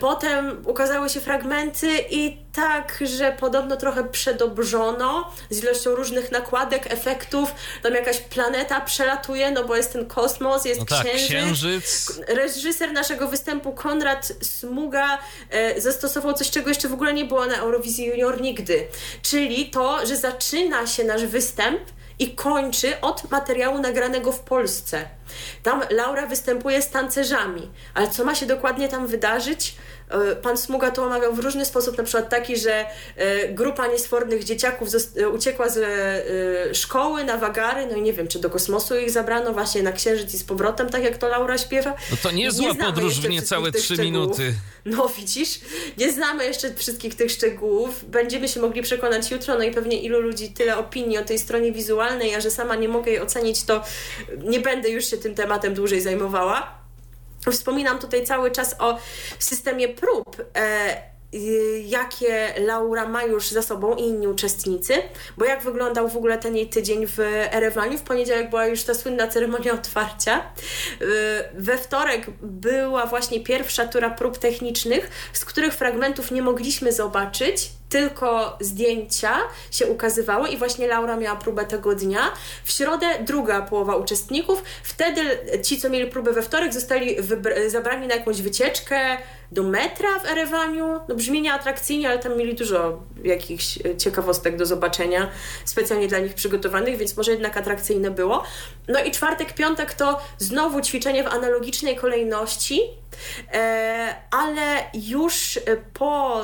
Potem 0.00 0.62
ukazały 0.66 1.08
się 1.08 1.20
fragmenty 1.20 1.88
i 2.10 2.36
tak, 2.52 3.02
że 3.18 3.36
podobno 3.40 3.76
trochę 3.76 4.04
przedobrzono 4.04 5.32
z 5.50 5.62
ilością 5.62 5.94
różnych 5.94 6.32
nakładek, 6.32 6.92
efektów. 6.92 7.54
Tam 7.82 7.94
jakaś 7.94 8.18
planeta 8.18 8.80
przelatuje, 8.80 9.50
no 9.50 9.64
bo 9.64 9.76
jest 9.76 9.92
ten 9.92 10.06
kosmos, 10.06 10.64
jest 10.64 10.80
no 10.80 10.86
tak, 10.86 11.06
księżyc. 11.06 11.28
księżyc. 11.28 12.20
Reżyser 12.28 12.92
naszego 12.92 13.28
występu, 13.28 13.72
Konrad 13.72 14.32
Smuga, 14.42 15.18
e, 15.50 15.80
zastosował 15.80 16.32
coś, 16.32 16.50
czego 16.50 16.68
jeszcze 16.68 16.88
w 16.88 16.92
ogóle 16.92 17.14
nie 17.14 17.24
było 17.24 17.46
na 17.46 17.56
Eurowizji 17.56 18.06
Junior 18.06 18.40
nigdy. 18.40 18.86
Czyli 19.22 19.70
to, 19.70 20.06
że 20.06 20.16
zaczyna 20.16 20.86
się 20.86 21.04
nasz 21.04 21.24
występ 21.26 21.80
i 22.18 22.34
kończy 22.34 23.00
od 23.00 23.30
materiału 23.30 23.78
nagranego 23.78 24.32
w 24.32 24.40
Polsce. 24.40 25.08
Tam 25.62 25.82
Laura 25.90 26.26
występuje 26.26 26.82
z 26.82 26.90
tancerzami, 26.90 27.70
ale 27.94 28.10
co 28.10 28.24
ma 28.24 28.34
się 28.34 28.46
dokładnie 28.46 28.88
tam 28.88 29.06
wydarzyć? 29.06 29.76
E, 30.08 30.36
pan 30.36 30.56
Smuga 30.56 30.90
to 30.90 31.04
omawiał 31.04 31.34
w 31.34 31.38
różny 31.38 31.64
sposób, 31.64 31.98
na 31.98 32.04
przykład 32.04 32.28
taki, 32.28 32.56
że 32.56 32.86
e, 33.16 33.48
grupa 33.48 33.86
niesfornych 33.86 34.44
dzieciaków 34.44 34.88
e, 35.16 35.28
uciekła 35.28 35.68
z 35.68 35.76
szkoły 36.76 37.24
na 37.24 37.38
wagary, 37.38 37.86
no 37.90 37.96
i 37.96 38.02
nie 38.02 38.12
wiem, 38.12 38.28
czy 38.28 38.38
do 38.38 38.50
kosmosu 38.50 38.96
ich 38.96 39.10
zabrano 39.10 39.52
właśnie 39.52 39.82
na 39.82 39.92
księżyc 39.92 40.34
i 40.34 40.38
z 40.38 40.44
powrotem, 40.44 40.88
tak 40.88 41.04
jak 41.04 41.18
to 41.18 41.28
Laura 41.28 41.58
śpiewa. 41.58 41.94
No 42.10 42.16
to 42.22 42.30
nie 42.30 42.52
zła 42.52 42.74
podróż 42.74 43.20
w 43.20 43.28
niecałe 43.28 43.72
trzy 43.72 43.96
minuty. 43.96 44.54
No 44.84 45.08
widzisz, 45.08 45.60
nie 45.98 46.12
znamy 46.12 46.44
jeszcze 46.44 46.74
wszystkich 46.74 47.14
tych 47.14 47.30
szczegółów. 47.30 48.04
Będziemy 48.04 48.48
się 48.48 48.60
mogli 48.60 48.82
przekonać 48.82 49.30
jutro, 49.30 49.58
no 49.58 49.64
i 49.64 49.70
pewnie 49.70 50.00
ilu 50.00 50.20
ludzi 50.20 50.48
tyle 50.48 50.76
opinii 50.76 51.18
o 51.18 51.24
tej 51.24 51.38
stronie 51.38 51.72
wizualnej, 51.72 52.34
a 52.34 52.40
że 52.40 52.50
sama 52.50 52.76
nie 52.76 52.88
mogę 52.88 53.10
jej 53.10 53.20
ocenić, 53.20 53.64
to 53.64 53.84
nie 54.44 54.60
będę 54.60 54.88
już 54.88 55.04
się 55.04 55.16
tym 55.16 55.34
tematem 55.34 55.74
dłużej 55.74 56.00
zajmowała. 56.00 56.85
Wspominam 57.52 57.98
tutaj 57.98 58.26
cały 58.26 58.50
czas 58.50 58.76
o 58.78 58.98
systemie 59.38 59.88
prób. 59.88 60.42
E, 60.56 61.16
jakie 61.86 62.54
Laura 62.58 63.08
ma 63.08 63.22
już 63.22 63.48
za 63.48 63.62
sobą 63.62 63.94
i 63.94 64.02
inni 64.02 64.28
uczestnicy, 64.28 64.94
bo 65.36 65.44
jak 65.44 65.62
wyglądał 65.62 66.08
w 66.08 66.16
ogóle 66.16 66.38
ten 66.38 66.56
jej 66.56 66.68
tydzień 66.68 67.06
w 67.06 67.20
Erewaniu. 67.52 67.98
W 67.98 68.02
poniedziałek 68.02 68.50
była 68.50 68.66
już 68.66 68.82
ta 68.82 68.94
słynna 68.94 69.28
ceremonia 69.28 69.72
otwarcia. 69.72 70.38
E, 70.38 70.44
we 71.54 71.78
wtorek 71.78 72.26
była 72.42 73.06
właśnie 73.06 73.40
pierwsza 73.40 73.86
tura 73.86 74.10
prób 74.10 74.38
technicznych, 74.38 75.10
z 75.32 75.44
których 75.44 75.74
fragmentów 75.74 76.30
nie 76.30 76.42
mogliśmy 76.42 76.92
zobaczyć, 76.92 77.70
tylko 77.88 78.56
zdjęcia 78.60 79.38
się 79.70 79.86
ukazywały 79.86 80.48
i 80.48 80.56
właśnie 80.56 80.88
Laura 80.88 81.16
miała 81.16 81.36
próbę 81.36 81.64
tego 81.64 81.94
dnia. 81.94 82.32
W 82.64 82.72
środę 82.72 83.06
druga 83.20 83.62
połowa 83.62 83.96
uczestników. 83.96 84.62
Wtedy 84.82 85.20
ci, 85.62 85.80
co 85.80 85.90
mieli 85.90 86.10
próbę 86.10 86.32
we 86.32 86.42
wtorek, 86.42 86.74
zostali 86.74 87.16
zabrani 87.68 88.06
na 88.06 88.14
jakąś 88.14 88.42
wycieczkę 88.42 89.18
do 89.52 89.62
metra 89.62 90.18
w 90.18 90.26
Erewaniu. 90.26 91.00
No 91.08 91.14
brzmi 91.14 91.42
nieatrakcyjnie, 91.42 92.08
ale 92.08 92.18
tam 92.18 92.36
mieli 92.36 92.54
dużo 92.54 93.02
jakichś 93.24 93.78
e, 93.86 93.96
ciekawostek 93.96 94.56
do 94.56 94.66
zobaczenia, 94.66 95.30
specjalnie 95.64 96.08
dla 96.08 96.18
nich 96.18 96.34
przygotowanych, 96.34 96.96
więc 96.96 97.16
może 97.16 97.30
jednak 97.30 97.56
atrakcyjne 97.56 98.10
było. 98.10 98.42
No 98.88 99.04
i 99.04 99.10
czwartek, 99.10 99.54
piątek 99.54 99.94
to 99.94 100.20
znowu 100.38 100.80
ćwiczenie 100.80 101.24
w 101.24 101.26
analogicznej 101.26 101.96
kolejności, 101.96 102.80
e, 103.52 104.14
ale 104.30 104.84
już 104.94 105.58
po 105.92 106.40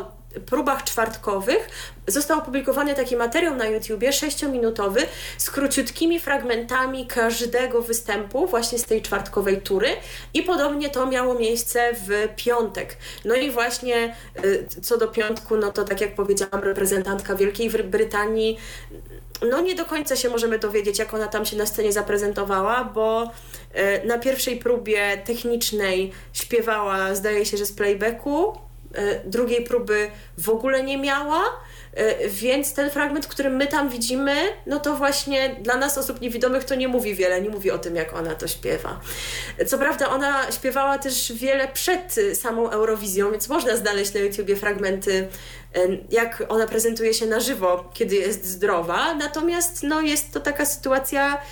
próbach 0.46 0.84
czwartkowych. 0.84 1.68
Został 2.06 2.38
opublikowany 2.38 2.94
taki 2.94 3.16
materiał 3.16 3.56
na 3.56 3.66
YouTubie, 3.66 4.12
sześciominutowy, 4.12 5.00
z 5.38 5.50
króciutkimi 5.50 6.20
fragmentami 6.20 7.06
każdego 7.06 7.82
występu 7.82 8.46
właśnie 8.46 8.78
z 8.78 8.84
tej 8.84 9.02
czwartkowej 9.02 9.60
tury. 9.60 9.88
I 10.34 10.42
podobnie 10.42 10.90
to 10.90 11.06
miało 11.06 11.34
miejsce 11.34 11.90
w 11.92 12.28
piątek. 12.36 12.96
No 13.24 13.34
i 13.34 13.50
właśnie 13.50 14.16
y, 14.44 14.66
co 14.82 14.98
do 14.98 15.08
piątku, 15.08 15.56
no 15.56 15.72
to 15.72 15.84
tak 15.84 16.00
jak 16.00 16.14
powiedziałam, 16.14 16.64
reprezentantka 16.64 17.34
Wielkiej 17.34 17.70
Brytanii. 17.70 18.58
No 19.50 19.60
nie 19.60 19.74
do 19.74 19.84
końca 19.84 20.16
się 20.16 20.28
możemy 20.28 20.58
dowiedzieć, 20.58 20.98
jak 20.98 21.14
ona 21.14 21.26
tam 21.26 21.46
się 21.46 21.56
na 21.56 21.66
scenie 21.66 21.92
zaprezentowała, 21.92 22.84
bo 22.84 23.30
y, 24.02 24.06
na 24.06 24.18
pierwszej 24.18 24.56
próbie 24.56 25.22
technicznej 25.24 26.12
śpiewała, 26.32 27.14
zdaje 27.14 27.46
się, 27.46 27.56
że 27.56 27.66
z 27.66 27.72
playbacku, 27.72 28.58
drugiej 29.24 29.64
próby 29.64 30.10
w 30.38 30.48
ogóle 30.48 30.82
nie 30.82 30.98
miała. 30.98 31.42
E, 31.94 32.28
więc 32.28 32.74
ten 32.74 32.90
fragment, 32.90 33.26
który 33.26 33.50
my 33.50 33.66
tam 33.66 33.88
widzimy, 33.88 34.34
no 34.66 34.80
to 34.80 34.96
właśnie 34.96 35.56
dla 35.60 35.76
nas 35.76 35.98
osób 35.98 36.20
niewidomych 36.20 36.64
to 36.64 36.74
nie 36.74 36.88
mówi 36.88 37.14
wiele, 37.14 37.42
nie 37.42 37.50
mówi 37.50 37.70
o 37.70 37.78
tym, 37.78 37.96
jak 37.96 38.14
ona 38.14 38.34
to 38.34 38.48
śpiewa. 38.48 39.00
Co 39.66 39.78
prawda 39.78 40.08
ona 40.08 40.52
śpiewała 40.52 40.98
też 40.98 41.32
wiele 41.32 41.68
przed 41.68 42.16
samą 42.34 42.70
Eurowizją, 42.70 43.30
więc 43.30 43.48
można 43.48 43.76
znaleźć 43.76 44.14
na 44.14 44.20
YouTubie 44.20 44.56
fragmenty, 44.56 45.28
jak 46.10 46.42
ona 46.48 46.66
prezentuje 46.66 47.14
się 47.14 47.26
na 47.26 47.40
żywo, 47.40 47.90
kiedy 47.94 48.16
jest 48.16 48.44
zdrowa. 48.44 49.14
Natomiast 49.14 49.82
no, 49.82 50.00
jest 50.00 50.32
to 50.32 50.40
taka 50.40 50.66
sytuacja 50.66 51.42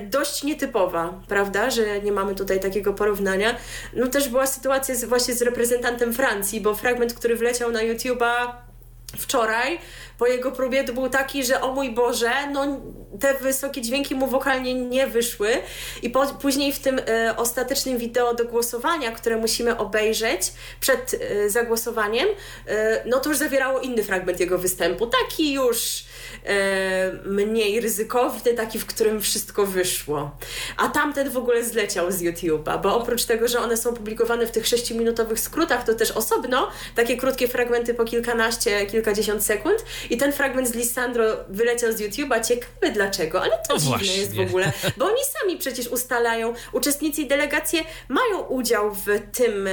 dość 0.00 0.42
nietypowa, 0.42 1.20
prawda, 1.28 1.70
że 1.70 2.00
nie 2.00 2.12
mamy 2.12 2.34
tutaj 2.34 2.60
takiego 2.60 2.92
porównania. 2.92 3.56
No 3.92 4.06
też 4.06 4.28
była 4.28 4.46
sytuacja 4.46 4.94
z, 4.94 5.04
właśnie 5.04 5.34
z 5.34 5.42
reprezentantem 5.42 6.12
Francji, 6.12 6.60
bo 6.60 6.74
fragment, 6.74 7.14
który 7.14 7.36
wleciał 7.36 7.72
na 7.72 7.80
YouTube'a 7.80 8.52
wczoraj, 9.18 9.78
po 10.18 10.26
jego 10.26 10.52
próbie 10.52 10.84
to 10.84 10.92
był 10.92 11.08
taki, 11.08 11.44
że 11.44 11.60
o 11.60 11.72
mój 11.72 11.90
Boże, 11.90 12.32
no 12.52 12.80
te 13.20 13.34
wysokie 13.34 13.82
dźwięki 13.82 14.14
mu 14.14 14.26
wokalnie 14.26 14.74
nie 14.74 15.06
wyszły 15.06 15.48
i 16.02 16.10
po, 16.10 16.26
później 16.26 16.72
w 16.72 16.78
tym 16.78 17.00
e, 17.08 17.34
ostatecznym 17.36 17.98
wideo 17.98 18.34
do 18.34 18.44
głosowania, 18.44 19.12
które 19.12 19.36
musimy 19.36 19.76
obejrzeć 19.76 20.52
przed 20.80 21.14
e, 21.14 21.50
zagłosowaniem, 21.50 22.28
e, 22.66 23.02
no 23.06 23.20
to 23.20 23.28
już 23.28 23.38
zawierało 23.38 23.80
inny 23.80 24.04
fragment 24.04 24.40
jego 24.40 24.58
występu, 24.58 25.06
taki 25.06 25.52
już 25.52 25.78
e, 26.00 26.04
mniej 27.24 27.80
ryzykowny, 27.80 28.54
taki, 28.54 28.78
w 28.78 28.86
którym 28.86 29.20
wszystko 29.20 29.66
wyszło. 29.66 30.36
A 30.76 30.88
tamten 30.88 31.30
w 31.30 31.36
ogóle 31.36 31.64
zleciał 31.64 32.12
z 32.12 32.22
YouTube'a, 32.22 32.82
bo 32.82 32.96
oprócz 32.96 33.24
tego, 33.24 33.48
że 33.48 33.60
one 33.60 33.76
są 33.76 33.94
publikowane 33.94 34.46
w 34.46 34.50
tych 34.50 34.64
6-minutowych 34.64 35.36
skrótach, 35.36 35.84
to 35.84 35.94
też 35.94 36.10
osobno 36.10 36.68
takie 36.94 37.16
krótkie 37.16 37.48
fragmenty 37.48 37.94
po 37.94 38.04
kilkanaście, 38.04 38.86
kilkadziesiąt 38.86 39.44
sekund 39.44 39.84
i 40.10 40.16
ten 40.16 40.32
fragment 40.32 40.68
z 40.68 40.74
Lisandro 40.74 41.24
wyleciał 41.48 41.92
z 41.92 42.00
YouTube'a. 42.00 42.48
Ciekawe 42.48 42.90
dlaczego, 42.94 43.42
ale 43.42 43.50
to 43.50 43.74
no 43.74 43.78
dziwne 43.78 43.96
właśnie. 43.96 44.16
jest 44.16 44.34
w 44.34 44.40
ogóle, 44.40 44.72
bo 44.96 45.04
oni 45.04 45.20
sami 45.40 45.58
przecież 45.58 45.88
ustalają, 45.88 46.54
uczestnicy 46.72 47.22
i 47.22 47.26
delegacje 47.26 47.80
mają 48.08 48.40
udział 48.40 48.94
w 48.94 49.04
tym 49.32 49.66
e, 49.66 49.70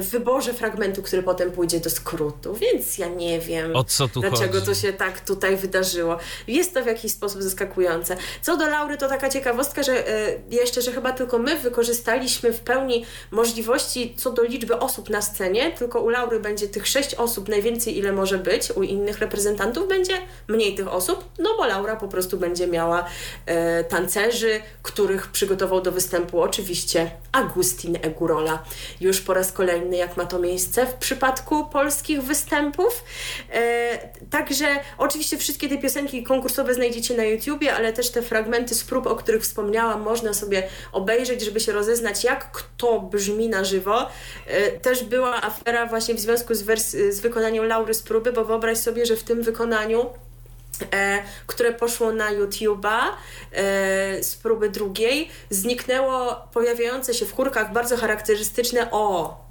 w 0.00 0.08
wyborze 0.10 0.54
fragmentu, 0.54 1.02
który 1.02 1.22
potem 1.22 1.50
pójdzie 1.50 1.80
do 1.80 1.90
skrótu, 1.90 2.54
więc 2.54 2.98
ja 2.98 3.08
nie 3.08 3.40
wiem, 3.40 3.72
dlaczego 4.20 4.52
chodzi? 4.52 4.66
to 4.66 4.74
się 4.74 4.92
tak 4.92 5.20
tutaj 5.20 5.56
wydarzyło. 5.56 6.07
Jest 6.48 6.74
to 6.74 6.82
w 6.82 6.86
jakiś 6.86 7.12
sposób 7.12 7.42
zaskakujące. 7.42 8.16
Co 8.42 8.56
do 8.56 8.66
Laury, 8.66 8.96
to 8.96 9.08
taka 9.08 9.28
ciekawostka, 9.28 9.82
że 9.82 10.08
e, 10.08 10.32
jeszcze, 10.50 10.82
że 10.82 10.92
chyba 10.92 11.12
tylko 11.12 11.38
my 11.38 11.58
wykorzystaliśmy 11.58 12.52
w 12.52 12.60
pełni 12.60 13.04
możliwości 13.30 14.14
co 14.16 14.30
do 14.30 14.42
liczby 14.42 14.78
osób 14.78 15.10
na 15.10 15.22
scenie, 15.22 15.72
tylko 15.72 16.00
u 16.00 16.08
Laury 16.08 16.40
będzie 16.40 16.68
tych 16.68 16.86
sześć 16.86 17.14
osób 17.14 17.48
najwięcej, 17.48 17.98
ile 17.98 18.12
może 18.12 18.38
być, 18.38 18.70
u 18.70 18.82
innych 18.82 19.18
reprezentantów 19.18 19.88
będzie 19.88 20.14
mniej 20.48 20.74
tych 20.74 20.88
osób, 20.88 21.24
no 21.38 21.50
bo 21.58 21.66
Laura 21.66 21.96
po 21.96 22.08
prostu 22.08 22.36
będzie 22.36 22.66
miała 22.66 23.04
e, 23.46 23.84
tancerzy, 23.84 24.60
których 24.82 25.26
przygotował 25.26 25.80
do 25.80 25.92
występu 25.92 26.40
oczywiście 26.40 27.10
Agustin 27.32 27.98
Egurola. 28.02 28.62
Już 29.00 29.20
po 29.20 29.34
raz 29.34 29.52
kolejny, 29.52 29.96
jak 29.96 30.16
ma 30.16 30.26
to 30.26 30.38
miejsce 30.38 30.86
w 30.86 30.94
przypadku 30.94 31.66
polskich 31.66 32.22
występów. 32.22 33.04
E, 33.52 33.98
także 34.30 34.66
oczywiście 34.98 35.38
wszystkie 35.38 35.68
te 35.68 35.78
piosenki 35.78 35.97
konkursowe 36.26 36.74
znajdziecie 36.74 37.16
na 37.16 37.24
YouTubie, 37.24 37.74
ale 37.74 37.92
też 37.92 38.10
te 38.10 38.22
fragmenty 38.22 38.74
z 38.74 38.84
prób, 38.84 39.06
o 39.06 39.16
których 39.16 39.42
wspomniałam, 39.42 40.02
można 40.02 40.34
sobie 40.34 40.62
obejrzeć, 40.92 41.42
żeby 41.42 41.60
się 41.60 41.72
rozeznać, 41.72 42.24
jak 42.24 42.52
kto 42.52 43.00
brzmi 43.00 43.48
na 43.48 43.64
żywo. 43.64 44.08
E, 44.46 44.70
też 44.70 45.04
była 45.04 45.42
afera 45.42 45.86
właśnie 45.86 46.14
w 46.14 46.20
związku 46.20 46.54
z, 46.54 46.90
z 47.14 47.20
wykonaniem 47.20 47.64
Laury 47.64 47.94
z 47.94 48.02
próby, 48.02 48.32
bo 48.32 48.44
wyobraź 48.44 48.78
sobie, 48.78 49.06
że 49.06 49.16
w 49.16 49.22
tym 49.22 49.42
wykonaniu 49.42 50.10
E, 50.92 51.22
które 51.46 51.72
poszło 51.72 52.12
na 52.12 52.32
YouTube'a 52.32 53.00
e, 53.52 54.22
z 54.22 54.36
próby 54.36 54.70
drugiej, 54.70 55.28
zniknęło 55.50 56.36
pojawiające 56.52 57.14
się 57.14 57.26
w 57.26 57.32
chórkach 57.32 57.72
bardzo 57.72 57.96
charakterystyczne 57.96 58.90
o. 58.90 59.47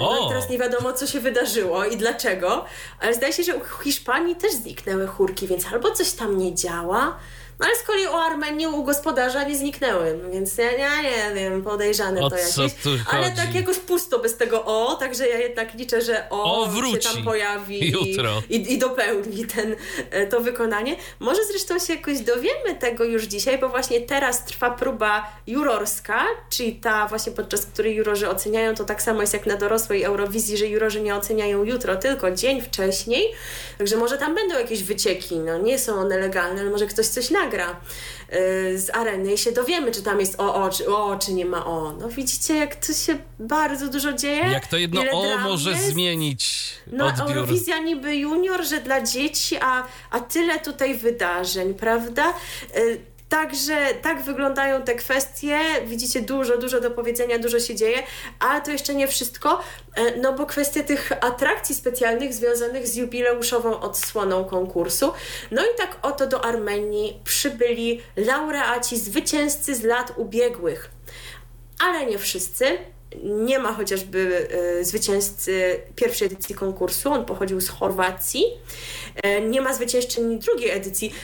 No 0.00 0.26
i 0.26 0.28
teraz 0.28 0.48
nie 0.50 0.58
wiadomo, 0.58 0.92
co 0.92 1.06
się 1.06 1.20
wydarzyło 1.20 1.84
i 1.84 1.96
dlaczego, 1.96 2.64
ale 3.00 3.14
zdaje 3.14 3.32
się, 3.32 3.42
że 3.42 3.56
u 3.56 3.60
Hiszpanii 3.82 4.36
też 4.36 4.52
zniknęły 4.52 5.06
chórki, 5.06 5.46
więc 5.46 5.66
albo 5.72 5.90
coś 5.90 6.12
tam 6.12 6.38
nie 6.38 6.54
działa, 6.54 7.16
no 7.60 7.66
ale 7.66 7.76
z 7.76 7.82
kolei 7.82 8.06
o 8.06 8.22
Armenii 8.22 8.66
u 8.66 8.84
gospodarza 8.84 9.44
nie 9.44 9.56
zniknęły, 9.56 10.20
więc 10.32 10.58
ja, 10.58 10.72
ja 10.72 11.30
nie 11.32 11.34
wiem, 11.34 11.62
podejrzane 11.62 12.20
o 12.20 12.30
to 12.30 12.36
jakieś. 12.36 12.72
Ale 13.10 13.30
tak 13.30 13.54
jakoś 13.54 13.78
pusto 13.78 14.18
bez 14.18 14.36
tego 14.36 14.64
o, 14.64 14.94
także 14.94 15.28
ja 15.28 15.38
jednak 15.38 15.74
liczę, 15.74 16.00
że 16.00 16.26
o, 16.30 16.62
o 16.62 16.66
wróci. 16.66 17.08
się 17.08 17.14
tam 17.14 17.24
pojawi 17.24 17.90
Jutro. 17.90 18.42
I, 18.50 18.56
i, 18.56 18.72
i 18.72 18.78
dopełni 18.78 19.46
ten, 19.46 19.76
e, 20.10 20.26
to 20.26 20.40
wykonanie. 20.40 20.96
Może 21.18 21.44
zresztą 21.44 21.78
się 21.78 21.94
jakoś 21.94 22.20
dowiemy 22.20 22.74
tego 22.80 23.04
już 23.04 23.24
dzisiaj, 23.24 23.58
bo 23.58 23.68
właśnie 23.68 24.00
teraz 24.00 24.44
trwa 24.44 24.70
próba 24.70 25.32
jurorska, 25.46 26.24
czyli 26.50 26.72
ta 26.72 27.06
właśnie 27.06 27.32
podczas 27.32 27.66
której 27.66 27.94
jurorzy 27.94 28.28
oceniają, 28.28 28.74
to 28.74 28.84
tak 28.84 29.02
samo 29.02 29.20
jest 29.20 29.32
jak 29.32 29.46
na 29.46 29.56
dorosłej 29.56 30.02
Eurowizji, 30.02 30.56
że 30.56 30.66
jurorzy 30.66 31.00
nie 31.00 31.14
oceniają 31.14 31.64
jutro, 31.64 31.96
tylko 31.96 32.30
dzień 32.30 32.60
wcześniej. 32.60 33.32
Także 33.78 33.96
może 33.96 34.18
tam 34.18 34.34
będą 34.34 34.58
jakieś 34.58 34.82
wycieki, 34.82 35.38
no 35.38 35.58
nie 35.58 35.78
są 35.78 35.94
one 35.94 36.18
legalne, 36.18 36.60
ale 36.60 36.70
może 36.70 36.86
ktoś 36.86 37.06
coś 37.06 37.30
nagra 37.30 37.49
nagra 37.50 37.80
y, 38.32 38.78
z 38.78 38.90
areny 38.90 39.32
i 39.32 39.38
się 39.38 39.52
dowiemy, 39.52 39.92
czy 39.92 40.02
tam 40.02 40.20
jest 40.20 40.40
o, 40.40 40.54
o, 40.54 40.70
czy, 40.70 40.84
czy 41.18 41.32
nie 41.32 41.44
ma 41.44 41.66
o. 41.66 41.92
No 41.92 42.08
widzicie, 42.08 42.56
jak 42.56 42.86
tu 42.86 42.94
się 42.94 43.18
bardzo 43.38 43.88
dużo 43.88 44.12
dzieje. 44.12 44.44
Jak 44.50 44.66
to 44.66 44.76
jedno 44.76 45.00
o 45.12 45.38
może 45.38 45.70
jest. 45.70 45.86
zmienić 45.86 46.72
no, 46.86 47.06
odbiór. 47.06 47.28
Eurowizja 47.28 47.78
niby 47.78 48.16
junior, 48.16 48.64
że 48.64 48.80
dla 48.80 49.00
dzieci, 49.00 49.56
a, 49.60 49.84
a 50.10 50.20
tyle 50.20 50.60
tutaj 50.60 50.94
wydarzeń, 50.94 51.74
prawda? 51.74 52.34
Także 53.30 53.74
tak 54.02 54.22
wyglądają 54.22 54.82
te 54.82 54.94
kwestie. 54.94 55.58
Widzicie, 55.86 56.20
dużo, 56.20 56.58
dużo 56.58 56.80
do 56.80 56.90
powiedzenia, 56.90 57.38
dużo 57.38 57.60
się 57.60 57.74
dzieje, 57.74 58.02
ale 58.38 58.60
to 58.60 58.70
jeszcze 58.70 58.94
nie 58.94 59.08
wszystko, 59.08 59.60
e, 59.94 60.16
no 60.16 60.32
bo 60.32 60.46
kwestia 60.46 60.82
tych 60.82 61.12
atrakcji 61.20 61.74
specjalnych 61.74 62.34
związanych 62.34 62.88
z 62.88 62.96
jubileuszową 62.96 63.80
odsłoną 63.80 64.44
konkursu. 64.44 65.12
No 65.50 65.62
i 65.62 65.78
tak 65.78 65.98
oto 66.02 66.26
do 66.26 66.44
Armenii 66.44 67.20
przybyli 67.24 68.02
laureaci, 68.16 68.98
zwycięzcy 68.98 69.74
z 69.74 69.82
lat 69.82 70.12
ubiegłych. 70.16 70.90
Ale 71.78 72.06
nie 72.06 72.18
wszyscy. 72.18 72.78
Nie 73.24 73.58
ma 73.58 73.72
chociażby 73.72 74.48
y, 74.80 74.84
zwycięzcy 74.84 75.80
pierwszej 75.96 76.26
edycji 76.26 76.54
konkursu, 76.54 77.12
on 77.12 77.24
pochodził 77.24 77.60
z 77.60 77.68
Chorwacji. 77.68 78.44
Y, 79.26 79.40
nie 79.40 79.60
ma 79.60 79.74
zwyciężczyni 79.74 80.38
drugiej 80.38 80.70
edycji 80.70 81.14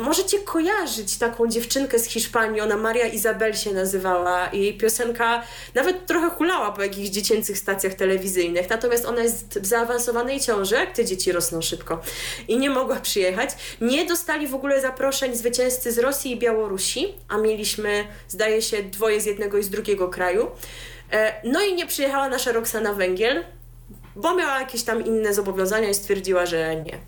możecie 0.00 0.38
kojarzyć 0.38 1.18
taką 1.18 1.48
dziewczynkę 1.48 1.98
z 1.98 2.06
Hiszpanii, 2.06 2.60
ona 2.60 2.76
Maria 2.76 3.06
Izabel 3.06 3.54
się 3.54 3.72
nazywała 3.72 4.46
i 4.46 4.60
jej 4.60 4.78
piosenka 4.78 5.42
nawet 5.74 6.06
trochę 6.06 6.30
hulała 6.30 6.72
po 6.72 6.82
jakichś 6.82 7.08
dziecięcych 7.08 7.58
stacjach 7.58 7.94
telewizyjnych, 7.94 8.70
natomiast 8.70 9.04
ona 9.04 9.22
jest 9.22 9.58
w 9.58 9.66
zaawansowanej 9.66 10.40
ciąży, 10.40 10.74
jak 10.74 10.92
te 10.92 11.04
dzieci 11.04 11.32
rosną 11.32 11.62
szybko 11.62 12.00
i 12.48 12.58
nie 12.58 12.70
mogła 12.70 12.96
przyjechać. 12.96 13.50
Nie 13.80 14.06
dostali 14.06 14.46
w 14.48 14.54
ogóle 14.54 14.80
zaproszeń 14.80 15.36
zwycięzcy 15.36 15.92
z 15.92 15.98
Rosji 15.98 16.32
i 16.32 16.38
Białorusi, 16.38 17.14
a 17.28 17.38
mieliśmy, 17.38 18.06
zdaje 18.28 18.62
się, 18.62 18.82
dwoje 18.82 19.20
z 19.20 19.26
jednego 19.26 19.58
i 19.58 19.62
z 19.62 19.70
drugiego 19.70 20.08
kraju. 20.08 20.50
E, 21.12 21.34
no 21.44 21.62
i 21.62 21.74
nie 21.74 21.86
przyjechała 21.86 22.28
nasza 22.28 22.52
Roxana 22.52 22.94
Węgiel, 22.94 23.44
bo 24.16 24.34
miała 24.34 24.60
jakieś 24.60 24.82
tam 24.82 25.06
inne 25.06 25.34
zobowiązania 25.34 25.88
i 25.88 25.94
stwierdziła, 25.94 26.46
że 26.46 26.76
nie. 26.76 26.98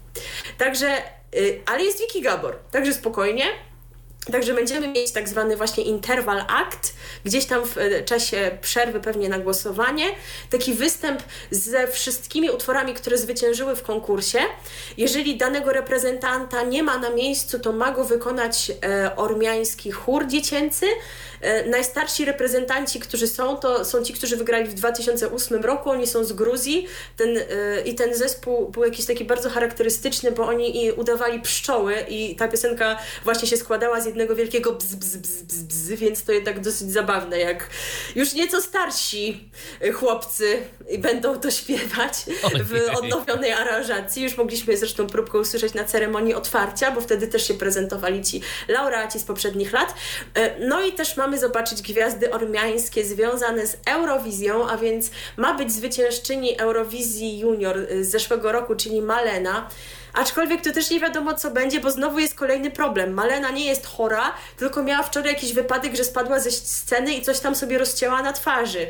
Także, 0.58 1.02
ale 1.66 1.84
jest 1.84 2.00
Wiki 2.00 2.22
Gabor, 2.22 2.56
także 2.70 2.94
spokojnie. 2.94 3.44
Także 4.30 4.54
będziemy 4.54 4.88
mieć 4.88 5.12
tak 5.12 5.28
zwany 5.28 5.56
właśnie 5.56 5.84
interval 5.84 6.44
act, 6.48 6.94
gdzieś 7.24 7.44
tam 7.44 7.66
w 7.66 7.78
e, 7.78 8.02
czasie 8.02 8.58
przerwy 8.60 9.00
pewnie 9.00 9.28
na 9.28 9.38
głosowanie, 9.38 10.04
taki 10.50 10.74
występ 10.74 11.22
ze 11.50 11.88
wszystkimi 11.88 12.50
utworami, 12.50 12.94
które 12.94 13.18
zwyciężyły 13.18 13.76
w 13.76 13.82
konkursie. 13.82 14.38
Jeżeli 14.96 15.36
danego 15.36 15.72
reprezentanta 15.72 16.62
nie 16.62 16.82
ma 16.82 16.98
na 16.98 17.10
miejscu, 17.10 17.58
to 17.58 17.72
ma 17.72 17.92
go 17.92 18.04
wykonać 18.04 18.72
e, 18.84 19.16
ormiański 19.16 19.92
chór 19.92 20.26
dziecięcy. 20.26 20.86
E, 21.40 21.68
najstarsi 21.68 22.24
reprezentanci, 22.24 23.00
którzy 23.00 23.26
są, 23.26 23.56
to 23.56 23.84
są 23.84 24.04
ci, 24.04 24.12
którzy 24.12 24.36
wygrali 24.36 24.68
w 24.68 24.74
2008 24.74 25.62
roku, 25.62 25.90
oni 25.90 26.06
są 26.06 26.24
z 26.24 26.32
Gruzji 26.32 26.86
ten, 27.16 27.28
i 27.84 27.94
ten 27.94 28.14
zespół 28.14 28.68
był 28.68 28.84
jakiś 28.84 29.06
taki 29.06 29.24
bardzo 29.24 29.50
charakterystyczny, 29.50 30.32
bo 30.32 30.46
oni 30.46 30.92
udawali 30.96 31.40
pszczoły 31.40 31.94
i 32.08 32.36
ta 32.36 32.48
piosenka 32.48 32.98
właśnie 33.24 33.48
się 33.48 33.56
składała 33.56 34.00
z 34.00 34.11
jednego 34.12 34.36
wielkiego 34.36 34.72
bzz, 34.72 34.94
bzz, 34.94 35.16
bzz, 35.16 35.42
bzz 35.42 35.82
więc 35.88 36.24
to 36.24 36.32
jednak 36.32 36.60
dosyć 36.60 36.92
zabawne, 36.92 37.38
jak 37.38 37.68
już 38.16 38.34
nieco 38.34 38.62
starsi 38.62 39.50
chłopcy 39.94 40.62
będą 40.98 41.40
to 41.40 41.50
śpiewać 41.50 42.12
w 42.64 42.98
odnowionej 42.98 43.52
aranżacji. 43.52 44.22
Już 44.22 44.36
mogliśmy 44.36 44.76
zresztą 44.76 45.06
próbkę 45.06 45.38
usłyszeć 45.38 45.74
na 45.74 45.84
ceremonii 45.84 46.34
otwarcia, 46.34 46.90
bo 46.90 47.00
wtedy 47.00 47.28
też 47.28 47.48
się 47.48 47.54
prezentowali 47.54 48.24
ci 48.24 48.40
laureaci 48.68 49.18
z 49.18 49.24
poprzednich 49.24 49.72
lat. 49.72 49.94
E, 50.34 50.66
no 50.66 50.82
i 50.82 50.92
też 50.92 51.16
mamy 51.16 51.38
zobaczyć 51.38 51.82
gwiazdy 51.82 52.30
ormiańskie 52.30 53.04
związane 53.04 53.66
z 53.66 53.76
Eurowizją, 53.86 54.68
a 54.68 54.76
więc 54.76 55.10
ma 55.36 55.54
być 55.54 55.72
zwyciężczyni 55.72 56.60
Eurowizji 56.60 57.38
Junior 57.38 57.76
z 58.00 58.10
zeszłego 58.10 58.52
roku, 58.52 58.74
czyli 58.74 59.02
Malena. 59.02 59.68
Aczkolwiek 60.12 60.64
to 60.64 60.72
też 60.72 60.90
nie 60.90 61.00
wiadomo, 61.00 61.34
co 61.34 61.50
będzie, 61.50 61.80
bo 61.80 61.90
znowu 61.90 62.18
jest 62.18 62.34
kolejny 62.34 62.70
problem. 62.70 63.14
Malena 63.14 63.50
nie 63.50 63.64
jest 63.64 63.86
chora, 63.86 64.34
tylko 64.56 64.82
miała 64.82 65.02
wczoraj 65.02 65.32
jakiś 65.32 65.52
wypadek, 65.52 65.96
że 65.96 66.04
spadła 66.04 66.40
ze 66.40 66.50
sceny 66.50 67.14
i 67.14 67.22
coś 67.22 67.40
tam 67.40 67.54
sobie 67.54 67.78
rozcięła 67.78 68.22
na 68.22 68.32
twarzy. 68.32 68.86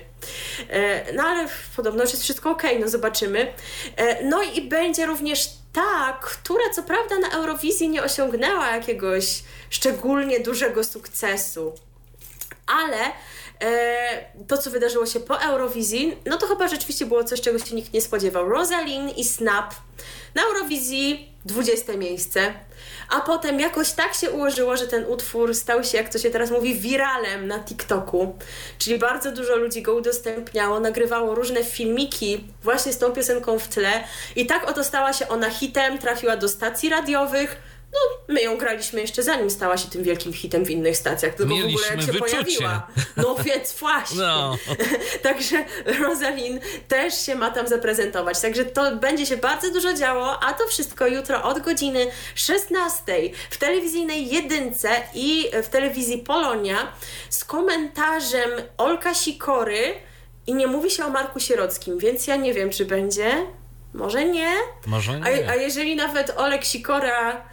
E, 0.68 1.12
no 1.12 1.22
ale 1.22 1.48
podobno 1.76 2.02
już 2.02 2.10
jest 2.10 2.22
wszystko 2.22 2.50
ok, 2.50 2.62
no 2.80 2.88
zobaczymy. 2.88 3.52
E, 3.96 4.24
no 4.24 4.42
i 4.42 4.62
będzie 4.62 5.06
również 5.06 5.48
ta, 5.72 6.18
która 6.22 6.70
co 6.74 6.82
prawda 6.82 7.18
na 7.18 7.30
Eurowizji 7.30 7.88
nie 7.88 8.02
osiągnęła 8.02 8.70
jakiegoś 8.70 9.42
szczególnie 9.70 10.40
dużego 10.40 10.84
sukcesu, 10.84 11.74
ale 12.66 12.98
to, 14.48 14.58
co 14.58 14.70
wydarzyło 14.70 15.06
się 15.06 15.20
po 15.20 15.40
Eurowizji, 15.40 16.16
no 16.26 16.38
to 16.38 16.46
chyba 16.46 16.68
rzeczywiście 16.68 17.06
było 17.06 17.24
coś, 17.24 17.40
czego 17.40 17.58
się 17.58 17.74
nikt 17.74 17.92
nie 17.92 18.00
spodziewał. 18.00 18.48
Rosalind 18.48 19.18
i 19.18 19.24
Snap 19.24 19.74
na 20.34 20.42
Eurowizji 20.42 21.32
20 21.44 21.96
miejsce, 21.96 22.54
a 23.10 23.20
potem 23.20 23.60
jakoś 23.60 23.92
tak 23.92 24.14
się 24.14 24.30
ułożyło, 24.30 24.76
że 24.76 24.86
ten 24.86 25.04
utwór 25.06 25.54
stał 25.54 25.84
się, 25.84 25.98
jak 25.98 26.08
to 26.08 26.18
się 26.18 26.30
teraz 26.30 26.50
mówi, 26.50 26.74
wiralem 26.74 27.46
na 27.46 27.58
TikToku. 27.58 28.38
Czyli 28.78 28.98
bardzo 28.98 29.32
dużo 29.32 29.56
ludzi 29.56 29.82
go 29.82 29.94
udostępniało, 29.94 30.80
nagrywało 30.80 31.34
różne 31.34 31.64
filmiki 31.64 32.44
właśnie 32.62 32.92
z 32.92 32.98
tą 32.98 33.12
piosenką 33.12 33.58
w 33.58 33.68
tle 33.68 34.04
i 34.36 34.46
tak 34.46 34.70
oto 34.70 34.84
stała 34.84 35.12
się 35.12 35.28
ona 35.28 35.50
hitem, 35.50 35.98
trafiła 35.98 36.36
do 36.36 36.48
stacji 36.48 36.88
radiowych, 36.88 37.56
no, 37.92 37.98
my 38.34 38.42
ją 38.42 38.56
graliśmy 38.56 39.00
jeszcze 39.00 39.22
zanim 39.22 39.50
stała 39.50 39.76
się 39.76 39.88
tym 39.90 40.02
wielkim 40.02 40.32
hitem 40.32 40.64
w 40.64 40.70
innych 40.70 40.96
stacjach, 40.96 41.34
tylko 41.34 41.54
Mieliśmy 41.54 41.72
w 41.72 41.82
ogóle 41.82 41.96
jak 41.96 42.00
się 42.00 42.12
wyczucie. 42.12 42.30
pojawiła. 42.58 42.86
No 43.16 43.34
więc 43.44 43.72
właśnie. 43.72 44.18
No. 44.18 44.56
Także 45.22 45.64
Rosalind 46.00 46.62
też 46.88 47.26
się 47.26 47.34
ma 47.34 47.50
tam 47.50 47.68
zaprezentować. 47.68 48.40
Także 48.40 48.64
to 48.64 48.96
będzie 48.96 49.26
się 49.26 49.36
bardzo 49.36 49.70
dużo 49.72 49.94
działo, 49.94 50.42
a 50.42 50.52
to 50.52 50.66
wszystko 50.66 51.06
jutro 51.06 51.42
od 51.42 51.58
godziny 51.58 52.06
16 52.34 53.02
w 53.50 53.56
telewizyjnej 53.56 54.28
jedynce 54.28 54.88
i 55.14 55.48
w 55.62 55.68
telewizji 55.68 56.18
Polonia 56.18 56.92
z 57.30 57.44
komentarzem 57.44 58.50
Olka 58.78 59.14
Sikory 59.14 59.94
i 60.46 60.54
nie 60.54 60.66
mówi 60.66 60.90
się 60.90 61.04
o 61.04 61.08
Marku 61.08 61.40
Sierockim, 61.40 61.98
więc 61.98 62.26
ja 62.26 62.36
nie 62.36 62.54
wiem, 62.54 62.70
czy 62.70 62.84
będzie. 62.84 63.46
Może 63.94 64.24
nie. 64.24 64.52
Może 64.86 65.12
A, 65.12 65.30
nie. 65.30 65.50
a 65.50 65.54
jeżeli 65.54 65.96
nawet 65.96 66.30
Olek 66.36 66.64
Sikora 66.64 67.51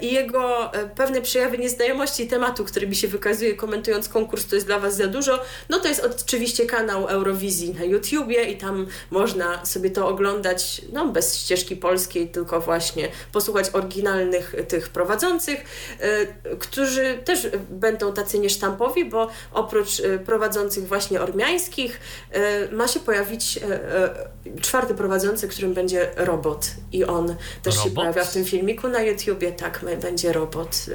i 0.00 0.12
jego 0.12 0.74
e, 0.74 0.88
pewne 0.88 1.22
przejawy 1.22 1.58
nieznajomości 1.58 2.26
tematu, 2.26 2.64
który 2.64 2.86
mi 2.86 2.96
się 2.96 3.08
wykazuje 3.08 3.54
komentując 3.54 4.08
konkurs, 4.08 4.46
to 4.46 4.54
jest 4.54 4.66
dla 4.66 4.78
Was 4.78 4.96
za 4.96 5.06
dużo, 5.06 5.40
no 5.68 5.80
to 5.80 5.88
jest 5.88 6.04
oczywiście 6.04 6.66
kanał 6.66 7.08
Eurowizji 7.08 7.74
na 7.74 7.84
YouTubie 7.84 8.44
i 8.44 8.56
tam 8.56 8.86
można 9.10 9.66
sobie 9.66 9.90
to 9.90 10.08
oglądać, 10.08 10.82
no 10.92 11.08
bez 11.08 11.36
ścieżki 11.36 11.76
polskiej, 11.76 12.28
tylko 12.28 12.60
właśnie 12.60 13.08
posłuchać 13.32 13.70
oryginalnych 13.72 14.54
tych 14.68 14.88
prowadzących, 14.88 15.64
e, 16.00 16.26
którzy 16.56 17.18
też 17.24 17.48
będą 17.70 18.12
tacy 18.12 18.38
niesztampowi, 18.38 19.04
bo 19.04 19.28
oprócz 19.52 20.00
e, 20.00 20.18
prowadzących 20.18 20.88
właśnie 20.88 21.20
ormiańskich 21.20 22.00
e, 22.30 22.72
ma 22.72 22.88
się 22.88 23.00
pojawić 23.00 23.58
e, 23.58 23.62
e, 23.66 24.60
czwarty 24.60 24.94
prowadzący, 24.94 25.48
którym 25.48 25.74
będzie 25.74 26.10
robot. 26.16 26.70
I 26.92 27.04
on 27.04 27.36
też 27.62 27.74
się 27.74 27.80
Robot? 27.80 27.94
pojawia 27.94 28.24
w 28.24 28.32
tym 28.32 28.44
filmiku 28.44 28.88
na 28.88 29.02
YouTubie, 29.02 29.49
tak, 29.52 29.84
będzie 30.02 30.32
robot. 30.32 30.86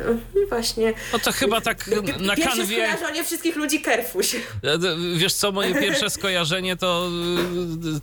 I 0.45 0.49
właśnie 0.49 0.93
No 1.13 1.19
to 1.19 1.31
chyba 1.31 1.61
tak 1.61 1.87
na 2.19 2.35
Pierwsze 2.35 2.57
kanwie... 2.57 2.65
skojarzenie 2.65 3.23
wszystkich 3.23 3.55
ludzi 3.55 3.81
Kerfuś. 3.81 4.35
Wiesz 5.15 5.33
co, 5.33 5.51
moje 5.51 5.75
pierwsze 5.75 6.09
skojarzenie 6.09 6.75
to 6.75 7.09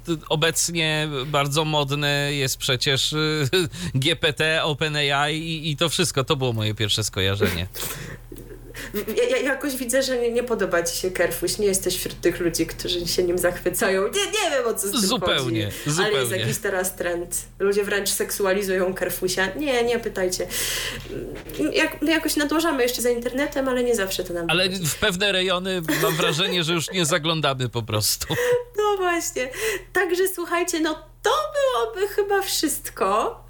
y, 0.09 0.17
obecnie 0.29 1.09
bardzo 1.27 1.65
modne 1.65 2.33
jest 2.33 2.57
przecież 2.57 3.13
y, 3.13 3.49
GPT, 3.95 4.65
OpenAI 4.65 5.39
i, 5.39 5.71
i 5.71 5.77
to 5.77 5.89
wszystko. 5.89 6.25
To 6.25 6.37
było 6.37 6.53
moje 6.53 6.75
pierwsze 6.75 7.05
skojarzenie. 7.05 7.67
Ja, 9.17 9.25
ja 9.31 9.37
jakoś 9.39 9.77
widzę, 9.77 10.03
że 10.03 10.19
nie, 10.19 10.31
nie 10.33 10.43
podoba 10.43 10.83
ci 10.83 10.97
się 10.99 11.11
Kerfuś, 11.11 11.59
nie 11.59 11.67
jesteś 11.67 11.97
wśród 11.99 12.21
tych 12.21 12.41
ludzi, 12.41 12.67
którzy 12.67 13.07
się 13.07 13.23
nim 13.23 13.39
zachwycają. 13.39 14.03
Nie, 14.03 14.09
nie 14.27 14.51
wiem 14.51 14.67
o 14.67 14.75
co 14.75 14.89
z 14.89 14.91
tym 14.91 15.01
Zupełnie, 15.01 15.65
chodzi. 15.65 15.77
Ale 15.87 15.95
zupełnie. 15.95 16.19
jest 16.19 16.31
jakiś 16.33 16.59
teraz 16.59 16.97
trend. 16.97 17.37
Ludzie 17.59 17.85
wręcz 17.85 18.09
seksualizują 18.09 18.95
Kerfusia. 18.95 19.55
Nie, 19.55 19.83
nie 19.85 19.99
pytajcie. 19.99 20.47
Jak, 21.73 22.03
my 22.03 22.11
jakoś 22.11 22.37
nadążamy 22.37 22.83
jeszcze 22.83 23.03
za 23.03 23.11
internetem, 23.11 23.69
ale 23.69 23.85
nie 23.85 23.95
zawsze 23.95 24.25
to 24.25 24.33
nam 24.35 24.47
Ale 24.51 24.69
wychodzi. 24.69 24.89
w 24.89 24.95
pewne 24.97 25.33
rejony 25.33 25.83
mam 26.03 26.17
wrażenie, 26.17 26.65
że 26.65 26.73
już 26.73 26.91
nie 26.91 27.07
zaglądamy 27.07 27.69
po 27.69 27.83
prostu. 27.83 28.27
No 28.77 28.97
właśnie. 28.97 29.51
Także 29.93 30.29
słuchajcie, 30.35 30.81
no 30.81 30.95
to 31.23 31.31
byłoby 31.55 32.09
chyba 32.09 32.43
wszystko. 32.43 33.41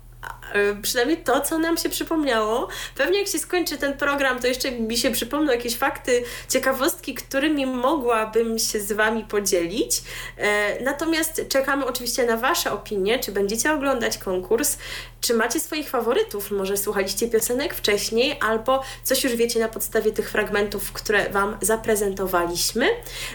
E, 0.52 0.82
Przynajmniej 0.82 1.16
to, 1.16 1.40
co 1.40 1.58
nam 1.58 1.76
się 1.76 1.88
przypomniało. 1.88 2.68
Pewnie 2.94 3.18
jak 3.18 3.28
się 3.28 3.38
skończy 3.38 3.78
ten 3.78 3.94
program, 3.94 4.40
to 4.40 4.46
jeszcze 4.46 4.70
mi 4.70 4.96
się 4.96 5.10
przypomną 5.10 5.52
jakieś 5.52 5.76
fakty, 5.76 6.24
ciekawostki, 6.48 7.14
którymi 7.14 7.66
mogłabym 7.66 8.58
się 8.58 8.80
z 8.80 8.92
Wami 8.92 9.24
podzielić. 9.24 10.02
E, 10.36 10.82
natomiast 10.84 11.42
czekamy 11.48 11.86
oczywiście 11.86 12.26
na 12.26 12.36
Wasze 12.36 12.72
opinie, 12.72 13.18
czy 13.18 13.32
będziecie 13.32 13.72
oglądać 13.72 14.18
konkurs, 14.18 14.78
czy 15.20 15.34
macie 15.34 15.60
swoich 15.60 15.88
faworytów, 15.88 16.50
może 16.50 16.76
słuchaliście 16.76 17.28
piosenek 17.28 17.74
wcześniej, 17.74 18.38
albo 18.40 18.82
coś 19.02 19.24
już 19.24 19.36
wiecie 19.36 19.60
na 19.60 19.68
podstawie 19.68 20.12
tych 20.12 20.30
fragmentów, 20.30 20.92
które 20.92 21.30
Wam 21.30 21.56
zaprezentowaliśmy. 21.60 22.86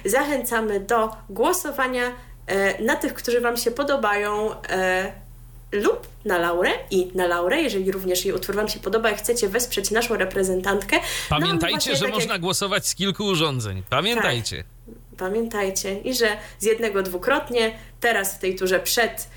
Zachęcamy 0.05 0.80
do 0.80 1.09
głosowania 1.30 2.11
e, 2.47 2.84
na 2.84 2.95
tych, 2.95 3.13
którzy 3.13 3.41
Wam 3.41 3.57
się 3.57 3.72
podobają. 3.72 4.55
Lub 5.72 6.07
na 6.26 6.38
Laurę 6.38 6.72
i 6.91 7.11
na 7.15 7.28
Laurę, 7.28 7.61
jeżeli 7.61 7.91
również 7.91 8.26
jej 8.26 8.34
utwór 8.36 8.55
Wam 8.55 8.68
się 8.70 8.80
podoba 8.80 9.11
i 9.11 9.15
chcecie 9.15 9.49
wesprzeć 9.49 9.91
naszą 9.91 10.15
reprezentantkę. 10.18 10.95
No, 10.95 11.01
Pamiętajcie, 11.30 11.70
właśnie 11.76 11.95
że 11.95 12.05
tak 12.05 12.13
można 12.13 12.34
jak- 12.34 12.41
głosować 12.41 12.88
z 12.88 12.95
kilku 12.95 13.24
urządzeń. 13.26 13.84
Pamiętajcie. 13.89 14.63
Pamiętajcie 15.18 15.99
i 15.99 16.13
że 16.13 16.38
z 16.59 16.65
jednego 16.65 17.03
dwukrotnie, 17.03 17.72
teraz 17.99 18.36
w 18.36 18.39
tej 18.39 18.55
turze 18.55 18.80
przed, 18.80 19.30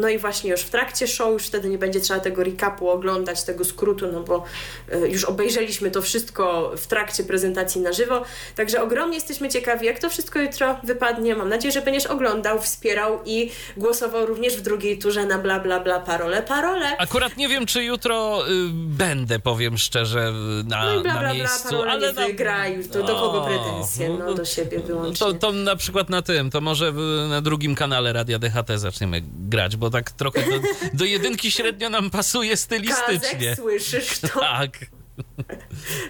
no 0.00 0.08
i 0.08 0.18
właśnie 0.18 0.50
już 0.50 0.60
w 0.60 0.70
trakcie 0.70 1.08
show, 1.08 1.32
już 1.32 1.46
wtedy 1.46 1.68
nie 1.68 1.78
będzie 1.78 2.00
trzeba 2.00 2.20
tego 2.20 2.44
recapu 2.44 2.90
oglądać, 2.90 3.42
tego 3.42 3.64
skrótu, 3.64 4.12
no 4.12 4.20
bo 4.20 4.44
e, 4.92 5.08
już 5.08 5.24
obejrzeliśmy 5.24 5.90
to 5.90 6.02
wszystko 6.02 6.72
w 6.76 6.86
trakcie 6.86 7.24
prezentacji 7.24 7.80
na 7.80 7.92
żywo. 7.92 8.22
Także 8.56 8.82
ogromnie 8.82 9.14
jesteśmy 9.14 9.48
ciekawi, 9.48 9.86
jak 9.86 9.98
to 9.98 10.10
wszystko 10.10 10.38
jutro 10.38 10.76
wypadnie. 10.84 11.36
Mam 11.36 11.48
nadzieję, 11.48 11.72
że 11.72 11.82
będziesz 11.82 12.06
oglądał, 12.06 12.60
wspierał 12.60 13.18
i 13.24 13.50
głosował 13.76 14.26
również 14.26 14.56
w 14.56 14.60
drugiej 14.60 14.98
turze 14.98 15.26
na 15.26 15.38
bla 15.38 15.60
bla 15.60 15.80
bla 15.80 16.00
parole, 16.00 16.42
parole. 16.42 16.98
Akurat 16.98 17.36
nie 17.36 17.48
wiem, 17.48 17.66
czy 17.66 17.84
jutro 17.84 18.48
y, 18.48 18.52
będę, 18.72 19.38
powiem 19.38 19.78
szczerze, 19.78 20.32
y, 20.60 20.64
na, 20.68 20.84
No 20.84 21.00
i 21.00 21.02
bla 21.02 21.14
na 21.14 21.20
bla 21.20 21.28
bla, 21.28 21.34
miejscu, 21.34 21.68
parole 21.68 21.92
ale 21.92 22.06
nie 22.06 22.12
no- 22.12 22.26
wygra 22.26 22.68
już, 22.68 22.88
to 22.88 23.02
do 23.02 23.14
kogo 23.14 23.40
pretensje? 23.46 24.08
No 24.08 24.34
do 24.34 24.44
siebie 24.44 24.80
wyłącznie. 24.80 25.26
To, 25.26 25.32
to 25.32 25.52
na 25.52 25.76
przykład 25.76 26.10
na 26.10 26.22
tym, 26.22 26.50
to 26.50 26.60
może 26.60 26.92
na 27.28 27.40
drugim 27.40 27.74
kanale 27.74 28.12
Radia 28.12 28.38
DHT 28.38 28.78
zaczniemy 28.78 29.22
grać, 29.24 29.59
bo 29.68 29.90
tak 29.90 30.10
trochę 30.10 30.40
do, 30.42 30.60
do 30.92 31.04
jedynki 31.04 31.50
średnio 31.50 31.90
nam 31.90 32.10
pasuje 32.10 32.56
stylistycznie. 32.56 33.48
Kazek, 33.48 33.56
słyszysz 33.56 34.18
to? 34.18 34.40
Tak. 34.40 34.70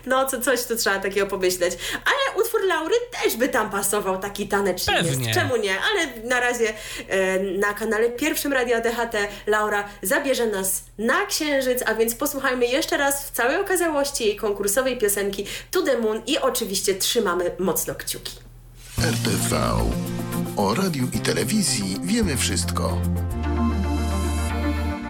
No, 0.07 0.27
co, 0.27 0.41
coś 0.41 0.65
tu 0.65 0.77
trzeba 0.77 0.99
takiego 0.99 1.27
pomyśleć. 1.27 1.79
Ale 1.93 2.43
utwór 2.45 2.61
Laury 2.67 2.95
też 3.23 3.37
by 3.37 3.49
tam 3.49 3.71
pasował, 3.71 4.19
taki 4.19 4.49
taneczny 4.49 4.95
Pewnie. 4.95 5.27
jest. 5.27 5.41
Czemu 5.41 5.57
nie? 5.57 5.75
Ale 5.81 6.29
na 6.29 6.41
razie 6.41 6.75
e, 7.09 7.39
na 7.43 7.75
kanale 7.75 8.11
pierwszym 8.11 8.53
Radia 8.53 8.81
DHT 8.81 9.17
Laura 9.47 9.89
zabierze 10.03 10.47
nas 10.47 10.85
na 10.99 11.27
Księżyc, 11.27 11.83
a 11.87 11.95
więc 11.95 12.15
posłuchajmy 12.15 12.67
jeszcze 12.67 12.97
raz 12.97 13.27
w 13.27 13.31
całej 13.31 13.57
okazałości 13.61 14.25
jej 14.25 14.37
konkursowej 14.37 14.99
piosenki 14.99 15.47
To 15.71 15.83
The 15.83 15.99
Moon 15.99 16.23
i 16.27 16.39
oczywiście 16.39 16.95
trzymamy 16.95 17.51
mocno 17.59 17.95
kciuki. 17.95 18.33
RTV. 18.99 19.57
O 20.57 20.75
radiu 20.75 21.09
i 21.13 21.19
telewizji 21.19 21.97
wiemy 22.05 22.37
wszystko. 22.37 23.01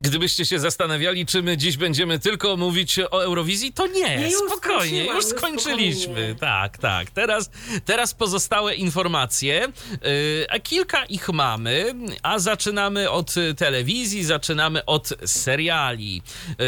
Gdybyście 0.02 0.44
się 0.44 0.58
zastanawiali, 0.58 1.26
czy 1.26 1.42
my 1.42 1.56
dziś 1.56 1.76
będziemy 1.76 2.18
tylko 2.18 2.56
mówić 2.56 2.98
o 3.10 3.24
Eurowizji, 3.24 3.72
to 3.72 3.86
nie, 3.86 4.16
Nie, 4.18 4.30
już 4.30 4.50
spokojnie, 4.50 5.04
już 5.04 5.24
skończyliśmy. 5.24 6.02
spokojnie. 6.02 6.34
Tak, 6.34 6.78
tak. 6.78 7.10
Teraz, 7.10 7.50
teraz 7.84 8.14
pozostałe 8.14 8.74
informacje, 8.74 9.68
yy, 9.90 10.46
a 10.50 10.58
kilka 10.58 11.04
ich 11.04 11.28
mamy, 11.28 11.94
a 12.22 12.38
zaczynamy 12.38 13.10
od 13.10 13.36
y, 13.36 13.54
telewizji, 13.54 14.24
zaczynamy 14.24 14.84
od 14.84 15.08
seriali. 15.26 16.22
Yy, 16.48 16.64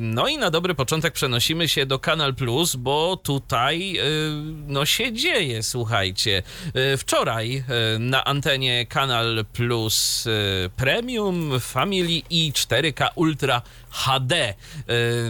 no 0.00 0.28
i 0.28 0.38
na 0.38 0.50
dobry 0.50 0.74
początek 0.74 1.14
przenosimy 1.14 1.68
się 1.68 1.86
do 1.86 1.98
Kanal 1.98 2.34
Plus, 2.34 2.76
bo 2.76 3.16
tutaj 3.16 3.92
yy, 3.92 4.02
no 4.66 4.86
się 4.86 5.12
dzieje, 5.12 5.62
słuchajcie. 5.62 6.42
Wczoraj 6.98 7.64
na 7.98 8.24
antenie 8.24 8.86
Kanal 8.86 9.44
Plus 9.52 10.24
Premium, 10.76 11.60
Family 11.60 12.22
i 12.30 12.52
4K 12.74 13.12
Ultra 13.16 13.62
HD 13.94 14.54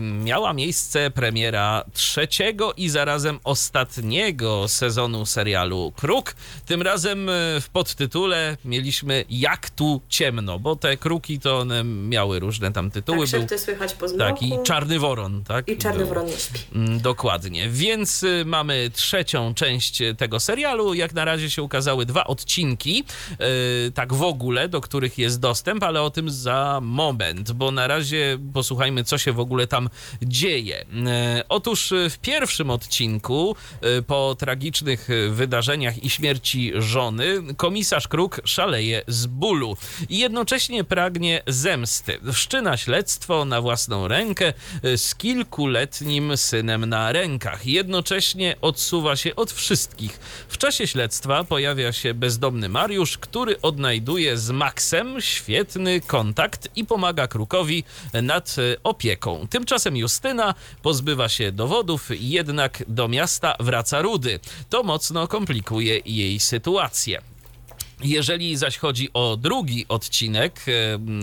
miała 0.01 0.53
miejsce 0.53 1.11
premiera 1.11 1.85
trzeciego 1.93 2.73
i 2.73 2.89
zarazem 2.89 3.39
ostatniego 3.45 4.69
sezonu 4.69 5.27
serialu 5.27 5.93
Kruk. 5.97 6.35
Tym 6.67 6.83
razem 6.83 7.27
yy, 7.27 7.61
w 7.61 7.69
podtytule 7.73 8.57
mieliśmy 8.65 9.25
Jak 9.31 9.71
tu 9.71 10.01
ciemno, 10.09 10.59
bo 10.59 10.77
te 10.77 10.97
kruki 10.97 11.41
to 11.41 11.59
one 11.59 11.85
miały 11.85 12.39
różne 12.39 12.73
tam 12.73 12.91
tytuły. 12.91 13.27
Tak, 13.29 13.47
Był, 13.47 13.59
słychać 13.59 13.95
po 13.95 14.09
zmroku. 14.09 14.35
tak, 14.35 14.43
i 14.43 14.53
Czarny 14.65 14.99
Woron, 14.99 15.45
tak? 15.45 15.69
I 15.69 15.77
Czarny. 15.77 16.05
Woron 16.05 16.27
nie 16.27 16.37
śpi. 16.37 16.59
Mm, 16.75 17.01
Dokładnie. 17.01 17.69
Więc 17.69 18.23
y, 18.23 18.43
mamy 18.47 18.91
trzecią 18.95 19.55
część 19.55 20.03
y, 20.03 20.15
tego 20.15 20.41
serialu. 20.41 20.95
Jak 20.95 21.13
na 21.15 21.25
razie 21.25 21.51
się 21.51 21.63
ukazały 21.63 22.07
dwa 22.07 22.25
odcinki, 22.25 23.05
y, 23.89 23.93
tak 23.93 24.15
w 24.15 24.23
ogóle, 24.23 24.69
do 24.69 24.81
których 24.81 25.19
jest 25.19 25.41
dostęp, 25.41 25.83
ale 25.83 26.03
o 26.03 26.11
tym 26.11 26.31
za 26.31 26.79
moment, 26.83 27.53
bo 27.53 27.71
na 27.71 27.87
razie 27.87 28.39
posłuchajmy, 28.55 29.05
co 29.05 29.19
się 29.19 29.33
w 29.33 29.41
ogóle 29.41 29.67
tam 29.67 29.89
dzieje. 30.23 30.83
Y, 30.83 30.85
Otóż 31.49 31.93
y, 31.93 32.11
w 32.11 32.19
pierwszym 32.19 32.71
odcinku, 32.71 33.57
y, 33.99 34.03
po 34.03 34.37
tragicznych 34.39 35.09
wydarzeniach 35.31 36.05
i 36.05 36.11
śmierci 36.11 36.73
żony, 36.75 37.43
komisarz 37.57 38.09
Kruk 38.09 38.41
szaleje 38.45 39.03
z 39.07 39.27
bólu 39.27 39.77
i 40.09 40.19
jednocześnie 40.19 40.85
pragnie 40.85 41.43
zemsty. 41.47 42.19
Wszczyna 42.33 42.77
śledztwo 42.77 43.45
na 43.45 43.61
własną 43.61 44.09
rękę 44.09 44.53
z 44.97 45.15
kilkuletnim 45.15 46.37
synem 46.37 46.87
na 46.87 47.13
rękach. 47.13 47.67
Jednocześnie 47.67 48.57
odsuwa 48.61 49.17
się 49.17 49.37
od 49.37 49.53
wszystkich. 49.53 50.19
W 50.49 50.59
czasie 50.59 50.87
śledztwa 50.87 51.45
pojawia 51.45 51.93
się 51.93 52.15
bezdomny 52.15 52.69
Mariusz, 52.69 53.19
który 53.19 53.61
odnajduje 53.61 54.39
z 54.39 54.51
Maxem 54.51 55.21
świetny 55.21 56.01
kontakt 56.01 56.69
i 56.77 56.85
pomaga 56.85 57.27
Krukowi 57.27 57.85
nad 58.45 58.59
y, 58.59 58.77
opieką. 58.83 59.47
Tymczasem 59.51 59.97
Justyna 59.97 60.55
pozbywa 60.83 61.29
się 61.29 61.53
dowodów, 61.53 62.09
jednak 62.11 62.85
do 62.89 63.09
miasta 63.09 63.57
wraca 63.61 64.03
Rudy. 64.03 64.41
To 64.71 64.83
mocno 64.83 65.29
komplikuje 65.29 66.01
jej 66.07 66.41
sytuację. 66.41 67.34
Jeżeli 68.05 68.57
zaś 68.57 68.79
chodzi 68.79 69.09
o 69.15 69.37
drugi 69.37 69.87
odcinek 69.89 70.61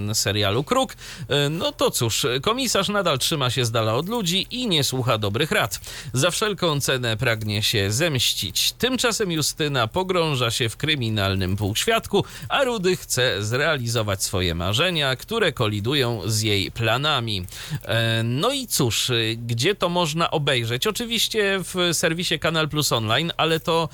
e, 0.09 0.15
serialu 0.15 0.63
Kruk, 0.63 0.95
e, 1.29 1.49
no 1.49 1.71
to 1.71 1.91
cóż, 1.91 2.25
komisarz 2.41 2.89
nadal 2.89 3.19
trzyma 3.19 3.49
się 3.49 3.65
z 3.65 3.71
dala 3.71 3.93
od 3.95 4.09
ludzi 4.09 4.47
i 4.51 4.67
nie 4.67 4.84
słucha 4.84 5.17
dobrych 5.17 5.51
rad. 5.51 5.79
Za 6.13 6.32
wszelką 6.32 6.82
cenę 6.82 7.17
pragnie 7.17 7.63
się 7.63 7.91
zemścić. 7.91 8.71
Tymczasem 8.71 9.32
Justyna 9.32 9.88
pogrąża 9.88 10.51
się 10.51 10.69
w 10.69 10.77
kryminalnym 10.77 11.57
półświadku, 11.57 12.25
a 12.49 12.63
Rudy 12.63 12.95
chce 12.95 13.43
zrealizować 13.43 14.23
swoje 14.23 14.55
marzenia, 14.55 15.15
które 15.15 15.51
kolidują 15.51 16.21
z 16.25 16.41
jej 16.41 16.71
planami. 16.71 17.45
E, 17.86 18.23
No 18.23 18.51
i 18.51 18.67
cóż, 18.67 19.11
gdzie 19.38 19.75
to 19.75 19.89
można 19.89 20.32
obejrzeć? 20.32 20.88
Oczywiście 20.88 21.59
w 21.59 21.89
serwisie 21.93 22.39
Kanal 22.39 22.69
Plus 22.69 22.91
Online, 22.91 23.32
ale 23.38 23.59
to 23.59 23.89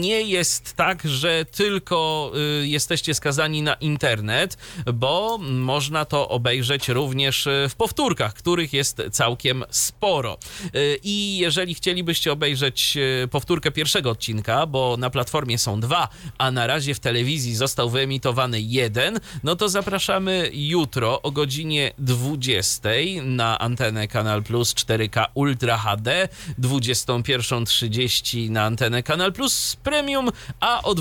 nie 0.00 0.22
jest 0.22 0.74
tak, 0.74 1.02
że 1.04 1.44
tylko 1.44 2.01
y, 2.62 2.68
jesteście 2.68 3.14
skazani 3.14 3.62
na 3.62 3.74
internet, 3.74 4.56
bo 4.94 5.38
można 5.38 6.04
to 6.04 6.28
obejrzeć 6.28 6.88
również 6.88 7.46
y, 7.46 7.66
w 7.68 7.74
powtórkach, 7.74 8.34
których 8.34 8.72
jest 8.72 9.02
całkiem 9.12 9.64
sporo. 9.70 10.38
Y, 10.74 10.98
I 11.02 11.38
jeżeli 11.38 11.74
chcielibyście 11.74 12.32
obejrzeć 12.32 12.98
powtórkę 13.30 13.70
pierwszego 13.70 14.10
odcinka, 14.10 14.66
bo 14.66 14.96
na 14.98 15.10
platformie 15.10 15.58
są 15.58 15.80
dwa, 15.80 16.08
a 16.38 16.50
na 16.50 16.66
razie 16.66 16.94
w 16.94 17.00
telewizji 17.00 17.54
został 17.54 17.90
wyemitowany 17.90 18.60
jeden, 18.60 19.20
no 19.42 19.56
to 19.56 19.68
zapraszamy 19.68 20.50
jutro 20.52 21.22
o 21.22 21.30
godzinie 21.30 21.92
20 21.98 22.88
na 23.22 23.58
antenę 23.58 24.08
Kanal 24.08 24.42
Plus 24.42 24.74
4K 24.74 25.24
Ultra 25.34 25.78
HD, 25.78 26.28
21.30 26.58 28.50
na 28.50 28.64
antenę 28.64 29.02
Kanal 29.02 29.32
Plus 29.32 29.76
Premium, 29.76 30.30
a 30.60 30.82
o 30.82 30.94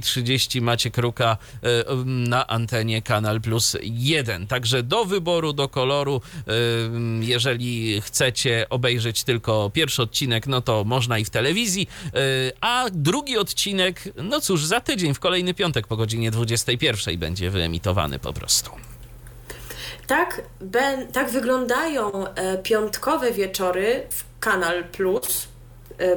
22.30 0.00 0.60
macie 0.62 0.90
Kruka 0.90 1.36
e, 1.62 1.94
na 2.04 2.46
antenie 2.46 3.02
Kanal 3.02 3.40
Plus 3.40 3.76
1. 3.82 4.46
Także 4.46 4.82
do 4.82 5.04
wyboru, 5.04 5.52
do 5.52 5.68
koloru, 5.68 6.20
e, 6.36 6.52
jeżeli 7.20 8.00
chcecie 8.00 8.66
obejrzeć 8.70 9.24
tylko 9.24 9.70
pierwszy 9.70 10.02
odcinek, 10.02 10.46
no 10.46 10.60
to 10.60 10.84
można 10.84 11.18
i 11.18 11.24
w 11.24 11.30
telewizji, 11.30 11.88
e, 12.06 12.18
a 12.60 12.86
drugi 12.92 13.38
odcinek, 13.38 14.02
no 14.16 14.40
cóż, 14.40 14.64
za 14.64 14.80
tydzień, 14.80 15.14
w 15.14 15.20
kolejny 15.20 15.54
piątek 15.54 15.86
po 15.86 15.96
godzinie 15.96 16.30
21 16.30 17.18
będzie 17.18 17.50
wyemitowany 17.50 18.18
po 18.18 18.32
prostu. 18.32 18.70
Tak, 20.06 20.42
ben, 20.60 21.12
tak 21.12 21.30
wyglądają 21.30 22.24
piątkowe 22.62 23.32
wieczory 23.32 24.06
w 24.10 24.24
Kanal 24.40 24.84
Plus 24.84 25.53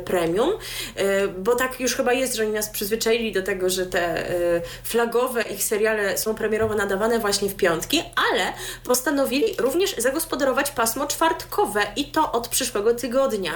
Premium, 0.06 0.50
e, 0.96 1.28
bo 1.28 1.56
tak 1.56 1.80
już 1.80 1.96
chyba 1.96 2.14
jest, 2.14 2.36
że 2.36 2.44
oni 2.44 2.52
nas 2.52 2.70
przyzwyczaili 2.70 3.32
do 3.32 3.44
tego, 3.44 3.70
że 3.70 3.86
te 3.86 4.30
e, 4.30 4.62
flagowe 4.84 5.42
ich 5.42 5.64
seriale 5.64 6.18
są 6.18 6.36
premierowo 6.36 6.76
nadawane 6.76 7.20
właśnie 7.20 7.50
w 7.50 7.56
piątki, 7.56 8.04
ale 8.32 8.54
postanowili 8.84 9.56
również 9.60 9.96
zagospodarować 9.98 10.72
pasmo 10.72 11.08
czwartkowe 11.08 11.82
i 11.96 12.06
to 12.06 12.32
od 12.32 12.48
przyszłego 12.48 12.94
tygodnia. 12.94 13.52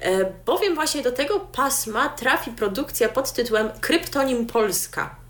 E, 0.00 0.32
Bowiem 0.46 0.74
właśnie 0.74 1.02
do 1.02 1.12
tego 1.12 1.40
pasma 1.40 2.08
trafi 2.08 2.50
produkcja 2.50 3.08
pod 3.08 3.32
tytułem 3.32 3.70
Kryptonim 3.80 4.46
Polska 4.46 5.21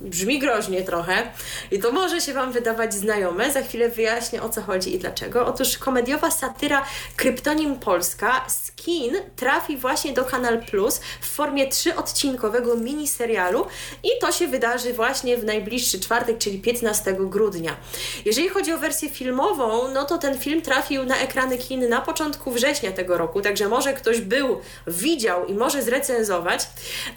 brzmi 0.00 0.38
groźnie 0.38 0.82
trochę 0.82 1.32
i 1.70 1.78
to 1.78 1.92
może 1.92 2.20
się 2.20 2.32
Wam 2.32 2.52
wydawać 2.52 2.94
znajome. 2.94 3.52
Za 3.52 3.62
chwilę 3.62 3.88
wyjaśnię 3.88 4.42
o 4.42 4.48
co 4.48 4.62
chodzi 4.62 4.94
i 4.94 4.98
dlaczego. 4.98 5.46
Otóż 5.46 5.78
komediowa 5.78 6.30
satyra 6.30 6.84
Kryptonim 7.16 7.78
Polska 7.78 8.44
z 8.48 8.72
kin 8.72 9.16
trafi 9.36 9.76
właśnie 9.76 10.12
do 10.12 10.24
Kanal 10.24 10.62
Plus 10.64 11.00
w 11.20 11.26
formie 11.26 11.68
trzyodcinkowego 11.68 12.76
miniserialu 12.76 13.66
i 14.04 14.08
to 14.20 14.32
się 14.32 14.48
wydarzy 14.48 14.92
właśnie 14.92 15.36
w 15.36 15.44
najbliższy 15.44 16.00
czwartek, 16.00 16.38
czyli 16.38 16.58
15 16.58 17.16
grudnia. 17.18 17.76
Jeżeli 18.24 18.48
chodzi 18.48 18.72
o 18.72 18.78
wersję 18.78 19.10
filmową, 19.10 19.88
no 19.94 20.04
to 20.04 20.18
ten 20.18 20.38
film 20.38 20.62
trafił 20.62 21.04
na 21.04 21.16
ekrany 21.16 21.58
kin 21.58 21.88
na 21.88 22.00
początku 22.00 22.50
września 22.50 22.92
tego 22.92 23.18
roku, 23.18 23.40
także 23.40 23.68
może 23.68 23.92
ktoś 23.92 24.20
był, 24.20 24.60
widział 24.86 25.46
i 25.46 25.54
może 25.54 25.82
zrecenzować, 25.82 26.68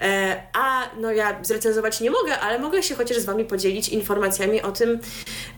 e, 0.02 0.44
a 0.54 0.90
no 1.00 1.12
ja 1.12 1.40
zrecenzować 1.42 2.02
nie 2.02 2.12
mogę, 2.12 2.40
ale 2.40 2.60
mogę 2.64 2.84
się 2.84 2.96
chociaż 2.96 3.18
z 3.18 3.26
Wami 3.26 3.46
podzielić 3.46 3.90
informacjami 3.90 4.62
o 4.62 4.72
tym, 4.72 5.00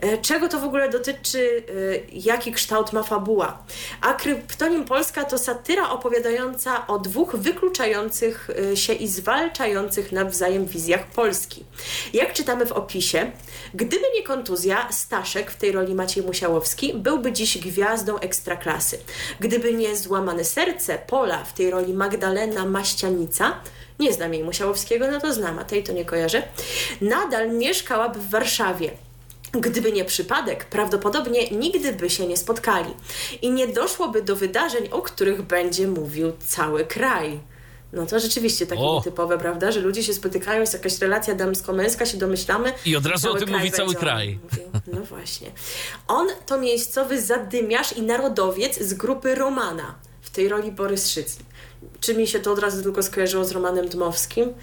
e, 0.02 0.18
czego 0.18 0.48
to 0.48 0.60
w 0.60 0.64
ogóle 0.64 0.90
dotyczy, 0.90 1.64
e, 1.70 1.72
jaki 2.12 2.52
kształt 2.52 2.94
ma 2.94 3.04
fabuła. 3.04 3.64
A 4.02 4.14
Kryptonim 4.14 4.86
Polska 4.86 5.24
to 5.26 5.38
satyra 5.38 5.90
opowiadająca 5.90 6.88
o 6.88 7.00
dwóch 7.00 7.36
wykluczających 7.36 8.50
e, 8.72 8.78
się 8.78 8.94
i 8.94 9.08
zwalczających 9.08 10.12
nawzajem 10.12 10.66
wizjach 10.66 11.08
Polski. 11.08 11.66
Jak 12.14 12.34
czytamy 12.34 12.66
w 12.66 12.72
opisie, 12.72 13.32
gdyby 13.74 14.06
nie 14.16 14.24
kontuzja, 14.24 14.88
Staszek, 14.92 15.52
w 15.52 15.56
tej 15.56 15.72
roli 15.72 15.96
Maciej 15.96 16.24
Musiałowski, 16.24 16.94
byłby 16.94 17.32
dziś 17.32 17.58
gwiazdą 17.58 18.20
ekstraklasy. 18.20 18.98
Gdyby 19.40 19.74
nie 19.74 19.96
złamane 19.96 20.44
serce, 20.44 21.00
Pola, 21.08 21.44
w 21.44 21.54
tej 21.54 21.72
roli 21.72 21.94
Magdalena 21.94 22.66
Maścianica, 22.66 23.54
nie 24.00 24.14
znam 24.14 24.34
jej 24.34 24.44
Musiałowskiego, 24.44 25.12
no 25.12 25.20
to 25.22 25.34
znam, 25.34 25.60
a 25.60 25.64
tej 25.64 25.84
to 25.84 25.94
nie 25.94 26.06
kojarzę. 26.06 26.44
Nadal 27.02 27.52
mieszkałaby 27.52 28.20
w 28.20 28.30
Warszawie. 28.30 28.92
Gdyby 29.52 29.92
nie 29.92 30.06
przypadek, 30.06 30.66
prawdopodobnie 30.66 31.50
nigdy 31.50 31.94
by 31.94 32.10
się 32.10 32.28
nie 32.28 32.38
spotkali 32.38 32.94
i 33.42 33.52
nie 33.52 33.68
doszłoby 33.68 34.22
do 34.22 34.36
wydarzeń, 34.36 34.88
o 34.92 35.02
których 35.02 35.42
będzie 35.42 35.88
mówił 35.88 36.34
cały 36.40 36.86
kraj. 36.86 37.40
No 37.94 38.06
to 38.06 38.20
rzeczywiście 38.20 38.68
takie 38.68 38.82
O. 38.82 38.96
nietypowe, 38.96 39.38
prawda? 39.38 39.72
Że 39.72 39.80
ludzie 39.80 40.04
się 40.04 40.14
spotykają, 40.14 40.62
jest 40.62 40.74
jakaś 40.74 41.00
relacja 41.00 41.36
damsko-męska, 41.36 42.06
się 42.06 42.18
domyślamy. 42.18 42.74
I 42.86 42.96
od 42.96 43.06
razu 43.06 43.32
o 43.32 43.36
tym 43.36 43.50
mówi 43.50 43.72
cały 43.72 43.96
kraj. 43.96 44.40
No 44.94 45.02
właśnie. 45.02 45.52
On 46.08 46.28
to 46.46 46.58
miejscowy 46.58 47.22
zadymiarz 47.22 47.94
i 47.94 48.02
narodowiec 48.02 48.80
z 48.80 48.94
grupy 48.94 49.36
Romana. 49.36 49.96
W 50.22 50.30
tej 50.30 50.50
roli 50.50 50.72
Borys 50.72 51.10
Szyc. 51.10 51.38
Czy 52.00 52.16
mi 52.16 52.28
się 52.28 52.40
to 52.40 52.52
od 52.52 52.60
razu 52.60 52.84
tylko 52.84 53.04
skojarzyło 53.04 53.46
z 53.46 53.52
Romanem 53.52 53.88
Dmowskim? 53.88 54.54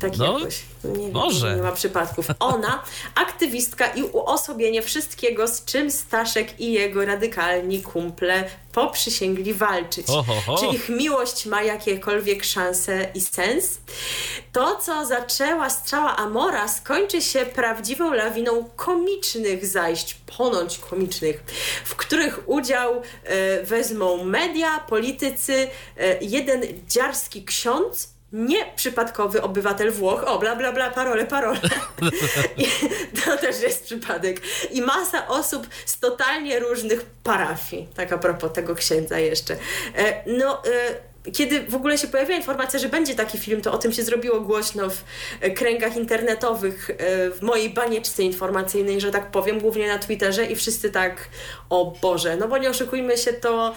Tak 0.00 0.16
No, 0.16 0.38
jakoś. 0.38 0.62
Nie 0.84 1.02
wiem, 1.02 1.12
może. 1.12 1.56
nie 1.56 1.62
ma 1.62 1.72
przypadków. 1.72 2.26
Ona, 2.38 2.82
aktywistka 3.14 3.86
i 3.86 4.02
uosobienie 4.02 4.82
wszystkiego, 4.82 5.48
z 5.48 5.64
czym 5.64 5.90
Staszek 5.90 6.60
i 6.60 6.72
jego 6.72 7.04
radykalni 7.04 7.82
kumple 7.82 8.44
poprzysięgli 8.72 9.54
walczyć. 9.54 10.06
Ho, 10.06 10.22
ho, 10.22 10.34
ho. 10.46 10.56
Czy 10.58 10.66
ich 10.66 10.88
miłość 10.88 11.46
ma 11.46 11.62
jakiekolwiek 11.62 12.44
szanse 12.44 13.06
i 13.14 13.20
sens? 13.20 13.78
To, 14.52 14.76
co 14.76 15.06
zaczęła 15.06 15.70
strzała 15.70 16.16
Amora, 16.16 16.68
skończy 16.68 17.22
się 17.22 17.46
prawdziwą 17.46 18.12
lawiną 18.12 18.68
komicznych 18.76 19.66
zajść, 19.66 20.16
ponoć 20.36 20.78
komicznych, 20.78 21.42
w 21.84 21.96
których 21.96 22.48
udział 22.48 23.02
e, 23.24 23.62
wezmą 23.62 24.24
media, 24.24 24.78
politycy, 24.78 25.68
e, 25.96 26.18
jeden 26.24 26.62
dziarski 26.88 27.44
ksiądz, 27.44 28.08
nie 28.32 28.64
przypadkowy 28.76 29.42
obywatel 29.42 29.90
Włoch, 29.92 30.24
o 30.26 30.38
bla 30.38 30.56
bla 30.56 30.72
bla, 30.72 30.90
parole, 30.90 31.26
parole. 31.26 31.60
I 32.56 32.66
to 33.20 33.36
też 33.36 33.62
jest 33.62 33.84
przypadek. 33.84 34.40
I 34.70 34.82
masa 34.82 35.28
osób 35.28 35.66
z 35.86 35.98
totalnie 35.98 36.58
różnych 36.58 37.04
parafii. 37.04 37.88
Tak 37.94 38.12
a 38.12 38.18
propos 38.18 38.52
tego 38.52 38.74
księdza 38.74 39.18
jeszcze. 39.18 39.56
E, 39.96 40.22
No, 40.26 40.62
e, 40.64 41.30
kiedy 41.32 41.60
w 41.60 41.74
ogóle 41.74 41.98
się 41.98 42.08
pojawiła 42.08 42.38
informacja, 42.38 42.78
że 42.78 42.88
będzie 42.88 43.14
taki 43.14 43.38
film, 43.38 43.60
to 43.60 43.72
o 43.72 43.78
tym 43.78 43.92
się 43.92 44.02
zrobiło 44.02 44.40
głośno 44.40 44.90
w 44.90 45.04
e, 45.40 45.50
kręgach 45.50 45.96
internetowych, 45.96 46.90
w 47.34 47.38
mojej 47.42 47.70
banieczce 47.70 48.22
informacyjnej, 48.22 49.00
że 49.00 49.10
tak 49.10 49.30
powiem, 49.30 49.60
głównie 49.60 49.88
na 49.88 49.98
Twitterze 49.98 50.46
i 50.46 50.56
wszyscy 50.56 50.90
tak, 50.90 51.28
o 51.70 51.92
Boże, 52.02 52.36
no 52.36 52.48
bo 52.48 52.58
nie 52.58 52.70
oszukujmy 52.70 53.18
się, 53.18 53.32
to 53.32 53.74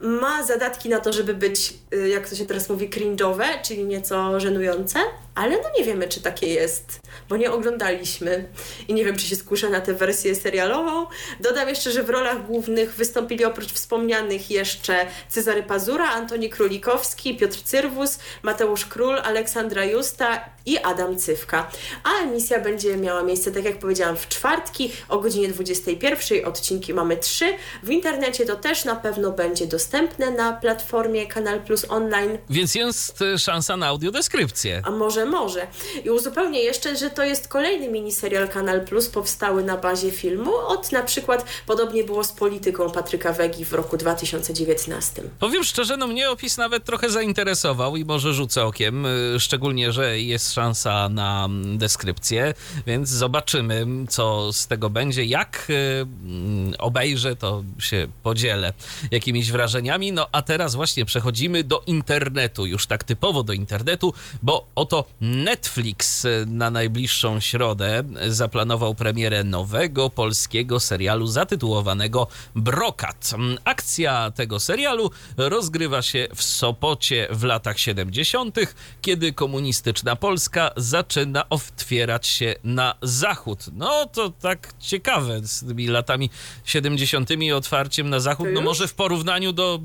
ma 0.00 0.42
zadatki 0.42 0.88
na 0.88 1.00
to, 1.00 1.12
żeby 1.12 1.34
być, 1.34 1.74
e, 1.92 2.08
jak 2.08 2.28
to 2.28 2.36
się 2.36 2.46
teraz 2.46 2.68
mówi, 2.68 2.90
cringe'owe, 2.90 3.44
czyli 3.62 3.84
nieco 3.84 4.40
żenujące, 4.40 4.98
ale 5.36 5.56
no 5.56 5.70
nie 5.78 5.84
wiemy, 5.84 6.08
czy 6.08 6.20
takie 6.20 6.46
jest, 6.46 7.00
bo 7.28 7.36
nie 7.36 7.52
oglądaliśmy 7.52 8.48
i 8.88 8.94
nie 8.94 9.04
wiem, 9.04 9.16
czy 9.16 9.26
się 9.26 9.36
skuszę 9.36 9.70
na 9.70 9.80
tę 9.80 9.94
wersję 9.94 10.34
serialową. 10.34 11.06
Dodam 11.40 11.68
jeszcze, 11.68 11.90
że 11.90 12.02
w 12.02 12.10
rolach 12.10 12.46
głównych 12.46 12.94
wystąpili 12.94 13.44
oprócz 13.44 13.72
wspomnianych 13.72 14.50
jeszcze 14.50 15.06
Cezary 15.28 15.62
Pazura, 15.62 16.10
Antoni 16.10 16.50
Królikowski, 16.50 17.36
Piotr 17.36 17.62
Cyrwus, 17.62 18.18
Mateusz 18.42 18.86
Król, 18.86 19.18
Aleksandra 19.18 19.84
Justa 19.84 20.44
i 20.66 20.78
Adam 20.78 21.16
Cywka. 21.16 21.70
A 22.04 22.22
emisja 22.22 22.60
będzie 22.60 22.96
miała 22.96 23.22
miejsce, 23.22 23.52
tak 23.52 23.64
jak 23.64 23.78
powiedziałam, 23.78 24.16
w 24.16 24.28
czwartki 24.28 24.92
o 25.08 25.18
godzinie 25.18 25.48
21. 25.48 26.44
Odcinki 26.44 26.94
mamy 26.94 27.16
trzy. 27.16 27.52
W 27.82 27.90
internecie 27.90 28.46
to 28.46 28.56
też 28.56 28.84
na 28.84 28.96
pewno 28.96 29.30
będzie 29.30 29.66
dostępne 29.66 30.30
na 30.30 30.52
platformie 30.52 31.26
Kanal 31.26 31.60
Plus 31.60 31.86
Online. 31.88 32.38
Więc 32.50 32.74
jest 32.74 33.22
e, 33.22 33.38
szansa 33.38 33.76
na 33.76 33.86
audiodeskrypcję. 33.86 34.82
A 34.84 34.90
może, 34.90 35.25
może. 35.26 35.66
I 36.04 36.10
uzupełnię 36.10 36.62
jeszcze, 36.62 36.96
że 36.96 37.10
to 37.10 37.24
jest 37.24 37.48
kolejny 37.48 37.88
miniserial 37.88 38.48
Kanal 38.48 38.80
Plus 38.80 39.08
powstały 39.08 39.64
na 39.64 39.76
bazie 39.76 40.10
filmu. 40.10 40.56
Od 40.56 40.92
na 40.92 41.02
przykład 41.02 41.46
podobnie 41.66 42.04
było 42.04 42.24
z 42.24 42.32
polityką 42.32 42.90
Patryka 42.90 43.32
Wegi 43.32 43.64
w 43.64 43.72
roku 43.72 43.96
2019. 43.96 45.22
Powiem 45.38 45.64
szczerze, 45.64 45.96
no 45.96 46.06
mnie 46.06 46.30
opis 46.30 46.58
nawet 46.58 46.84
trochę 46.84 47.10
zainteresował 47.10 47.96
i 47.96 48.04
może 48.04 48.32
rzucę 48.32 48.64
okiem, 48.64 49.06
y, 49.06 49.40
szczególnie, 49.40 49.92
że 49.92 50.20
jest 50.20 50.52
szansa 50.52 51.08
na 51.08 51.48
deskrypcję, 51.76 52.54
więc 52.86 53.08
zobaczymy, 53.08 53.86
co 54.08 54.52
z 54.52 54.66
tego 54.66 54.90
będzie. 54.90 55.24
Jak 55.24 55.66
y, 55.70 55.74
mm, 55.74 56.74
obejrzę, 56.78 57.36
to 57.36 57.62
się 57.78 58.08
podzielę 58.22 58.72
jakimiś 59.10 59.52
wrażeniami. 59.52 60.12
No 60.12 60.26
a 60.32 60.42
teraz 60.42 60.74
właśnie 60.74 61.04
przechodzimy 61.04 61.64
do 61.64 61.82
internetu, 61.86 62.66
już 62.66 62.86
tak 62.86 63.04
typowo 63.04 63.42
do 63.42 63.52
internetu, 63.52 64.14
bo 64.42 64.66
oto 64.74 65.04
Netflix 65.20 66.26
na 66.46 66.70
najbliższą 66.70 67.40
środę 67.40 68.02
zaplanował 68.28 68.94
premierę 68.94 69.44
nowego 69.44 70.10
polskiego 70.10 70.80
serialu 70.80 71.26
zatytułowanego 71.26 72.26
Brokat. 72.54 73.30
Akcja 73.64 74.30
tego 74.30 74.60
serialu 74.60 75.10
rozgrywa 75.36 76.02
się 76.02 76.28
w 76.34 76.42
Sopocie 76.42 77.28
w 77.30 77.44
latach 77.44 77.78
70., 77.78 78.56
kiedy 79.00 79.32
komunistyczna 79.32 80.16
Polska 80.16 80.70
zaczyna 80.76 81.48
otwierać 81.48 82.26
się 82.26 82.54
na 82.64 82.94
zachód. 83.02 83.64
No 83.72 84.06
to 84.06 84.30
tak 84.30 84.72
ciekawe 84.78 85.40
z 85.42 85.66
tymi 85.66 85.86
latami 85.86 86.30
70. 86.64 87.30
i 87.30 87.52
otwarciem 87.52 88.10
na 88.10 88.20
zachód. 88.20 88.48
No 88.52 88.60
może 88.60 88.88
w 88.88 88.94
porównaniu 88.94 89.52
do 89.52 89.80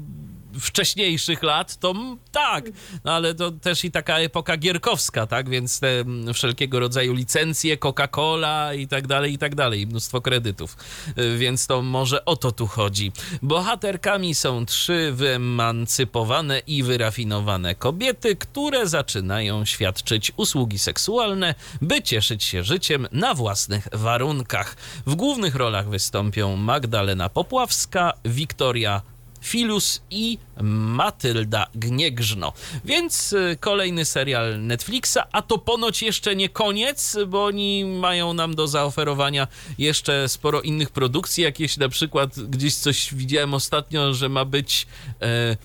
wcześniejszych 0.60 1.44
lat, 1.44 1.78
to 1.78 1.94
tak, 2.32 2.66
no 3.04 3.14
ale 3.14 3.36
to 3.36 3.52
też 3.52 3.86
i 3.86 3.92
taka 3.92 4.20
epoka 4.20 4.58
gierkowska, 4.58 5.28
tak, 5.28 5.50
więc 5.50 5.80
te 5.80 6.04
wszelkiego 6.34 6.80
rodzaju 6.80 7.14
licencje, 7.14 7.78
Coca-Cola 7.78 8.76
i 8.76 8.88
tak 8.88 9.08
dalej, 9.08 9.34
i 9.34 9.38
tak 9.38 9.56
dalej, 9.56 9.88
mnóstwo 9.88 10.22
kredytów, 10.22 10.78
Y, 11.18 11.38
więc 11.38 11.68
to 11.68 11.82
może 11.82 12.26
o 12.26 12.36
to 12.36 12.52
tu 12.52 12.68
chodzi. 12.68 13.12
Bohaterkami 13.42 14.36
są 14.36 14.66
trzy 14.66 15.12
wyemancypowane 15.14 16.60
i 16.60 16.84
wyrafinowane 16.84 17.76
kobiety, 17.76 18.36
które 18.36 18.88
zaczynają 18.88 19.66
świadczyć 19.66 20.32
usługi 20.38 20.80
seksualne, 20.80 21.56
by 21.82 22.02
cieszyć 22.02 22.44
się 22.44 22.64
życiem 22.64 23.08
na 23.12 23.34
własnych 23.34 23.88
warunkach. 23.92 24.76
W 25.06 25.16
głównych 25.16 25.56
rolach 25.56 25.90
wystąpią 25.90 26.56
Magdalena 26.56 27.30
Popławska, 27.30 28.14
Wiktoria 28.26 29.02
Filus 29.42 30.02
i 30.12 30.38
Matylda 30.64 31.68
Gniegrzno. 31.76 32.54
Więc 32.86 33.34
y, 33.34 33.58
kolejny 33.60 34.06
serial 34.06 34.62
Netflixa, 34.62 35.18
a 35.32 35.42
to 35.42 35.58
ponoć 35.58 36.02
jeszcze 36.02 36.36
nie 36.36 36.50
koniec, 36.50 37.18
bo 37.28 37.46
oni 37.46 37.86
mają 37.86 38.34
nam 38.34 38.56
do 38.56 38.68
zaoferowania 38.68 39.48
jeszcze 39.78 40.30
sporo 40.30 40.62
innych 40.62 40.90
produkcji. 40.90 41.44
Jakieś 41.44 41.78
na 41.78 41.90
przykład 41.90 42.40
gdzieś 42.40 42.76
coś 42.76 43.14
widziałem 43.14 43.54
ostatnio, 43.54 44.14
że 44.14 44.30
ma 44.30 44.46
być 44.46 44.88
e, 45.22 45.58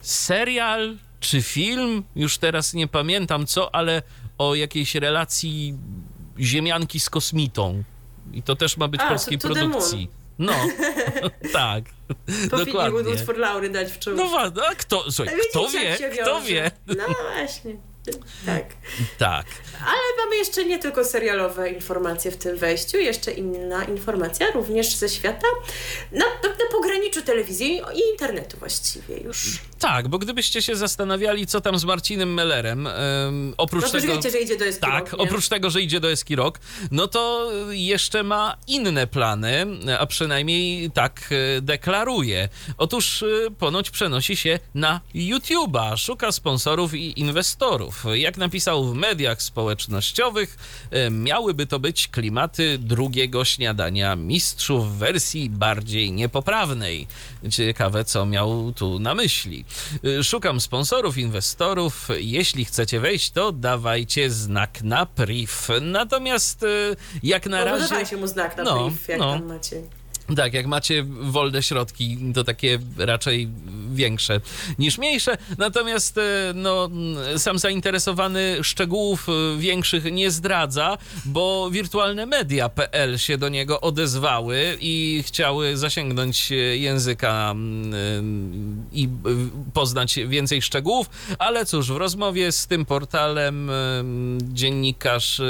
serial 0.00 0.96
czy 1.20 1.42
film, 1.42 2.02
już 2.16 2.38
teraz 2.38 2.74
nie 2.74 2.88
pamiętam 2.88 3.46
co, 3.46 3.74
ale 3.74 4.02
o 4.38 4.54
jakiejś 4.54 4.94
relacji 4.94 5.74
ziemianki 6.40 7.00
z 7.00 7.10
kosmitą. 7.10 7.82
I 8.32 8.42
to 8.42 8.56
też 8.56 8.76
ma 8.76 8.88
być 8.88 9.00
A, 9.00 9.08
polskiej 9.08 9.38
to- 9.38 9.48
to 9.48 9.54
the 9.54 9.68
moon. 9.68 10.06
No, 10.38 10.52
tak. 11.52 11.84
Powinni 12.50 12.72
Dokładnie. 12.72 12.90
Woodward 12.90 13.26
for 13.26 13.38
Laury 13.38 13.70
dać 13.70 13.92
w 13.92 13.98
czołówce. 13.98 14.24
No 14.24 14.30
właśnie, 14.30 14.62
a 14.70 14.74
kto, 14.74 15.12
słuchaj, 15.12 15.36
Widzicie, 15.36 15.50
kto 15.50 15.70
wie, 15.70 16.10
kto 16.22 16.40
wie. 16.40 16.70
No 16.86 17.04
właśnie. 17.34 17.76
Tak. 18.46 18.64
Tak. 19.18 19.46
Ale 19.80 20.24
mamy 20.24 20.36
jeszcze 20.36 20.64
nie 20.64 20.78
tylko 20.78 21.04
serialowe 21.04 21.70
informacje 21.70 22.30
w 22.30 22.36
tym 22.36 22.56
wejściu, 22.56 22.98
jeszcze 22.98 23.32
inna 23.32 23.84
informacja, 23.84 24.50
również 24.50 24.96
ze 24.96 25.08
świata, 25.08 25.46
na, 26.12 26.24
na, 26.24 26.48
na 26.48 26.70
pograniczu 26.72 27.22
telewizji 27.22 27.82
i 27.94 28.10
internetu 28.12 28.56
właściwie 28.58 29.16
już. 29.18 29.58
Tak, 29.78 30.08
bo 30.08 30.18
gdybyście 30.18 30.62
się 30.62 30.76
zastanawiali, 30.76 31.46
co 31.46 31.60
tam 31.60 31.78
z 31.78 31.84
Marcinem 31.84 32.34
Mellerem, 32.34 32.86
em, 32.86 33.54
oprócz 33.56 33.84
No 33.84 34.00
tego... 34.00 34.16
wiecie, 34.16 34.30
że 34.30 34.38
idzie 34.40 34.56
do 34.56 34.64
Eskimo. 34.64 34.92
Tak, 34.92 35.14
oprócz 35.18 35.48
tego, 35.48 35.70
że 35.70 35.82
idzie 35.82 36.00
do 36.00 36.10
Eskirok, 36.12 36.58
no 36.90 37.06
to 37.06 37.50
jeszcze 37.70 38.22
ma 38.22 38.56
inne 38.66 39.06
plany, 39.06 39.66
a 39.98 40.06
przynajmniej 40.06 40.90
tak 40.90 41.30
e, 41.56 41.60
deklaruje. 41.60 42.48
Otóż 42.78 43.22
e, 43.22 43.26
ponoć 43.58 43.90
przenosi 43.90 44.36
się 44.36 44.58
na 44.74 45.00
YouTube'a, 45.14 45.96
szuka 45.96 46.32
sponsorów 46.32 46.94
i 46.94 47.20
inwestorów. 47.20 48.04
Jak 48.14 48.36
napisał 48.36 48.84
w 48.84 48.94
mediach 48.94 49.42
społecznościowych, 49.42 50.56
e, 50.90 51.10
miałyby 51.10 51.66
to 51.66 51.78
być 51.78 52.08
klimaty 52.08 52.78
drugiego 52.78 53.44
śniadania 53.44 54.16
mistrzów 54.16 54.94
w 54.94 54.98
wersji 54.98 55.50
bardziej 55.50 56.12
niepoprawnej. 56.12 57.06
Ciekawe, 57.50 58.04
co 58.04 58.26
miał 58.26 58.72
tu 58.72 58.98
na 58.98 59.14
myśli. 59.14 59.63
E, 60.20 60.24
Szukam 60.24 60.60
sponsorów, 60.60 61.18
inwestorów. 61.18 62.08
Jeśli 62.18 62.64
chcecie 62.64 63.00
wejść, 63.00 63.30
to 63.30 63.52
dawajcie 63.52 64.30
znak 64.30 64.82
na 64.82 65.06
priv. 65.06 65.68
Natomiast 65.82 66.62
e, 66.62 66.66
jak 67.22 67.46
na 67.46 67.58
No, 67.58 67.64
razie... 67.64 67.88
dawajcie 67.88 68.16
mu 68.16 68.26
znak 68.26 68.56
na 68.56 68.62
No, 68.64 68.90
jak 69.08 69.18
no. 69.18 69.32
tam 69.32 69.46
macie. 69.46 69.82
Tak, 70.36 70.54
jak 70.54 70.66
macie 70.66 71.04
wolne 71.20 71.62
środki, 71.62 72.18
to 72.34 72.44
takie 72.44 72.78
raczej 72.98 73.48
większe 73.92 74.40
niż 74.78 74.98
mniejsze. 74.98 75.36
Natomiast 75.58 76.18
e, 76.18 76.22
no, 76.54 76.90
sam 77.36 77.58
zainteresowany 77.58 78.56
szczegółów 78.62 79.26
e, 79.28 79.58
większych 79.58 80.12
nie 80.12 80.30
zdradza, 80.30 80.98
bo 81.24 81.70
wirtualne 81.70 82.26
media.pl 82.26 83.18
się 83.18 83.38
do 83.38 83.48
niego 83.48 83.80
odezwały 83.80 84.78
i 84.80 85.22
chciały 85.26 85.76
zasięgnąć 85.76 86.52
e, 86.52 86.54
języka 86.56 87.54
i 88.92 89.08
poznać 89.74 90.18
więcej 90.26 90.62
szczegółów, 90.62 91.10
ale 91.38 91.66
cóż, 91.66 91.92
w 91.92 91.96
rozmowie 91.96 92.52
z 92.52 92.66
tym 92.66 92.84
portalem 92.84 93.70
dziennikarz 94.42 95.40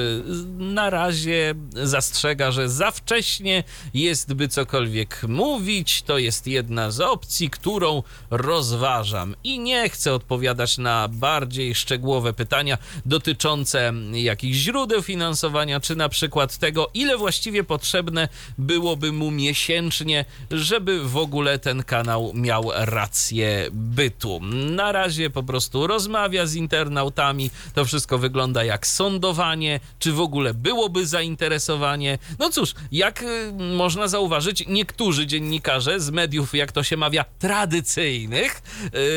na 0.58 0.90
razie 0.90 1.54
zastrzega, 1.72 2.50
że 2.50 2.68
za 2.68 2.90
wcześnie 2.90 3.64
jest 3.94 4.34
by 4.34 4.48
co 4.48 4.63
cokolwiek 4.64 5.22
mówić, 5.28 6.02
to 6.02 6.18
jest 6.18 6.46
jedna 6.46 6.90
z 6.90 7.00
opcji, 7.00 7.50
którą 7.50 8.02
rozważam. 8.30 9.36
I 9.44 9.58
nie 9.58 9.88
chcę 9.88 10.14
odpowiadać 10.14 10.78
na 10.78 11.08
bardziej 11.08 11.74
szczegółowe 11.74 12.32
pytania 12.32 12.78
dotyczące 13.06 13.92
jakichś 14.12 14.56
źródeł 14.56 15.02
finansowania, 15.02 15.80
czy 15.80 15.96
na 15.96 16.08
przykład 16.08 16.58
tego, 16.58 16.90
ile 16.94 17.16
właściwie 17.16 17.64
potrzebne 17.64 18.28
byłoby 18.58 19.12
mu 19.12 19.30
miesięcznie, 19.30 20.24
żeby 20.50 21.08
w 21.08 21.16
ogóle 21.16 21.58
ten 21.58 21.82
kanał 21.82 22.32
miał 22.34 22.70
rację 22.74 23.68
bytu. 23.72 24.40
Na 24.70 24.92
razie 24.92 25.30
po 25.30 25.42
prostu 25.42 25.86
rozmawia 25.86 26.46
z 26.46 26.54
internautami, 26.54 27.50
to 27.74 27.84
wszystko 27.84 28.18
wygląda 28.18 28.64
jak 28.64 28.86
sądowanie, 28.86 29.80
czy 29.98 30.12
w 30.12 30.20
ogóle 30.20 30.54
byłoby 30.54 31.06
zainteresowanie. 31.06 32.18
No 32.38 32.50
cóż, 32.50 32.74
jak 32.92 33.22
y, 33.22 33.52
można 33.76 34.08
zauważyć, 34.08 34.53
niektórzy 34.60 35.26
dziennikarze 35.26 36.00
z 36.00 36.10
mediów, 36.10 36.54
jak 36.54 36.72
to 36.72 36.82
się 36.82 36.96
mawia, 36.96 37.24
tradycyjnych, 37.38 38.62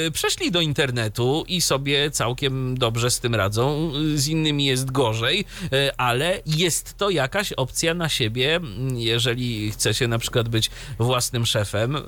yy, 0.03 0.11
przeszli 0.11 0.51
do 0.51 0.61
internetu 0.61 1.43
i 1.47 1.61
sobie 1.61 2.11
całkiem 2.11 2.77
dobrze 2.77 3.11
z 3.11 3.19
tym 3.19 3.35
radzą. 3.35 3.91
Z 4.15 4.27
innymi 4.27 4.65
jest 4.65 4.91
gorzej, 4.91 5.37
yy, 5.37 5.95
ale 5.97 6.41
jest 6.45 6.97
to 6.97 7.09
jakaś 7.09 7.53
opcja 7.53 7.93
na 7.93 8.09
siebie. 8.09 8.59
Jeżeli 8.93 9.71
chce 9.71 9.93
się 9.93 10.07
na 10.07 10.19
przykład 10.19 10.49
być 10.49 10.69
własnym 10.99 11.45
szefem, 11.45 11.93
yy, 11.93 12.01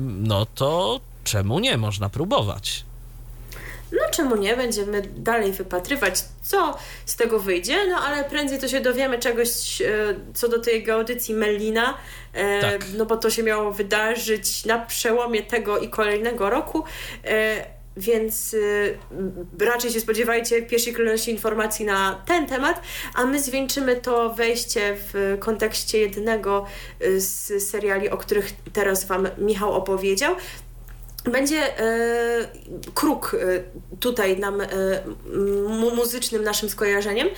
no 0.00 0.46
to 0.46 1.00
czemu 1.24 1.58
nie? 1.58 1.76
Można 1.76 2.08
próbować. 2.08 2.84
No 3.94 4.10
czemu 4.10 4.36
nie? 4.36 4.56
Będziemy 4.56 5.02
dalej 5.16 5.52
wypatrywać, 5.52 6.24
co 6.42 6.78
z 7.06 7.16
tego 7.16 7.38
wyjdzie, 7.38 7.86
no 7.88 7.96
ale 7.96 8.24
prędzej 8.24 8.58
to 8.58 8.68
się 8.68 8.80
dowiemy 8.80 9.18
czegoś 9.18 9.82
e, 9.82 9.86
co 10.34 10.48
do 10.48 10.58
tej 10.58 10.82
geodycji 10.82 11.34
Mellina, 11.34 11.98
e, 12.32 12.60
tak. 12.60 12.84
no 12.96 13.06
bo 13.06 13.16
to 13.16 13.30
się 13.30 13.42
miało 13.42 13.72
wydarzyć 13.72 14.64
na 14.64 14.78
przełomie 14.78 15.42
tego 15.42 15.78
i 15.78 15.88
kolejnego 15.88 16.50
roku. 16.50 16.84
E, 17.24 17.74
więc 17.96 18.56
raczej 19.60 19.90
się 19.90 20.00
spodziewajcie 20.00 20.62
pierwszej 20.62 20.92
kolejności 20.92 21.30
informacji 21.30 21.86
na 21.86 22.22
ten 22.26 22.46
temat, 22.46 22.82
a 23.14 23.24
my 23.24 23.40
zwieńczymy 23.40 23.96
to 23.96 24.30
wejście 24.30 24.96
w 24.96 25.36
kontekście 25.40 25.98
jednego 25.98 26.66
z 27.16 27.62
seriali, 27.68 28.10
o 28.10 28.16
których 28.16 28.50
teraz 28.72 29.04
Wam 29.04 29.28
Michał 29.38 29.72
opowiedział 29.72 30.36
będzie 31.24 31.78
e, 31.78 32.48
kruk 32.94 33.36
e, 33.40 33.96
tutaj 34.00 34.38
nam 34.38 34.60
e, 34.60 34.66
muzycznym 35.96 36.44
naszym 36.44 36.68
skojarzeniem, 36.68 37.28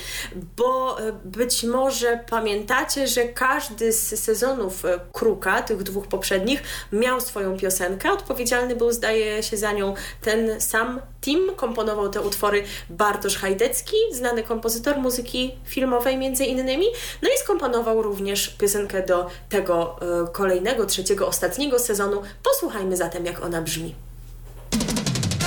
bo 0.56 0.96
być 1.24 1.64
może 1.64 2.20
pamiętacie, 2.30 3.06
że 3.06 3.24
każdy 3.24 3.92
z 3.92 4.24
sezonów 4.24 4.82
kruka, 5.12 5.62
tych 5.62 5.82
dwóch 5.82 6.06
poprzednich, 6.06 6.62
miał 6.92 7.20
swoją 7.20 7.56
piosenkę. 7.56 8.12
Odpowiedzialny 8.12 8.76
był, 8.76 8.92
zdaje 8.92 9.42
się, 9.42 9.56
za 9.56 9.72
nią 9.72 9.94
ten 10.20 10.60
sam 10.60 11.00
team. 11.26 11.56
Komponował 11.56 12.08
te 12.08 12.20
utwory 12.20 12.64
Bartosz 12.90 13.36
Hajdecki, 13.36 13.96
znany 14.12 14.42
kompozytor 14.42 14.98
muzyki 14.98 15.52
filmowej 15.64 16.16
między 16.16 16.44
innymi. 16.44 16.86
No 17.22 17.28
i 17.28 17.38
skomponował 17.38 18.02
również 18.02 18.48
piosenkę 18.48 19.06
do 19.06 19.30
tego 19.48 19.96
e, 20.00 20.32
kolejnego, 20.32 20.86
trzeciego, 20.86 21.28
ostatniego 21.28 21.78
sezonu. 21.78 22.22
Posłuchajmy 22.42 22.96
zatem, 22.96 23.26
jak 23.26 23.44
ona 23.44 23.62
brzmi. 23.62 23.94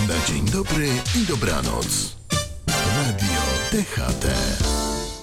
Na 0.08 0.28
dzień 0.28 0.46
dobry 0.46 0.88
i 1.22 1.26
dobranoc. 1.28 2.16
Radio 2.68 3.40
DHT. 3.72 4.26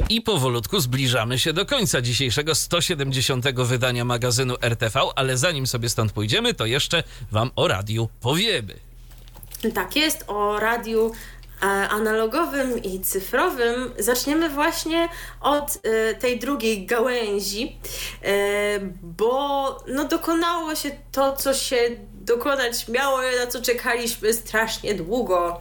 I 0.08 0.20
powolutku 0.20 0.80
zbliżamy 0.80 1.38
się 1.38 1.52
do 1.52 1.66
końca 1.66 2.00
dzisiejszego 2.00 2.54
170. 2.54 3.50
wydania 3.50 4.04
magazynu 4.04 4.54
RTV, 4.62 5.00
ale 5.16 5.36
zanim 5.36 5.66
sobie 5.66 5.88
stąd 5.88 6.12
pójdziemy, 6.12 6.54
to 6.54 6.66
jeszcze 6.66 7.02
Wam 7.32 7.50
o 7.56 7.68
radiu 7.68 8.08
powiemy. 8.20 8.85
Tak 9.74 9.96
jest, 9.96 10.24
o 10.26 10.60
radiu 10.60 11.12
e, 11.62 11.66
analogowym 11.66 12.82
i 12.82 13.00
cyfrowym. 13.00 13.94
Zaczniemy 13.98 14.48
właśnie 14.48 15.08
od 15.40 15.78
e, 15.82 16.14
tej 16.14 16.38
drugiej 16.38 16.86
gałęzi, 16.86 17.78
e, 18.22 18.78
bo 19.02 19.78
no, 19.88 20.04
dokonało 20.04 20.74
się 20.74 20.90
to, 21.12 21.36
co 21.36 21.54
się 21.54 21.76
dokonać 22.26 22.88
miało, 22.88 23.18
na 23.40 23.46
co 23.46 23.62
czekaliśmy 23.62 24.32
strasznie 24.32 24.94
długo. 24.94 25.60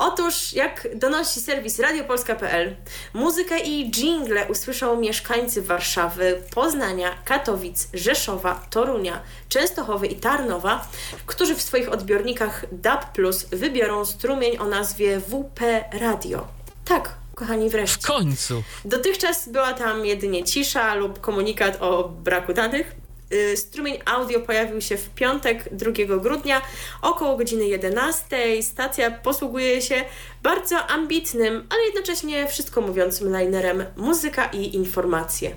Otóż, 0.00 0.52
jak 0.52 0.88
donosi 0.94 1.40
serwis 1.40 1.78
radiopolska.pl, 1.78 2.76
muzykę 3.14 3.60
i 3.60 3.90
jingle 3.90 4.48
usłyszą 4.48 5.00
mieszkańcy 5.00 5.62
Warszawy, 5.62 6.42
Poznania, 6.54 7.14
Katowic, 7.24 7.88
Rzeszowa, 7.94 8.66
Torunia, 8.70 9.20
Częstochowy 9.48 10.06
i 10.06 10.16
Tarnowa, 10.16 10.88
którzy 11.26 11.54
w 11.54 11.62
swoich 11.62 11.92
odbiornikach 11.92 12.64
DAB+, 12.72 13.04
wybiorą 13.50 14.04
strumień 14.04 14.58
o 14.58 14.64
nazwie 14.64 15.20
WP 15.20 15.60
Radio. 15.92 16.46
Tak, 16.84 17.14
kochani, 17.34 17.70
wreszcie. 17.70 18.02
W 18.02 18.06
końcu. 18.06 18.62
Dotychczas 18.84 19.48
była 19.48 19.72
tam 19.72 20.06
jedynie 20.06 20.44
cisza 20.44 20.94
lub 20.94 21.20
komunikat 21.20 21.76
o 21.80 22.08
braku 22.08 22.52
danych. 22.52 22.94
Y, 23.32 23.56
strumień 23.56 23.98
audio 24.04 24.40
pojawił 24.40 24.80
się 24.80 24.96
w 24.96 25.10
piątek 25.10 25.68
2 25.72 25.90
grudnia 26.18 26.62
około 27.02 27.36
godziny 27.36 27.66
11. 27.66 28.62
Stacja 28.62 29.10
posługuje 29.10 29.82
się 29.82 30.04
bardzo 30.42 30.86
ambitnym, 30.86 31.66
ale 31.70 31.82
jednocześnie 31.82 32.46
wszystko 32.48 32.80
mówiącym 32.80 33.38
linerem 33.38 33.84
muzyka 33.96 34.46
i 34.46 34.74
informacje. 34.74 35.56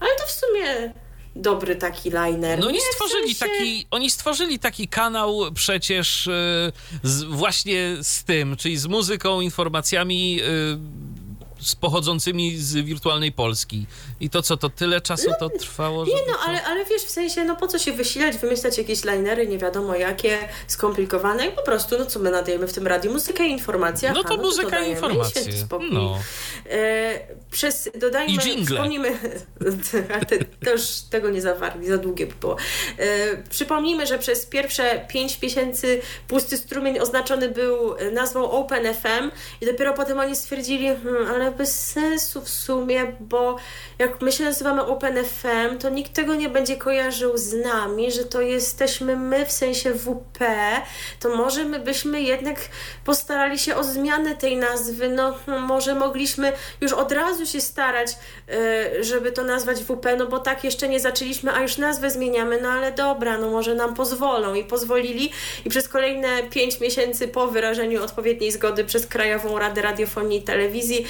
Ale 0.00 0.10
to 0.18 0.26
w 0.26 0.30
sumie 0.30 0.92
dobry 1.36 1.76
taki 1.76 2.10
liner. 2.10 2.58
No 2.58 2.66
oni 2.66 2.80
stworzyli 2.80 3.34
sensie... 3.34 3.54
taki, 3.54 3.86
oni 3.90 4.10
stworzyli 4.10 4.58
taki 4.58 4.88
kanał 4.88 5.40
przecież 5.54 6.26
yy, 6.26 7.10
z, 7.10 7.22
właśnie 7.22 7.96
z 8.02 8.24
tym, 8.24 8.56
czyli 8.56 8.76
z 8.76 8.86
muzyką, 8.86 9.40
informacjami 9.40 10.34
yy, 10.34 10.44
z 11.60 11.74
pochodzącymi 11.74 12.56
z 12.56 12.74
wirtualnej 12.74 13.32
Polski. 13.32 13.86
I 14.20 14.30
to 14.30 14.42
co, 14.42 14.56
to 14.56 14.68
tyle 14.68 15.00
czasu 15.00 15.30
no, 15.30 15.36
to 15.48 15.58
trwało? 15.58 16.04
Nie 16.04 16.12
no, 16.12 16.38
ale, 16.46 16.64
ale 16.64 16.84
wiesz, 16.84 17.02
w 17.02 17.10
sensie, 17.10 17.44
no 17.44 17.56
po 17.56 17.66
co 17.66 17.78
się 17.78 17.92
wysilać, 17.92 18.38
wymyślać 18.38 18.78
jakieś 18.78 19.04
linery, 19.04 19.46
nie 19.46 19.58
wiadomo 19.58 19.94
jakie, 19.94 20.38
skomplikowane 20.66 21.46
i 21.46 21.52
po 21.52 21.62
prostu, 21.62 21.98
no 21.98 22.06
co 22.06 22.18
my 22.18 22.30
nadajemy 22.30 22.66
w 22.66 22.72
tym 22.72 22.86
radiu? 22.86 23.12
Muzykę 23.12 23.46
i 23.46 23.50
informacje. 23.50 24.12
No 24.12 24.24
to 24.24 24.36
no, 24.36 24.42
muzyka 24.42 24.80
i 24.80 24.90
informacje. 24.90 25.42
No. 25.90 26.18
E, 26.70 27.20
przez, 27.50 27.90
dodajmy, 27.94 28.32
I 28.32 28.38
jingle. 28.38 28.76
Wspomnimy, 28.76 29.18
te, 30.28 30.38
to 30.64 30.70
już 30.70 30.82
tego 31.10 31.30
nie 31.30 31.40
zawarli, 31.40 31.86
za 31.86 31.98
długie 31.98 32.26
by 32.26 32.34
było. 32.34 32.56
E, 32.98 33.36
przypomnijmy, 33.50 34.06
że 34.06 34.18
przez 34.18 34.46
pierwsze 34.46 35.06
pięć 35.08 35.42
miesięcy 35.42 36.00
Pusty 36.28 36.56
Strumień 36.56 36.98
oznaczony 36.98 37.48
był 37.48 37.94
nazwą 38.12 38.50
OpenFM 38.50 39.30
i 39.60 39.66
dopiero 39.66 39.94
potem 39.94 40.18
oni 40.18 40.36
stwierdzili, 40.36 40.86
hmm, 40.86 41.26
ale 41.34 41.47
bez 41.50 41.88
sensu 41.88 42.40
w 42.40 42.48
sumie, 42.48 43.12
bo 43.20 43.56
jak 43.98 44.22
my 44.22 44.32
się 44.32 44.44
nazywamy 44.44 44.82
OpenFM, 44.82 45.78
to 45.78 45.88
nikt 45.88 46.12
tego 46.12 46.34
nie 46.34 46.48
będzie 46.48 46.76
kojarzył 46.76 47.38
z 47.38 47.52
nami, 47.52 48.12
że 48.12 48.24
to 48.24 48.40
jesteśmy 48.40 49.16
my 49.16 49.46
w 49.46 49.52
sensie 49.52 49.94
WP, 49.94 50.44
to 51.20 51.36
może 51.36 51.64
my 51.64 51.80
byśmy 51.80 52.22
jednak 52.22 52.56
postarali 53.04 53.58
się 53.58 53.76
o 53.76 53.84
zmianę 53.84 54.36
tej 54.36 54.56
nazwy, 54.56 55.08
no 55.08 55.34
może 55.46 55.94
mogliśmy 55.94 56.52
już 56.80 56.92
od 56.92 57.12
razu 57.12 57.46
się 57.46 57.60
starać, 57.60 58.08
e, 58.48 59.04
żeby 59.04 59.32
to 59.32 59.44
nazwać 59.44 59.84
WP, 59.84 60.16
no 60.18 60.26
bo 60.26 60.38
tak 60.38 60.64
jeszcze 60.64 60.88
nie 60.88 61.00
zaczęliśmy, 61.00 61.52
a 61.52 61.62
już 61.62 61.78
nazwę 61.78 62.10
zmieniamy, 62.10 62.60
no 62.62 62.68
ale 62.68 62.92
dobra, 62.92 63.38
no 63.38 63.50
może 63.50 63.74
nam 63.74 63.94
pozwolą. 63.94 64.54
I 64.54 64.64
pozwolili 64.64 65.32
i 65.64 65.70
przez 65.70 65.88
kolejne 65.88 66.42
pięć 66.50 66.80
miesięcy 66.80 67.28
po 67.28 67.46
wyrażeniu 67.46 68.04
odpowiedniej 68.04 68.52
zgody 68.52 68.84
przez 68.84 69.06
Krajową 69.06 69.58
Radę 69.58 69.82
Radiofonii 69.82 70.38
i 70.38 70.42
Telewizji 70.42 71.06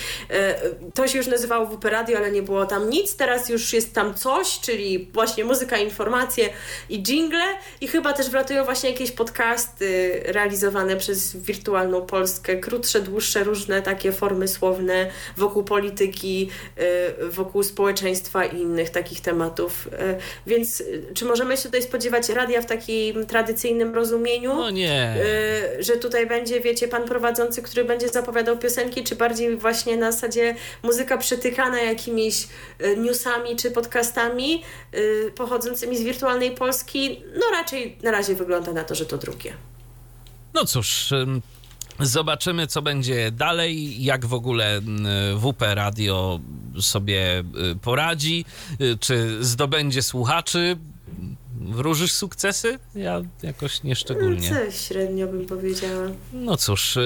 To 0.94 1.08
się 1.08 1.18
już 1.18 1.26
nazywało 1.26 1.66
WP 1.66 1.84
Radio, 1.84 2.18
ale 2.18 2.30
nie 2.30 2.42
było 2.42 2.66
tam 2.66 2.90
nic. 2.90 3.16
Teraz 3.16 3.48
już 3.48 3.72
jest 3.72 3.94
tam 3.94 4.14
coś, 4.14 4.60
czyli 4.60 5.08
właśnie 5.12 5.44
muzyka, 5.44 5.78
informacje 5.78 6.48
i 6.88 7.02
jingle 7.02 7.44
i 7.80 7.88
chyba 7.88 8.12
też 8.12 8.30
wlatują 8.30 8.64
właśnie 8.64 8.90
jakieś 8.90 9.12
podcasty 9.12 10.20
realizowane 10.24 10.96
przez 10.96 11.36
Wirtualną 11.36 12.06
Polskę, 12.06 12.56
krótsze, 12.56 13.00
dłuższe, 13.00 13.44
różne 13.44 13.82
takie 13.82 14.12
formy 14.12 14.48
słowne 14.48 15.10
wokół 15.36 15.64
polityki, 15.64 16.50
wokół 17.30 17.62
społeczeństwa 17.62 18.44
i 18.44 18.60
innych 18.60 18.90
takich 18.90 19.20
tematów. 19.20 19.88
Więc 20.46 20.82
czy 21.14 21.24
możemy 21.24 21.56
się 21.56 21.62
tutaj 21.62 21.82
spodziewać 21.82 22.28
radia 22.28 22.62
w 22.62 22.66
takim 22.66 23.26
tradycyjnym 23.26 23.94
rozumieniu? 23.94 24.54
No 24.54 24.70
nie. 24.70 25.16
Że 25.78 25.96
tutaj 25.96 26.26
będzie, 26.26 26.60
wiecie, 26.60 26.88
pan 26.88 27.04
prowadzący, 27.04 27.62
który 27.62 27.84
będzie 27.84 28.08
zapowiadał 28.08 28.58
piosenki, 28.58 29.04
czy 29.04 29.16
bardziej 29.16 29.56
właśnie 29.56 29.96
na 29.96 30.12
zasadzie 30.18 30.54
muzyka 30.82 31.18
przetykana 31.18 31.80
jakimiś 31.80 32.48
y, 32.80 32.96
newsami 32.96 33.56
czy 33.56 33.70
podcastami 33.70 34.62
y, 34.94 35.32
pochodzącymi 35.36 35.96
z 35.96 36.02
wirtualnej 36.02 36.50
Polski? 36.50 37.22
No 37.34 37.50
raczej 37.52 37.98
na 38.02 38.10
razie 38.10 38.34
wygląda 38.34 38.72
na 38.72 38.84
to, 38.84 38.94
że 38.94 39.06
to 39.06 39.18
drugie. 39.18 39.54
No 40.54 40.64
cóż, 40.64 41.10
Zobaczymy, 42.00 42.66
co 42.66 42.82
będzie 42.82 43.30
dalej, 43.30 44.04
jak 44.04 44.26
w 44.26 44.34
ogóle 44.34 44.80
WP 45.36 45.74
Radio 45.74 46.40
sobie 46.80 47.40
y, 47.72 47.76
poradzi, 47.82 48.44
czy 49.00 49.44
zdobędzie 49.44 50.02
słuchaczy 50.02 50.76
wróżysz 51.60 52.12
sukcesy? 52.12 52.78
Ja 52.94 53.22
jakoś 53.42 53.82
nieszczególnie. 53.82 54.50
No, 54.50 54.70
średnio 54.70 55.26
bym 55.26 55.46
powiedziała. 55.46 56.08
No 56.32 56.56
cóż, 56.56 56.98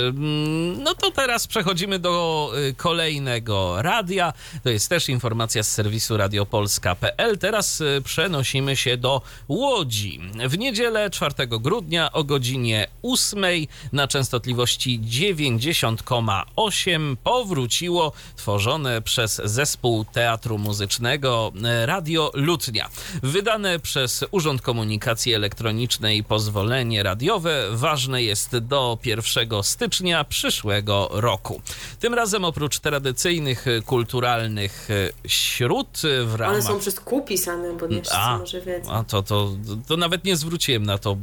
no 0.78 0.94
to 0.94 1.11
teraz 1.11 1.46
przechodzimy 1.46 1.98
do 1.98 2.53
y, 2.68 2.74
kolejnego 2.74 3.82
radia. 3.82 4.32
To 4.62 4.70
jest 4.70 4.88
też 4.88 5.09
informacja 5.09 5.62
z 5.62 5.70
serwisu 5.70 6.16
radiopolska.pl. 6.16 7.38
Teraz 7.38 7.80
y, 7.80 8.03
przenosimy 8.05 8.76
się 8.76 8.96
do 8.96 9.22
Łodzi. 9.48 10.20
W 10.48 10.59
niedzielę 10.59 11.11
4 11.11 11.34
grudnia 11.46 12.12
o 12.12 12.24
godzinie 12.24 12.86
8 13.03 13.44
na 13.92 14.09
częstotliwości 14.09 15.00
90,8 15.00 17.16
powróciło 17.16 18.12
tworzone 18.36 19.03
przez 19.03 19.42
zespół 19.44 20.05
Teatru 20.05 20.59
Muzycznego 20.59 21.53
y, 21.82 21.86
Radio 21.86 22.30
Lutnia. 22.34 22.88
Wydane 23.22 23.78
przez 23.78 24.24
Urząd 24.30 24.41
Komunikacji 24.62 25.34
Elektronicznej 25.34 26.24
pozwolenie 26.24 27.03
radiowe 27.03 27.66
ważne 27.72 28.22
jest 28.22 28.59
do 28.59 28.99
1 29.05 29.49
stycznia 29.62 30.24
przyszłego 30.24 31.09
roku. 31.12 31.61
Tym 32.01 32.14
razem 32.14 32.45
oprócz 32.45 32.78
tradycyjnych 32.78 33.66
kulturalnych 33.86 34.88
śród 35.26 36.03
w 36.24 36.34
ramach... 36.34 36.55
One 36.55 36.62
są 36.62 36.78
przez 36.78 37.01
kół 37.01 37.22
pisane, 37.22 37.72
bo 37.72 37.86
nie 37.86 38.03
a, 38.12 38.38
może 38.38 38.61
wiedzą. 38.61 38.93
A 38.93 39.05
to, 39.05 39.22
to, 39.22 39.53
to 39.86 39.97
nawet 39.97 40.24
nie 40.24 40.36
zwróciłem 40.36 40.86
na 40.86 40.99
to 40.99 41.16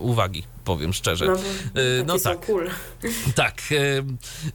uwagi 0.00 0.42
powiem 0.64 0.92
szczerze. 0.92 1.26
No, 1.26 1.34
no 2.06 2.18
tak. 2.18 2.46
Cool. 2.46 2.70
Tak. 3.34 3.62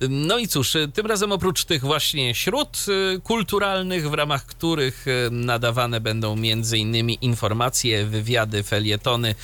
No 0.10 0.38
i 0.38 0.47
cóż, 0.47 0.74
tym 0.93 1.05
razem 1.05 1.32
oprócz 1.32 1.66
tych 1.66 1.82
właśnie 1.82 2.36
śród 2.36 2.86
kulturalnych, 3.24 4.10
w 4.10 4.14
ramach 4.14 4.45
których 4.45 5.05
nadawane 5.32 6.01
będą 6.01 6.36
między 6.36 6.78
innymi 6.78 7.18
informacje, 7.22 8.05
wywiady, 8.05 8.64
felietony, 8.64 9.36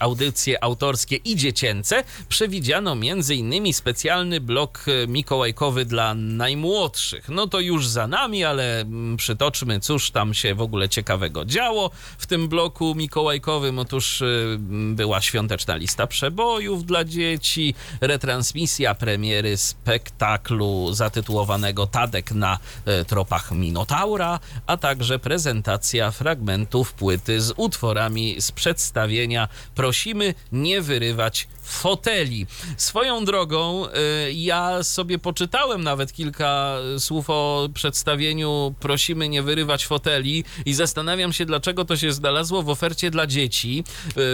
audycje 0.00 0.64
autorskie 0.64 1.16
i 1.16 1.36
dziecięce, 1.36 2.04
przewidziano 2.28 2.94
między 2.94 3.34
innymi 3.34 3.72
specjalny 3.72 4.40
blok 4.40 4.84
mikołajkowy 5.08 5.84
dla 5.84 6.14
najmłodszych. 6.14 7.28
No 7.28 7.46
to 7.46 7.60
już 7.60 7.88
za 7.88 8.06
nami, 8.06 8.44
ale 8.44 8.84
przytoczmy, 9.16 9.80
cóż 9.80 10.10
tam 10.10 10.34
się 10.34 10.54
w 10.54 10.60
ogóle 10.60 10.88
ciekawego 10.88 11.44
działo 11.44 11.90
w 12.18 12.26
tym 12.26 12.48
bloku 12.48 12.94
mikołajkowym. 12.94 13.78
Otóż 13.78 14.22
była 14.68 15.20
świetna 15.20 15.33
świąteczna 15.34 15.76
lista 15.76 16.06
przebojów 16.06 16.86
dla 16.86 17.04
dzieci, 17.04 17.74
retransmisja 18.00 18.94
premiery 18.94 19.56
spektaklu 19.56 20.92
zatytułowanego 20.92 21.86
Tadek 21.86 22.32
na 22.32 22.58
e, 22.84 23.04
tropach 23.04 23.52
Minotaura, 23.52 24.40
a 24.66 24.76
także 24.76 25.18
prezentacja 25.18 26.10
fragmentów 26.10 26.92
płyty 26.92 27.40
z 27.40 27.52
utworami 27.56 28.36
z 28.40 28.52
przedstawienia 28.52 29.48
Prosimy 29.74 30.34
nie 30.52 30.82
wyrywać 30.82 31.48
foteli. 31.64 32.46
Swoją 32.76 33.24
drogą, 33.24 33.86
y, 33.86 34.32
ja 34.32 34.82
sobie 34.82 35.18
poczytałem 35.18 35.82
nawet 35.82 36.12
kilka 36.12 36.76
słów 36.98 37.30
o 37.30 37.68
przedstawieniu 37.74 38.74
Prosimy 38.80 39.28
nie 39.28 39.42
wyrywać 39.42 39.86
foteli 39.86 40.44
i 40.66 40.74
zastanawiam 40.74 41.32
się, 41.32 41.46
dlaczego 41.46 41.84
to 41.84 41.96
się 41.96 42.12
znalazło 42.12 42.62
w 42.62 42.68
ofercie 42.68 43.10
dla 43.10 43.26
dzieci, 43.26 43.84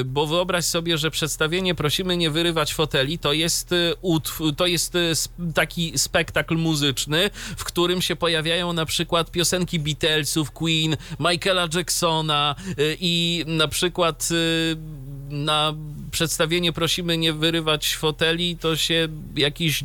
y, 0.01 0.05
bo 0.05 0.27
wyobraź 0.27 0.65
sobie, 0.65 0.99
że 0.99 1.11
przedstawienie 1.11 1.75
Prosimy 1.75 2.17
nie 2.17 2.31
wyrywać 2.31 2.75
foteli 2.75 3.19
to 3.19 3.33
jest, 3.33 3.73
y, 3.73 3.95
to 4.57 4.67
jest 4.67 4.93
taki 5.55 5.99
spektakl 5.99 6.57
muzyczny, 6.57 7.31
w 7.57 7.65
którym 7.65 8.03
się 8.03 8.17
pojawiają 8.17 8.73
na 8.73 8.87
przykład 8.87 9.31
piosenki 9.31 9.81
Beatlesów, 9.81 10.51
Queen, 10.51 10.97
Michaela 11.21 11.69
Jacksona 11.75 12.55
i 13.01 13.45
na 13.47 13.69
przykład 13.69 14.29
na 15.31 15.75
przedstawienie 16.11 16.73
prosimy 16.73 17.19
nie 17.19 17.33
wyrywać 17.33 17.97
foteli, 17.97 18.57
to 18.57 18.77
się 18.77 19.09
jakiś 19.37 19.85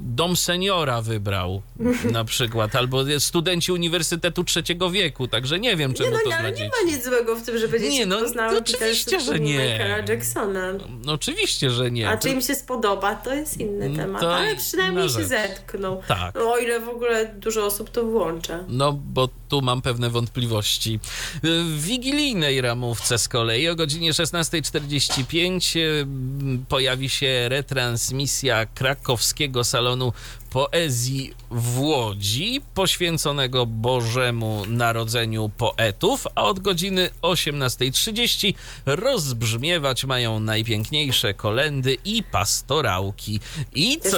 dom 0.00 0.36
seniora 0.36 1.02
wybrał 1.02 1.62
na 2.12 2.24
przykład, 2.24 2.76
albo 2.76 3.04
studenci 3.18 3.72
Uniwersytetu 3.72 4.44
Trzeciego 4.44 4.90
Wieku, 4.90 5.28
także 5.28 5.58
nie 5.58 5.76
wiem, 5.76 5.94
czemu 5.94 6.10
nie, 6.10 6.16
no, 6.16 6.22
to 6.22 6.28
nie, 6.28 6.36
ale 6.36 6.52
nie 6.52 6.64
ma 6.64 6.92
nic 6.92 7.04
złego 7.04 7.36
w 7.36 7.42
tym, 7.42 7.58
żeby 7.58 7.80
dzieci 7.80 7.92
nie, 7.92 8.06
no, 8.06 8.18
poznały 8.20 8.58
oczywiście, 8.58 9.20
że 9.20 9.40
nie. 9.40 9.58
Michaela 9.58 9.98
Jacksona. 9.98 10.72
No, 11.04 11.12
oczywiście, 11.12 11.70
że 11.70 11.90
nie. 11.90 12.08
A 12.08 12.16
czy 12.16 12.30
im 12.30 12.40
się 12.40 12.54
spodoba, 12.54 13.14
to 13.14 13.34
jest 13.34 13.60
inny 13.60 13.84
mm, 13.86 13.96
temat, 13.96 14.22
to 14.22 14.36
ale 14.36 14.56
przynajmniej 14.56 15.08
się 15.08 15.24
zetkną. 15.24 16.00
Tak. 16.08 16.34
No, 16.34 16.52
o 16.52 16.58
ile 16.58 16.80
w 16.80 16.88
ogóle 16.88 17.34
dużo 17.34 17.66
osób 17.66 17.90
to 17.90 18.04
włącza. 18.04 18.64
No, 18.68 18.92
bo 18.92 19.28
tu 19.50 19.62
mam 19.62 19.82
pewne 19.82 20.10
wątpliwości. 20.10 21.00
W 21.42 21.82
wigilijnej 21.82 22.60
ramówce 22.60 23.18
z 23.18 23.28
kolei 23.28 23.68
o 23.68 23.76
godzinie 23.76 24.12
16.45 24.12 25.78
pojawi 26.68 27.08
się 27.08 27.48
retransmisja 27.48 28.66
krakowskiego 28.66 29.64
salonu 29.64 30.12
poezji 30.50 31.34
w 31.50 31.80
Łodzi, 31.80 32.60
poświęconego 32.74 33.66
Bożemu 33.66 34.62
Narodzeniu 34.66 35.50
Poetów, 35.58 36.26
a 36.34 36.42
od 36.42 36.60
godziny 36.60 37.10
18.30 37.22 38.54
rozbrzmiewać 38.86 40.04
mają 40.04 40.40
najpiękniejsze 40.40 41.34
kolendy 41.34 41.96
i 42.04 42.22
pastorałki. 42.22 43.40
I 43.74 43.98
co? 44.00 44.10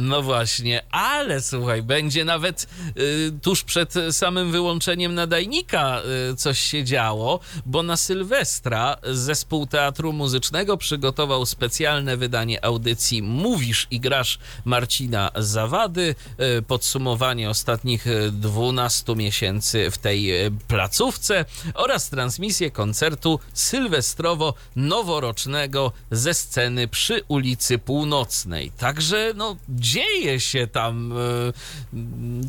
No 0.00 0.22
właśnie, 0.22 0.82
ale 0.90 1.40
słuchaj, 1.40 1.82
będzie 1.82 2.24
nawet 2.24 2.66
y, 2.98 3.32
tuż 3.42 3.64
przed 3.64 3.94
samym 4.10 4.52
wyłączeniem 4.52 5.14
nadajnika 5.14 6.02
y, 6.32 6.36
coś 6.36 6.58
się 6.58 6.84
działo, 6.84 7.40
bo 7.66 7.82
na 7.82 7.96
Sylwestra 7.96 8.96
zespół 9.02 9.66
Teatru 9.66 10.12
Muzycznego 10.12 10.76
przygotował 10.76 11.46
specjalne 11.46 12.16
wydanie 12.16 12.64
audycji 12.64 13.22
Mówisz 13.22 13.86
i 13.90 14.00
grasz 14.00 14.38
Marcina 14.64 15.30
z 15.36 15.57
zawady, 15.58 16.14
e, 16.38 16.62
podsumowanie 16.62 17.50
ostatnich 17.50 18.06
12 18.32 19.14
miesięcy 19.14 19.90
w 19.90 19.98
tej 19.98 20.30
e, 20.30 20.50
placówce 20.68 21.44
oraz 21.74 22.10
transmisję 22.10 22.70
koncertu 22.70 23.40
sylwestrowo-noworocznego 23.54 25.90
ze 26.10 26.34
sceny 26.34 26.88
przy 26.88 27.22
ulicy 27.28 27.78
Północnej. 27.78 28.70
Także 28.70 29.32
no 29.36 29.56
dzieje 29.68 30.40
się 30.40 30.66
tam. 30.66 31.12
E, 31.12 31.16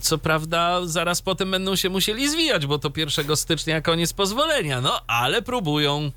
co 0.02 0.18
prawda 0.18 0.86
zaraz 0.86 1.22
potem 1.22 1.52
będą 1.52 1.76
się 1.76 1.90
musieli 1.90 2.30
zwijać, 2.30 2.66
bo 2.66 2.80
to 2.80 2.92
1 2.96 3.36
stycznia 3.36 3.82
koniec 3.82 4.14
pozwolenia, 4.14 4.82
no 4.82 5.02
ale 5.08 5.42
próbują. 5.42 6.12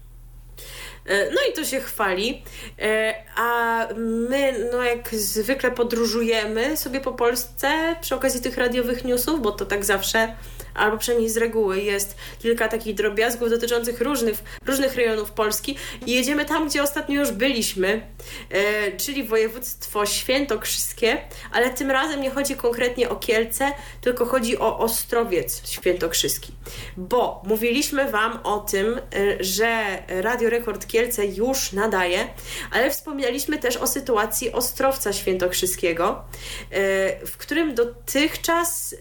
E, 1.07 1.30
no 1.30 1.40
i 1.50 1.53
to 1.53 1.64
się 1.64 1.80
chwali. 1.80 2.42
E, 2.78 3.14
a 3.36 3.88
my, 3.96 4.68
no 4.72 4.82
jak 4.82 5.14
zwykle 5.14 5.70
podróżujemy 5.70 6.76
sobie 6.76 7.00
po 7.00 7.12
Polsce 7.12 7.96
przy 8.00 8.14
okazji 8.14 8.40
tych 8.40 8.57
radiowych 8.57 9.05
newsów, 9.05 9.42
bo 9.42 9.53
to 9.53 9.66
tak 9.66 9.84
zawsze 9.84 10.34
albo 10.74 10.98
przynajmniej 10.98 11.30
z 11.30 11.36
reguły 11.36 11.80
jest 11.80 12.16
kilka 12.38 12.68
takich 12.68 12.94
drobiazgów 12.94 13.50
dotyczących 13.50 14.00
różnych, 14.00 14.42
różnych 14.66 14.96
rejonów 14.96 15.30
Polski 15.30 15.76
i 16.06 16.12
jedziemy 16.12 16.44
tam, 16.44 16.68
gdzie 16.68 16.82
ostatnio 16.82 17.20
już 17.20 17.30
byliśmy, 17.30 18.06
e, 18.50 18.96
czyli 18.96 19.24
województwo 19.24 20.06
świętokrzyskie, 20.06 21.18
ale 21.52 21.70
tym 21.70 21.90
razem 21.90 22.20
nie 22.20 22.30
chodzi 22.30 22.56
konkretnie 22.56 23.08
o 23.08 23.16
Kielce, 23.16 23.72
tylko 24.00 24.24
chodzi 24.26 24.58
o 24.58 24.78
Ostrowiec 24.78 25.70
Świętokrzyski. 25.70 26.52
Bo 26.96 27.42
mówiliśmy 27.44 28.10
Wam 28.10 28.38
o 28.44 28.58
tym, 28.58 28.98
e, 28.98 29.44
że 29.44 30.02
Radio 30.08 30.50
Rekord 30.50 30.86
Kielce 30.86 31.26
już 31.26 31.72
nadaje, 31.72 32.28
ale 32.70 32.90
wspomnieliśmy 32.90 33.58
też 33.58 33.76
o 33.76 33.86
sytuacji 33.86 34.52
Ostrowca 34.52 35.12
Świętokrzyskiego, 35.12 36.24
e, 36.70 37.26
w 37.26 37.36
którym 37.36 37.74
dotychczas 37.74 38.92
e, 38.92 38.96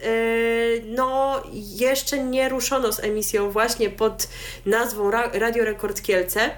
no, 0.86 1.44
jeszcze 1.62 2.24
nie 2.24 2.50
ruszono 2.50 2.92
z 2.92 3.00
emisją 3.00 3.52
właśnie 3.52 3.90
pod 3.90 4.28
nazwą 4.66 5.12
Radio 5.34 5.66
Rekord 5.66 6.02
Kielce 6.02 6.50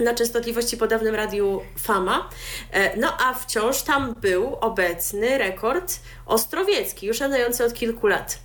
na 0.00 0.14
częstotliwości 0.14 0.76
po 0.76 0.86
dawnym 0.86 1.14
radiu 1.14 1.62
Fama. 1.78 2.30
E, 2.72 2.96
no 2.96 3.16
a 3.20 3.34
wciąż 3.34 3.82
tam 3.82 4.14
był 4.20 4.56
obecny 4.60 5.38
rekord 5.38 6.00
ostrowiecki, 6.26 7.06
już 7.06 7.20
nadający 7.20 7.64
od 7.64 7.74
kilku 7.74 8.06
lat. 8.06 8.38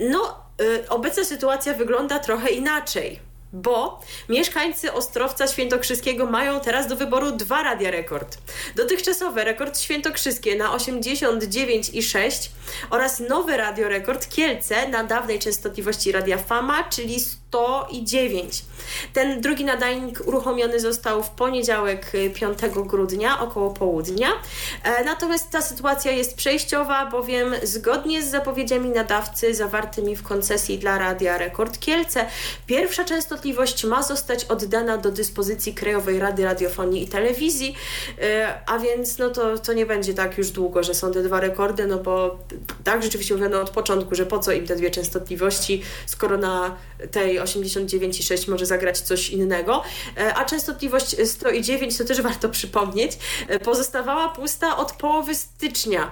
No, 0.00 0.50
obecna 0.88 1.24
sytuacja 1.24 1.74
wygląda 1.74 2.18
trochę 2.18 2.48
inaczej 2.48 3.29
bo 3.52 4.00
mieszkańcy 4.28 4.92
Ostrowca 4.92 5.46
Świętokrzyskiego 5.46 6.26
mają 6.26 6.60
teraz 6.60 6.86
do 6.86 6.96
wyboru 6.96 7.32
dwa 7.32 7.62
radia 7.62 7.90
rekord. 7.90 8.38
Dotychczasowe 8.76 9.44
rekord 9.44 9.80
świętokrzyskie 9.80 10.56
na 10.56 10.76
89,6 10.76 12.50
oraz 12.90 13.20
nowy 13.20 13.56
radio 13.56 13.88
rekord 13.88 14.28
Kielce 14.28 14.88
na 14.88 15.04
dawnej 15.04 15.38
częstotliwości 15.38 16.12
radia 16.12 16.38
Fama, 16.38 16.84
czyli 16.84 17.16
109. 17.50 18.64
Ten 19.12 19.40
drugi 19.40 19.64
nadajnik 19.64 20.20
uruchomiony 20.26 20.80
został 20.80 21.22
w 21.22 21.30
poniedziałek 21.30 22.12
5 22.34 22.62
y, 22.64 22.68
grudnia 22.86 23.40
około 23.40 23.70
południa. 23.70 24.28
E, 24.82 25.04
natomiast 25.04 25.50
ta 25.50 25.62
sytuacja 25.62 26.12
jest 26.12 26.36
przejściowa, 26.36 27.06
bowiem 27.06 27.54
zgodnie 27.62 28.22
z 28.22 28.30
zapowiedziami 28.30 28.90
nadawcy 28.90 29.54
zawartymi 29.54 30.16
w 30.16 30.22
koncesji 30.22 30.78
dla 30.78 30.98
Radia 30.98 31.38
Rekord 31.38 31.78
Kielce, 31.78 32.26
pierwsza 32.66 33.04
częstotliwość 33.04 33.84
ma 33.84 34.02
zostać 34.02 34.44
oddana 34.44 34.96
do 34.96 35.10
dyspozycji 35.10 35.74
Krajowej 35.74 36.18
Rady 36.18 36.44
Radiofonii 36.44 37.02
i 37.02 37.08
Telewizji, 37.08 37.74
e, 38.22 38.54
a 38.66 38.78
więc 38.78 39.18
no 39.18 39.30
to, 39.30 39.58
to 39.58 39.72
nie 39.72 39.86
będzie 39.86 40.14
tak 40.14 40.38
już 40.38 40.50
długo, 40.50 40.82
że 40.82 40.94
są 40.94 41.12
te 41.12 41.22
dwa 41.22 41.40
rekordy, 41.40 41.86
no 41.86 41.98
bo 41.98 42.38
tak 42.84 43.02
rzeczywiście 43.02 43.34
mówiono 43.34 43.60
od 43.60 43.70
początku, 43.70 44.14
że 44.14 44.26
po 44.26 44.38
co 44.38 44.52
im 44.52 44.66
te 44.66 44.76
dwie 44.76 44.90
częstotliwości, 44.90 45.82
skoro 46.06 46.38
na 46.38 46.76
tej 47.10 47.39
89,6 47.44 48.50
może 48.50 48.66
zagrać 48.66 49.00
coś 49.00 49.30
innego, 49.30 49.82
e, 50.16 50.34
a 50.34 50.44
częstotliwość 50.44 51.16
109, 51.24 51.98
to 51.98 52.04
też 52.04 52.22
warto 52.30 52.48
przypomnieć, 52.48 53.12
e, 53.48 53.58
pozostawała 53.58 54.28
pusta 54.28 54.76
od 54.76 54.92
połowy 54.92 55.34
stycznia. 55.34 56.10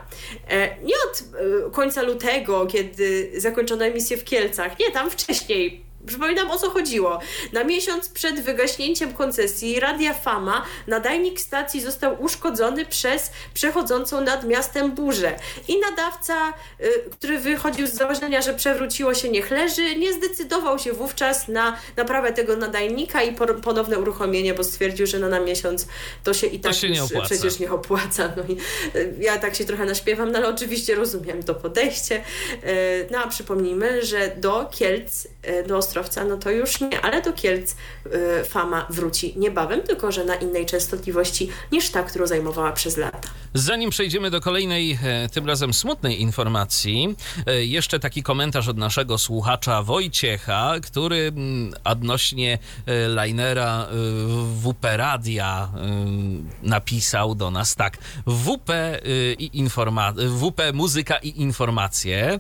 E, 0.49 0.83
nie 0.83 0.95
od 0.95 1.25
końca 1.73 2.03
lutego, 2.03 2.67
kiedy 2.67 3.33
zakończono 3.37 3.85
emisję 3.85 4.17
w 4.17 4.25
Kielcach, 4.25 4.79
nie, 4.79 4.91
tam 4.91 5.11
wcześniej, 5.11 5.88
Przypominam 6.09 6.51
o 6.51 6.59
co 6.59 6.71
chodziło. 6.71 7.21
Na 7.53 7.65
miesiąc 7.65 8.09
przed 8.09 8.41
wygaśnięciem 8.41 9.13
koncesji 9.13 9.81
Radia 9.81 10.15
Fama 10.15 10.65
nadajnik 10.87 11.41
stacji 11.41 11.81
został 11.81 12.23
uszkodzony 12.23 12.87
przez 12.87 13.31
przechodzącą 13.55 14.21
nad 14.21 14.45
miastem 14.45 14.93
burzę. 14.93 15.35
I 15.69 15.81
nadawca, 15.81 16.53
y, 16.81 17.11
który 17.11 17.39
wychodził 17.39 17.87
z 17.87 17.93
założenia, 17.93 18.43
że 18.43 18.55
przewróciło 18.55 19.15
się 19.15 19.29
niech 19.29 19.51
leży, 19.51 19.97
nie 19.97 20.13
zdecydował 20.13 20.79
się 20.79 20.93
wówczas 20.93 21.49
na 21.49 21.77
naprawę 21.97 22.33
tego 22.33 22.57
nadajnika 22.57 23.23
i 23.23 23.37
ponowne 23.63 23.99
uruchomienie, 23.99 24.55
bo 24.55 24.65
stwierdził, 24.65 25.07
że 25.07 25.19
no 25.19 25.29
na 25.29 25.41
miesiąc 25.41 25.87
to 26.25 26.35
się 26.35 26.47
i 26.47 26.61
tak 26.61 26.75
się 26.75 26.91
nie 26.91 27.03
przecież 27.25 27.59
nie 27.59 27.71
opłaca. 27.71 28.33
No 28.37 28.43
i 28.49 28.57
y, 28.99 29.15
ja 29.19 29.39
tak 29.39 29.55
się 29.55 29.65
trochę 29.65 29.85
naśpiewam, 29.85 30.33
no 30.33 30.39
ale 30.39 30.49
oczywiście 30.49 30.95
rozumiem 30.95 31.43
to 31.43 31.55
podejście. 31.55 32.17
Y, 32.17 33.09
no 33.11 33.19
a 33.19 33.29
przypomnijmy, 33.29 34.05
że 34.05 34.33
do 34.37 34.71
Kielc, 34.73 35.29
do 35.67 35.77
Ostrowca 35.77 35.98
Ostrowca, 35.99 36.25
no 36.25 36.37
to 36.37 36.51
już 36.51 36.81
nie, 36.81 37.01
ale 37.01 37.23
do 37.23 37.33
Kielc 37.33 37.73
y, 37.73 38.45
fama 38.45 38.87
wróci 38.91 39.35
niebawem, 39.39 39.83
tylko 39.83 40.13
że 40.13 40.25
na 40.25 40.35
innej 40.35 40.67
częstotliwości 40.67 41.49
niż 41.73 41.91
ta, 41.91 42.03
którą 42.03 42.27
zajmowała 42.27 42.73
przez 42.73 42.97
lata. 42.97 43.29
Zanim 43.55 43.91
przejdziemy 43.91 44.31
do 44.31 44.41
kolejnej, 44.41 44.99
e, 45.03 45.29
tym 45.29 45.47
razem 45.47 45.75
smutnej 45.75 46.21
informacji, 46.21 47.17
e, 47.47 47.65
jeszcze 47.65 48.01
taki 48.01 48.23
komentarz 48.23 48.69
od 48.69 48.77
naszego 48.77 49.19
słuchacza 49.19 49.83
Wojciecha, 49.83 50.75
który 50.83 51.17
mm, 51.17 51.75
odnośnie 51.85 52.59
e, 52.87 53.09
linera 53.09 53.87
WP 54.65 54.97
Radia 54.97 55.69
napisał 56.63 57.35
do 57.35 57.51
nas 57.51 57.75
tak. 57.75 57.99
WP, 58.27 58.71
i 59.39 59.51
informa- 59.55 60.13
WP 60.13 60.73
Muzyka 60.73 61.17
i 61.17 61.41
Informacje, 61.41 62.39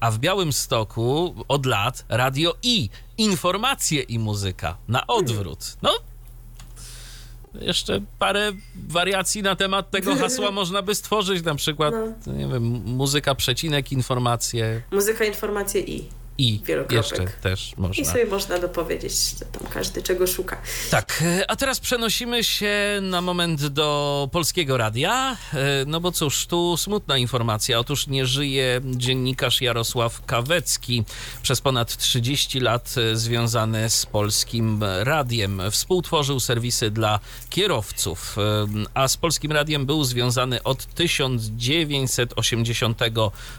a 0.00 0.10
w 0.10 0.18
Białym 0.18 0.52
Stoku 0.52 1.34
od 1.48 1.66
lat 1.66 2.04
Radio 2.08 2.54
I 2.62 2.85
informacje 3.18 4.02
i 4.02 4.18
muzyka 4.18 4.76
na 4.88 5.06
odwrót. 5.06 5.76
No, 5.82 5.90
jeszcze 7.60 8.00
parę 8.18 8.52
wariacji 8.88 9.42
na 9.42 9.56
temat 9.56 9.90
tego 9.90 10.16
hasła 10.16 10.50
można 10.60 10.82
by 10.82 10.94
stworzyć, 10.94 11.44
na 11.44 11.54
przykład, 11.54 11.94
no. 12.26 12.32
nie 12.32 12.46
wiem, 12.46 12.62
muzyka, 12.84 13.34
przecinek, 13.34 13.92
informacje. 13.92 14.82
Muzyka, 14.90 15.24
informacje 15.24 15.80
i 15.80 16.08
i 16.38 16.60
jeszcze 16.90 17.24
też 17.42 17.72
można. 17.76 18.02
I 18.02 18.06
sobie 18.06 18.26
można 18.26 18.58
dopowiedzieć, 18.58 19.12
że 19.38 19.44
tam 19.44 19.62
każdy 19.72 20.02
czego 20.02 20.26
szuka. 20.26 20.62
Tak, 20.90 21.22
e, 21.26 21.50
a 21.50 21.56
teraz 21.56 21.80
przenosimy 21.80 22.44
się 22.44 22.74
na 23.02 23.20
moment 23.20 23.66
do 23.66 24.28
Polskiego 24.32 24.76
Radia, 24.76 25.36
e, 25.54 25.84
no 25.86 26.00
bo 26.00 26.12
cóż, 26.12 26.46
tu 26.46 26.76
smutna 26.76 27.18
informacja. 27.18 27.78
Otóż 27.78 28.06
nie 28.06 28.26
żyje 28.26 28.80
dziennikarz 28.84 29.60
Jarosław 29.60 30.24
Kawecki, 30.24 31.04
przez 31.42 31.60
ponad 31.60 31.96
30 31.96 32.60
lat 32.60 32.94
e, 33.12 33.16
związany 33.16 33.90
z 33.90 34.06
Polskim 34.06 34.84
Radiem. 35.00 35.62
Współtworzył 35.70 36.40
serwisy 36.40 36.90
dla 36.90 37.20
kierowców, 37.50 38.36
a 38.94 39.08
z 39.08 39.16
Polskim 39.16 39.52
Radiem 39.52 39.86
był 39.86 40.04
związany 40.04 40.62
od 40.62 40.86
1980 40.86 43.00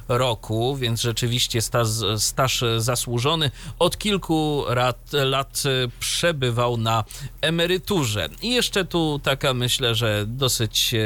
roku, 0.07 0.75
więc 0.75 1.01
rzeczywiście 1.01 1.61
staż, 1.61 1.87
staż 2.17 2.63
zasłużony. 2.77 3.52
Od 3.80 3.98
kilku 3.98 4.64
lat, 4.68 5.11
lat 5.14 5.64
przebywał 5.99 6.77
na 6.77 7.03
emeryturze. 7.41 8.30
I 8.41 8.49
jeszcze 8.49 8.85
tu 8.85 9.19
taka 9.23 9.53
myślę, 9.53 9.95
że 9.95 10.26
dosyć 10.27 10.94
e, 10.94 10.98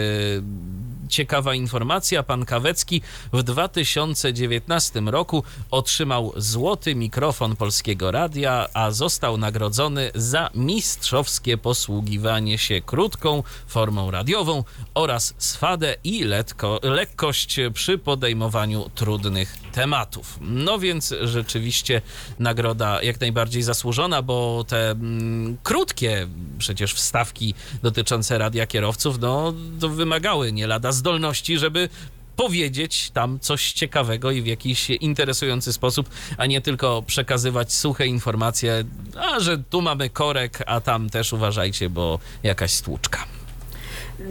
ciekawa 1.12 1.56
informacja. 1.56 2.24
Pan 2.24 2.46
Kawecki 2.46 3.02
w 3.34 3.44
2019 3.44 5.00
roku 5.00 5.44
otrzymał 5.72 6.34
złoty 6.38 6.96
mikrofon 6.96 7.56
Polskiego 7.56 8.12
Radia, 8.12 8.68
a 8.74 8.92
został 8.92 9.38
nagrodzony 9.38 10.12
za 10.16 10.50
mistrzowskie 10.56 11.58
posługiwanie 11.58 12.58
się 12.58 12.82
krótką 12.82 13.44
formą 13.68 14.12
radiową 14.12 14.64
oraz 14.94 15.34
swadę 15.38 15.96
i 16.04 16.24
letko, 16.24 16.80
lekkość 16.84 17.60
przy 17.74 17.98
podejmowaniu 17.98 18.90
trudnych 18.96 19.58
tematów. 19.72 20.38
No 20.42 20.80
więc 20.80 21.14
rzeczywiście 21.22 22.02
nagroda 22.40 23.04
jak 23.04 23.22
najbardziej 23.22 23.64
zasłużona, 23.64 24.22
bo 24.22 24.66
te 24.68 24.92
mm, 24.92 25.58
krótkie 25.64 26.28
przecież 26.58 26.94
wstawki 26.94 27.54
dotyczące 27.84 28.38
radia 28.38 28.68
kierowców, 28.68 29.20
no 29.20 29.54
to 29.80 29.90
wymagały 29.90 30.52
nie 30.52 30.68
lada 30.68 30.92
zdolności, 31.02 31.58
żeby 31.58 31.90
powiedzieć 32.36 33.12
tam 33.12 33.40
coś 33.40 33.74
ciekawego 33.74 34.32
i 34.32 34.42
w 34.42 34.46
jakiś 34.46 34.90
interesujący 34.90 35.74
sposób, 35.74 36.10
a 36.38 36.46
nie 36.46 36.62
tylko 36.62 37.02
przekazywać 37.08 37.74
suche 37.74 38.08
informacje, 38.08 38.84
a 39.16 39.40
że 39.40 39.58
tu 39.70 39.82
mamy 39.82 40.10
korek, 40.10 40.64
a 40.66 40.82
tam 40.82 41.10
też 41.10 41.34
uważajcie, 41.34 41.90
bo 41.90 42.20
jakaś 42.44 42.72
stłuczka. 42.72 43.26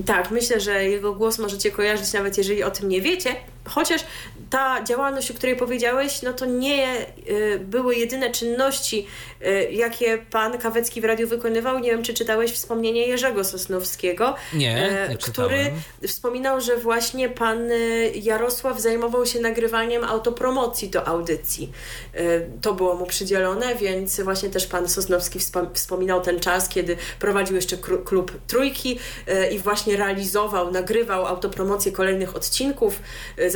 Tak, 0.06 0.30
myślę, 0.30 0.60
że 0.60 0.84
jego 0.84 1.14
głos 1.14 1.38
możecie 1.38 1.70
kojarzyć, 1.70 2.12
nawet 2.12 2.38
jeżeli 2.38 2.62
o 2.62 2.70
tym 2.70 2.88
nie 2.88 3.01
wiecie. 3.01 3.36
Chociaż 3.68 4.04
ta 4.50 4.84
działalność, 4.84 5.30
o 5.30 5.34
której 5.34 5.56
powiedziałeś, 5.56 6.22
no 6.22 6.32
to 6.32 6.46
nie 6.46 7.06
y, 7.28 7.58
były 7.64 7.96
jedyne 7.96 8.30
czynności, 8.30 9.06
y, 9.46 9.68
jakie 9.72 10.18
pan 10.18 10.58
Kawecki 10.58 11.00
w 11.00 11.04
radiu 11.04 11.28
wykonywał. 11.28 11.78
Nie 11.78 11.90
wiem, 11.90 12.02
czy 12.02 12.14
czytałeś 12.14 12.52
wspomnienie 12.52 13.06
Jerzego 13.06 13.44
Sosnowskiego, 13.44 14.34
nie, 14.52 15.06
nie 15.08 15.16
który 15.16 15.70
wspominał, 16.06 16.60
że 16.60 16.76
właśnie 16.76 17.28
pan 17.28 17.70
y, 17.70 18.12
Jarosław 18.14 18.80
zajmował 18.80 19.26
się 19.26 19.40
nagrywaniem 19.40 20.04
autopromocji 20.04 20.88
do 20.88 21.08
audycji. 21.08 21.72
To 22.62 22.74
było 22.74 22.94
mu 22.94 23.06
przydzielone, 23.06 23.74
więc 23.74 24.20
właśnie 24.20 24.50
też 24.50 24.66
pan 24.66 24.88
Sosnowski 24.88 25.38
wspominał 25.74 26.20
ten 26.20 26.40
czas, 26.40 26.68
kiedy 26.68 26.96
prowadził 27.18 27.56
jeszcze 27.56 27.76
klub 28.04 28.32
Trójki 28.46 28.98
i 29.52 29.58
właśnie 29.58 29.96
realizował, 29.96 30.72
nagrywał 30.72 31.26
autopromocję 31.26 31.92
kolejnych 31.92 32.36
odcinków 32.36 33.00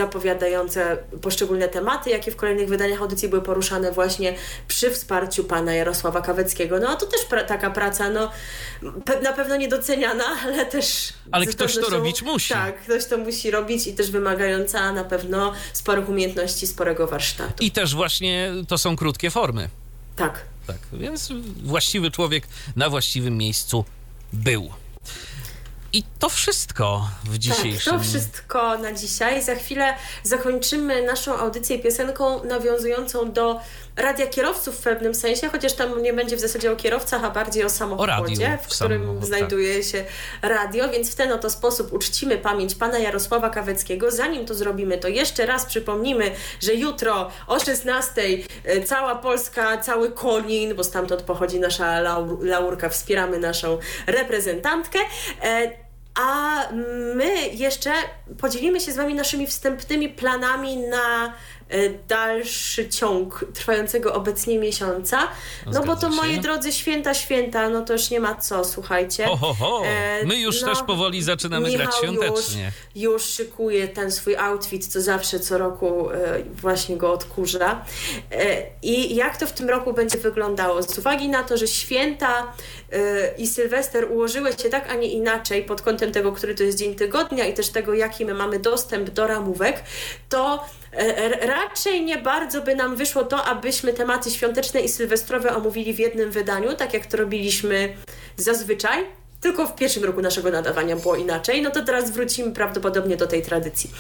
zapowiadające 0.05 0.97
poszczególne 1.22 1.68
tematy, 1.68 2.10
jakie 2.10 2.31
w 2.31 2.36
kolejnych 2.36 2.68
wydaniach 2.68 3.02
audycji 3.02 3.28
były 3.28 3.43
poruszane 3.43 3.93
właśnie 3.93 4.35
przy 4.68 4.90
wsparciu 4.90 5.44
pana 5.44 5.74
Jarosława 5.74 6.20
Kaweckiego. 6.20 6.78
No 6.78 6.89
a 6.89 6.97
to 6.97 7.06
też 7.06 7.24
pra 7.24 7.44
taka 7.44 7.70
praca, 7.70 8.10
no 8.10 8.31
pe 9.05 9.20
na 9.20 9.32
pewno 9.32 9.56
niedoceniana, 9.56 10.24
ale 10.44 10.66
też... 10.66 11.12
Ale 11.32 11.47
ktoś 11.47 11.74
to 11.74 11.90
robić 11.90 12.22
musi. 12.22 12.55
Tak, 12.55 12.82
ktoś 12.82 13.06
to 13.06 13.18
musi 13.18 13.51
robić 13.51 13.86
i 13.86 13.93
też 13.94 14.10
wymagająca 14.10 14.93
na 14.93 15.05
pewno 15.05 15.52
sporych 15.72 16.09
umiejętności, 16.09 16.66
sporego 16.66 17.06
warsztatu. 17.06 17.64
I 17.64 17.70
też 17.70 17.94
właśnie 17.94 18.52
to 18.68 18.78
są 18.78 18.97
krótkie 18.97 19.31
formy. 19.31 19.68
Tak. 20.16 20.40
Tak, 20.66 20.78
więc 20.93 21.28
właściwy 21.62 22.10
człowiek 22.10 22.44
na 22.76 22.90
właściwym 22.90 23.36
miejscu 23.36 23.85
był. 24.32 24.70
I 25.95 26.03
to 26.19 26.29
wszystko 26.29 27.09
w 27.25 27.39
dzisiejszym... 27.39 27.93
Tak, 27.93 28.03
to 28.03 28.09
wszystko 28.09 28.79
na 28.79 28.93
dzisiaj. 28.93 29.43
Za 29.43 29.55
chwilę 29.55 29.95
zakończymy 30.23 31.03
naszą 31.03 31.37
audycję 31.37 31.79
piosenką 31.79 32.45
nawiązującą 32.45 33.33
do 33.33 33.61
radia 33.97 34.27
kierowców 34.27 34.77
w 34.77 34.83
pewnym 34.83 35.15
sensie, 35.15 35.49
chociaż 35.49 35.73
tam 35.73 36.03
nie 36.03 36.12
będzie 36.12 36.37
w 36.37 36.41
zasadzie 36.41 36.73
o 36.73 36.77
kierowcach, 36.77 37.25
a 37.25 37.31
bardziej 37.31 37.65
o 37.65 37.71
samochodzie, 37.71 38.12
o 38.12 38.21
radiu, 38.21 38.62
w 38.62 38.77
którym 38.77 39.01
samochód, 39.01 39.21
tak. 39.21 39.29
znajduje 39.29 39.75
tak. 39.75 39.85
się 39.85 40.05
radio, 40.43 40.89
więc 40.89 41.12
w 41.12 41.15
ten 41.15 41.33
oto 41.33 41.51
sposób 41.51 41.93
uczcimy 41.93 42.39
pamięć 42.39 42.75
pana 42.75 42.99
Jarosława 42.99 43.51
Kaweckiego. 43.51 44.11
Zanim 44.11 44.47
to 44.47 44.55
zrobimy, 44.55 44.99
to 44.99 45.09
jeszcze 45.09 45.47
raz 45.47 45.66
przypomnimy, 45.66 46.31
że 46.61 46.75
jutro 46.75 47.31
o 47.47 47.61
16 47.61 48.23
cała 48.87 49.15
Polska, 49.15 49.79
cały 49.79 50.12
Konin, 50.12 50.75
bo 50.75 50.85
stamtąd 50.85 51.23
pochodzi 51.23 51.61
nasza 51.61 52.01
laur 52.01 52.45
laurka, 52.45 52.89
wspieramy 52.89 53.39
naszą 53.39 53.79
reprezentantkę. 54.07 54.99
A 56.15 56.62
my 57.15 57.49
jeszcze 57.49 57.93
podzielimy 58.39 58.81
się 58.81 58.93
z 58.93 58.97
Wami 58.97 59.15
naszymi 59.15 59.47
wstępnymi 59.47 60.09
planami 60.09 60.77
na 60.77 61.35
dalszy 62.09 62.89
ciąg 62.89 63.45
trwającego 63.55 64.15
obecnie 64.15 64.59
miesiąca. 64.59 65.28
No 65.73 65.82
bo 65.82 65.97
to, 65.97 66.09
moi 66.09 66.41
drodzy, 66.41 66.73
święta, 66.73 67.15
święta, 67.15 67.69
no 67.69 67.82
to 67.82 67.93
już 67.93 68.11
nie 68.11 68.20
ma 68.20 68.35
co, 68.35 68.65
słuchajcie. 68.65 69.27
Ho. 69.59 69.82
My 70.24 70.36
już 70.36 70.62
no, 70.62 70.69
też 70.69 70.82
powoli 70.82 71.23
zaczynamy 71.23 71.69
Michał 71.69 71.86
grać 71.86 71.97
świątecznie. 71.99 72.73
Już, 72.95 73.12
już 73.12 73.23
szykuje 73.23 73.89
ten 73.89 74.12
swój 74.12 74.36
outfit, 74.36 74.86
co 74.86 75.01
zawsze 75.01 75.41
co 75.41 75.59
roku 75.59 76.11
e, 76.11 76.43
właśnie 76.55 76.97
go 76.97 77.12
odkurza. 77.12 77.85
E, 78.32 78.62
I 78.82 79.15
jak 79.15 79.36
to 79.36 79.47
w 79.47 79.53
tym 79.53 79.69
roku 79.69 79.93
będzie 79.93 80.19
wyglądało? 80.19 80.82
Z 80.82 80.99
uwagi 80.99 81.28
na 81.28 81.43
to, 81.43 81.57
że 81.57 81.66
święta 81.66 82.53
i 83.39 83.47
Sylwester 83.47 84.12
ułożyły 84.12 84.53
się 84.53 84.69
tak, 84.70 84.91
a 84.91 84.95
nie 84.95 85.09
inaczej 85.09 85.65
pod 85.65 85.82
kątem 85.82 86.12
tego, 86.12 86.32
który 86.32 86.55
to 86.55 86.62
jest 86.62 86.78
dzień 86.78 86.95
tygodnia 86.95 87.47
i 87.47 87.55
też 87.55 87.69
tego, 87.69 87.95
jaki 87.95 88.24
my 88.24 88.35
mamy 88.35 88.59
dostęp 88.59 89.11
do 89.11 89.27
ramówek, 89.27 89.82
to 90.28 90.65
raczej 91.41 92.05
nie 92.05 92.19
bardzo 92.19 92.62
by 92.62 92.77
nam 92.77 92.97
wyszło 92.97 93.25
to, 93.25 93.45
abyśmy 93.45 93.93
tematy 93.93 94.31
świąteczne 94.31 94.81
i 94.81 94.89
sylwestrowe 94.89 95.57
omówili 95.57 95.95
w 95.95 95.99
jednym 95.99 96.31
wydaniu, 96.31 96.77
tak 96.77 96.95
jak 96.95 97.07
to 97.07 97.16
robiliśmy 97.16 97.97
zazwyczaj. 98.37 99.07
Tylko 99.41 99.66
w 99.66 99.75
pierwszym 99.75 100.05
roku 100.05 100.21
naszego 100.21 100.51
nadawania 100.51 100.97
było 100.97 101.16
inaczej, 101.16 101.62
no 101.62 101.71
to 101.71 101.85
teraz 101.85 102.11
wrócimy 102.11 102.53
prawdopodobnie 102.53 103.16
do 103.16 103.27
tej 103.27 103.43
tradycji. 103.43 103.91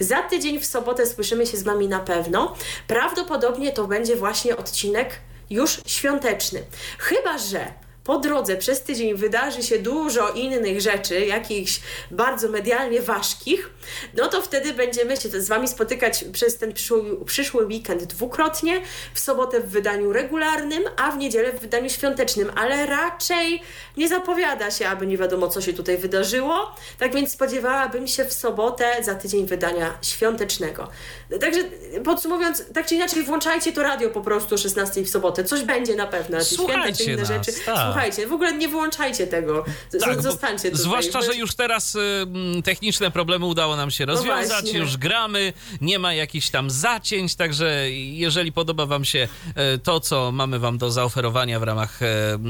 Za 0.00 0.22
tydzień 0.22 0.60
w 0.60 0.66
sobotę 0.66 1.06
słyszymy 1.06 1.46
się 1.46 1.56
z 1.56 1.62
Wami 1.62 1.88
na 1.88 2.00
pewno. 2.00 2.56
Prawdopodobnie 2.86 3.72
to 3.72 3.86
będzie 3.86 4.16
właśnie 4.16 4.56
odcinek 4.56 5.20
już 5.50 5.80
świąteczny. 5.86 6.62
Chyba, 6.98 7.38
że 7.38 7.66
po 8.04 8.18
drodze 8.18 8.56
przez 8.56 8.82
tydzień 8.82 9.14
wydarzy 9.14 9.62
się 9.62 9.78
dużo 9.78 10.30
innych 10.30 10.80
rzeczy, 10.80 11.26
jakichś 11.26 11.80
bardzo 12.10 12.48
medialnie 12.48 13.02
ważkich, 13.02 13.70
no 14.14 14.28
to 14.28 14.42
wtedy 14.42 14.72
będziemy 14.72 15.16
się 15.16 15.28
z 15.28 15.48
Wami 15.48 15.68
spotykać 15.68 16.24
przez 16.32 16.58
ten 16.58 16.72
przyszły, 16.72 17.24
przyszły 17.24 17.66
weekend 17.66 18.04
dwukrotnie, 18.04 18.80
w 19.14 19.20
sobotę 19.20 19.60
w 19.60 19.68
wydaniu 19.68 20.12
regularnym, 20.12 20.82
a 20.96 21.10
w 21.10 21.18
niedzielę 21.18 21.52
w 21.52 21.60
wydaniu 21.60 21.90
świątecznym, 21.90 22.52
ale 22.56 22.86
raczej 22.86 23.62
nie 23.96 24.08
zapowiada 24.08 24.70
się, 24.70 24.88
aby 24.88 25.06
nie 25.06 25.18
wiadomo, 25.18 25.48
co 25.48 25.60
się 25.60 25.72
tutaj 25.72 25.98
wydarzyło, 25.98 26.74
tak 26.98 27.14
więc 27.14 27.32
spodziewałabym 27.32 28.08
się 28.08 28.24
w 28.24 28.32
sobotę 28.32 28.96
za 29.02 29.14
tydzień 29.14 29.46
wydania 29.46 29.98
świątecznego. 30.02 30.88
Także 31.40 31.60
podsumowując, 32.04 32.64
tak 32.74 32.86
czy 32.86 32.94
inaczej 32.94 33.22
włączajcie 33.22 33.72
to 33.72 33.82
radio 33.82 34.10
po 34.10 34.20
prostu 34.20 34.54
o 34.54 34.58
16 34.58 35.02
w 35.02 35.08
sobotę, 35.08 35.44
coś 35.44 35.62
będzie 35.62 35.96
na 35.96 36.06
pewno, 36.06 36.38
jakieś 36.38 36.52
święta 36.52 37.04
inne 37.04 37.16
nas, 37.16 37.28
rzeczy. 37.28 37.52
Tak. 37.66 37.91
Słuchajcie, 37.92 38.26
w 38.26 38.32
ogóle 38.32 38.52
nie 38.52 38.68
wyłączajcie 38.68 39.26
tego, 39.26 39.64
tak, 40.00 40.22
zostańcie 40.22 40.70
tutaj. 40.70 40.84
Zwłaszcza, 40.84 41.22
że 41.22 41.34
już 41.34 41.54
teraz 41.54 41.94
y, 41.94 41.98
techniczne 42.64 43.10
problemy 43.10 43.46
udało 43.46 43.76
nam 43.76 43.90
się 43.90 44.06
rozwiązać, 44.06 44.72
no 44.72 44.78
już 44.78 44.96
gramy, 44.96 45.52
nie 45.80 45.98
ma 45.98 46.14
jakichś 46.14 46.50
tam 46.50 46.70
zacięć, 46.70 47.34
także 47.34 47.90
jeżeli 47.90 48.52
podoba 48.52 48.86
wam 48.86 49.04
się 49.04 49.28
y, 49.74 49.78
to, 49.78 50.00
co 50.00 50.32
mamy 50.32 50.58
wam 50.58 50.78
do 50.78 50.90
zaoferowania 50.90 51.60
w 51.60 51.62
ramach 51.62 52.00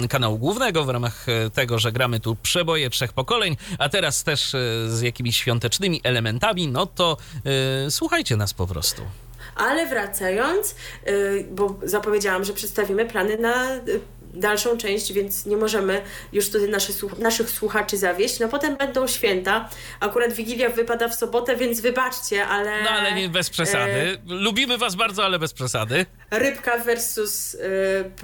y, 0.05 0.09
kanału 0.09 0.39
głównego, 0.39 0.85
w 0.85 0.89
ramach 0.89 1.27
tego, 1.55 1.79
że 1.79 1.93
gramy 1.93 2.21
tu 2.21 2.37
przeboje 2.43 2.91
trzech 2.91 3.13
pokoleń, 3.13 3.57
a 3.79 3.89
teraz 3.89 4.25
też 4.25 4.57
z 4.87 5.01
jakimiś 5.01 5.37
świątecznymi 5.37 6.01
elementami, 6.05 6.69
no 6.69 6.87
to 6.87 7.17
słuchajcie 7.91 8.37
nas 8.37 8.55
po 8.55 8.67
prostu. 8.67 9.03
Ale 9.57 9.87
wracając, 9.87 10.75
bo 11.51 11.77
zapowiedziałam, 11.83 12.45
że 12.45 12.53
przedstawimy 12.53 13.07
plany 13.07 13.39
na 13.39 13.67
dalszą 14.35 14.77
część, 14.79 15.13
więc 15.13 15.47
nie 15.47 15.57
możemy 15.57 16.03
już 16.33 16.51
tutaj 16.51 16.69
naszy, 16.69 16.93
naszych 17.19 17.51
słuchaczy 17.51 17.97
zawieść. 17.97 18.41
No 18.41 18.49
potem 18.49 18.77
będą 18.77 19.07
święta. 19.07 19.69
Akurat 20.01 20.33
Wigilia 20.33 20.69
wypada 20.69 21.09
w 21.09 21.15
sobotę, 21.15 21.57
więc 21.57 21.81
wybaczcie, 21.81 22.47
ale... 22.47 22.83
No 22.83 22.91
ale 22.91 23.13
nie 23.13 23.29
bez 23.29 23.51
przesady. 23.51 23.93
E... 23.93 24.19
Lubimy 24.27 24.79
was 24.79 24.95
bardzo, 24.95 25.25
ale 25.25 25.39
bez 25.39 25.53
przesady. 25.53 26.07
Rybka 26.31 26.79
versus 26.79 27.57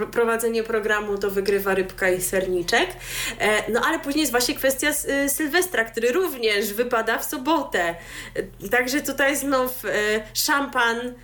e, 0.00 0.06
prowadzenie 0.06 0.62
programu 0.62 1.18
to 1.18 1.30
wygrywa 1.30 1.74
rybka 1.74 2.10
i 2.10 2.22
serniczek. 2.22 2.88
E, 3.38 3.72
no 3.72 3.80
ale 3.84 3.98
później 3.98 4.20
jest 4.20 4.32
właśnie 4.32 4.54
kwestia 4.54 4.88
e, 4.88 5.28
Sylwestra, 5.28 5.84
który 5.84 6.12
również 6.12 6.72
wypada 6.72 7.18
w 7.18 7.24
sobotę. 7.24 7.94
Także 8.70 9.00
tutaj 9.00 9.36
znów 9.36 9.82
szampan 10.34 11.14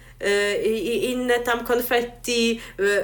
i 0.64 1.10
inne 1.10 1.40
tam 1.40 1.64
konfetti 1.64 2.60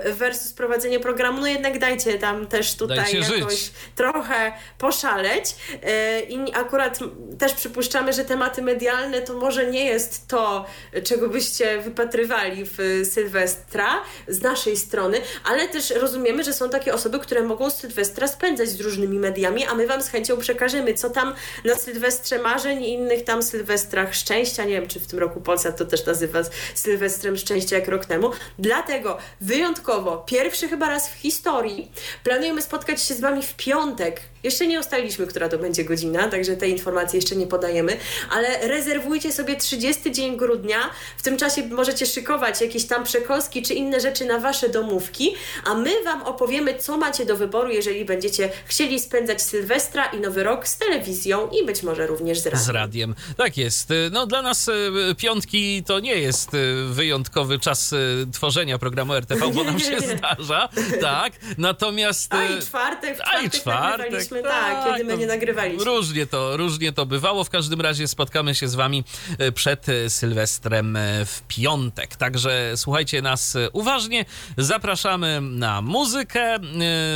y, 0.07 0.13
versus 0.13 0.53
prowadzenie 0.53 1.01
programu, 1.01 1.41
no 1.41 1.47
jednak 1.47 1.79
dajcie 1.79 2.19
tam 2.19 2.47
też 2.47 2.75
tutaj 2.75 2.97
dajcie 2.97 3.19
jakoś 3.19 3.61
żyć. 3.61 3.73
trochę 3.97 4.53
poszaleć. 4.79 5.45
Y, 5.75 6.21
I 6.21 6.55
akurat 6.55 6.99
też 7.39 7.53
przypuszczamy, 7.53 8.13
że 8.13 8.25
tematy 8.25 8.63
medialne 8.63 9.23
to 9.23 9.35
może 9.35 9.67
nie 9.67 9.85
jest 9.85 10.29
to, 10.29 10.67
czego 11.05 11.29
byście 11.29 11.81
wypatrywali 11.81 12.65
w 12.65 13.03
Sylwestra 13.13 14.03
z 14.29 14.43
naszej 14.43 14.77
strony, 14.77 15.21
ale 15.45 15.69
też 15.69 15.91
rozumiemy, 15.91 16.45
że 16.45 16.53
są 16.53 16.71
takie 16.71 16.95
osoby, 16.95 17.19
które 17.19 17.43
mogą 17.43 17.71
Sylwestra 17.71 18.29
spędzać 18.29 18.69
z 18.69 18.81
różnymi 18.81 19.19
mediami, 19.19 19.67
a 19.67 19.75
my 19.75 19.87
Wam 19.87 20.03
z 20.03 20.09
chęcią 20.09 20.37
przekażemy, 20.37 20.95
co 20.95 21.11
tam 21.11 21.35
na 21.65 21.75
Sylwestrze 21.75 22.39
marzeń 22.39 22.85
i 22.85 22.93
innych 22.93 23.25
tam 23.25 23.43
Sylwestrach 23.43 24.15
szczęścia. 24.15 24.65
Nie 24.65 24.73
wiem, 24.73 24.89
czy 24.89 25.01
w 25.01 25.07
tym 25.07 25.19
roku 25.19 25.41
Polsat 25.41 25.79
to 25.79 25.85
też 25.85 26.07
nazywa 26.07 26.41
Sylwestra 26.75 27.00
Sylwestrem 27.01 27.37
Szczęścia 27.37 27.77
jak 27.77 27.89
rok 27.89 28.07
temu. 28.07 28.31
Dlatego 28.59 29.19
wyjątkowo, 29.41 30.19
pierwszy 30.19 30.69
chyba 30.69 30.89
raz 30.89 31.09
w 31.09 31.15
historii, 31.15 31.93
planujemy 32.25 32.63
spotkać 32.63 33.03
się 33.03 33.15
z 33.15 33.21
Wami 33.21 33.43
w 33.43 33.55
piątek. 33.55 34.21
Jeszcze 34.43 34.67
nie 34.67 34.81
ustaliliśmy, 34.81 35.27
która 35.27 35.49
to 35.49 35.59
będzie 35.59 35.85
godzina, 35.85 36.29
także 36.29 36.57
te 36.57 36.69
informacje 36.69 37.19
jeszcze 37.19 37.37
nie 37.37 37.47
podajemy, 37.47 37.97
ale 38.31 38.69
rezerwujcie 38.69 39.33
sobie 39.33 39.57
30 39.57 40.13
dzień 40.13 40.37
grudnia. 40.37 40.79
W 41.17 41.23
tym 41.23 41.37
czasie 41.37 41.67
możecie 41.67 42.07
szykować 42.07 42.61
jakieś 42.61 42.87
tam 42.87 43.05
przekąski 43.05 43.63
czy 43.63 43.75
inne 43.75 44.01
rzeczy 44.01 44.25
na 44.25 44.39
Wasze 44.39 44.69
domówki, 44.69 45.35
a 45.65 45.75
my 45.75 45.91
Wam 46.05 46.23
opowiemy, 46.23 46.79
co 46.79 46.97
macie 46.97 47.27
do 47.27 47.37
wyboru, 47.37 47.71
jeżeli 47.71 48.05
będziecie 48.05 48.51
chcieli 48.65 49.01
spędzać 49.01 49.43
Sylwestra 49.43 50.07
i 50.07 50.21
Nowy 50.21 50.45
Rok 50.45 50.69
z 50.69 50.79
telewizją 50.79 51.49
i 51.49 51.67
być 51.67 51.83
może 51.83 52.07
również 52.07 52.39
z 52.39 52.47
radiem. 52.47 52.65
Z 52.65 52.69
radiem. 52.69 53.15
Tak 53.37 53.57
jest. 53.57 53.89
No 54.11 54.27
dla 54.27 54.43
nas 54.43 54.69
y, 54.69 54.75
piątki 55.17 55.85
to 55.87 56.01
nie 56.01 56.15
jest 56.15 56.55
y, 56.55 56.85
wyjątkowy 56.89 57.59
czas 57.59 57.93
y, 57.93 58.27
tworzenia 58.33 58.79
programu 58.79 59.15
RTV, 59.15 59.51
bo 59.51 59.65
nam 59.65 59.81
się 59.91 59.99
zdarza, 60.01 60.69
tak. 61.01 61.33
Natomiast... 61.59 62.35
A 62.35 62.45
i 62.45 62.63
czwartek, 62.63 63.17
w 63.17 63.21
czwartek, 63.21 63.37
a 63.43 63.47
i 63.47 63.51
czwartek 63.51 64.30
tak, 64.31 64.43
tak, 64.43 64.93
kiedy 64.93 65.05
my 65.05 65.19
nie 65.19 65.27
nagrywaliśmy. 65.27 65.85
Różnie 65.85 66.27
to, 66.27 66.57
różnie 66.57 66.93
to 66.93 67.07
bywało. 67.07 67.45
W 67.45 67.51
każdym 67.51 67.81
razie 67.81 68.09
spotkamy 68.09 68.55
się 68.55 68.69
z 68.69 68.75
wami 68.75 69.05
e, 69.39 69.53
przed 69.53 69.89
e, 69.89 70.11
Sylwestrem 70.11 70.97
e, 70.97 71.25
w 71.27 71.43
piątek. 71.49 72.17
Także 72.17 72.73
słuchajcie 72.77 73.23
nas 73.23 73.57
uważnie. 73.73 74.25
Zapraszamy 74.57 75.41
na 75.41 75.83
muzykę 75.83 76.59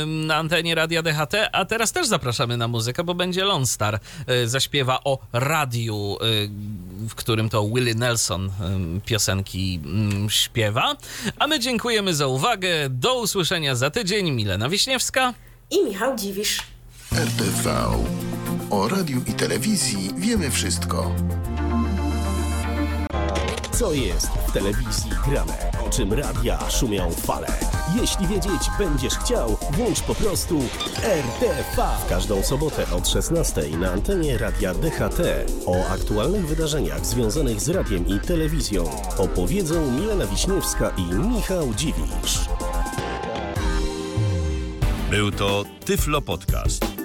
na 0.05 0.35
antenie 0.35 0.75
Radia 0.75 1.01
DHT, 1.01 1.35
a 1.51 1.65
teraz 1.65 1.91
też 1.91 2.07
zapraszamy 2.07 2.57
na 2.57 2.67
muzykę, 2.67 3.03
bo 3.03 3.13
będzie 3.13 3.43
Lone 3.43 3.65
Star 3.65 3.99
zaśpiewa 4.45 4.99
o 5.03 5.19
radiu, 5.33 6.17
w 7.09 7.15
którym 7.15 7.49
to 7.49 7.67
Willie 7.67 7.95
Nelson 7.95 8.51
piosenki 9.05 9.79
mm, 9.85 10.29
śpiewa. 10.29 10.95
A 11.39 11.47
my 11.47 11.59
dziękujemy 11.59 12.13
za 12.13 12.27
uwagę. 12.27 12.69
Do 12.89 13.19
usłyszenia 13.19 13.75
za 13.75 13.89
tydzień. 13.89 14.31
Milena 14.31 14.69
Wiśniewska 14.69 15.33
i 15.71 15.83
Michał 15.83 16.15
Dziwisz. 16.15 16.74
RTV. 17.15 17.69
O 18.69 18.87
radiu 18.87 19.21
i 19.27 19.33
telewizji 19.33 20.09
wiemy 20.17 20.51
wszystko. 20.51 21.11
Co 23.71 23.93
jest 23.93 24.27
w 24.27 24.51
telewizji 24.51 25.11
grane? 25.27 25.71
O 25.87 25.89
czym 25.89 26.13
radia 26.13 26.69
szumią 26.69 27.11
fale? 27.11 27.47
Jeśli 28.01 28.27
wiedzieć 28.27 28.61
będziesz 28.79 29.13
chciał, 29.13 29.57
włącz 29.71 30.01
po 30.01 30.15
prostu 30.15 30.59
RTV. 31.03 31.87
W 32.05 32.09
każdą 32.09 32.43
sobotę 32.43 32.85
od 32.91 33.07
16 33.07 33.61
na 33.77 33.91
antenie 33.91 34.37
radia 34.37 34.73
DHT. 34.73 35.21
O 35.65 35.87
aktualnych 35.87 36.47
wydarzeniach 36.47 37.05
związanych 37.05 37.61
z 37.61 37.69
radiem 37.69 38.07
i 38.07 38.19
telewizją 38.19 38.83
opowiedzą 39.17 39.91
Milena 39.91 40.25
Wiśniewska 40.27 40.89
i 40.89 41.13
Michał 41.13 41.73
Dziwisz. 41.73 42.39
Był 45.09 45.31
to 45.31 45.63
Tyflo 45.85 46.21
Podcast. 46.21 47.04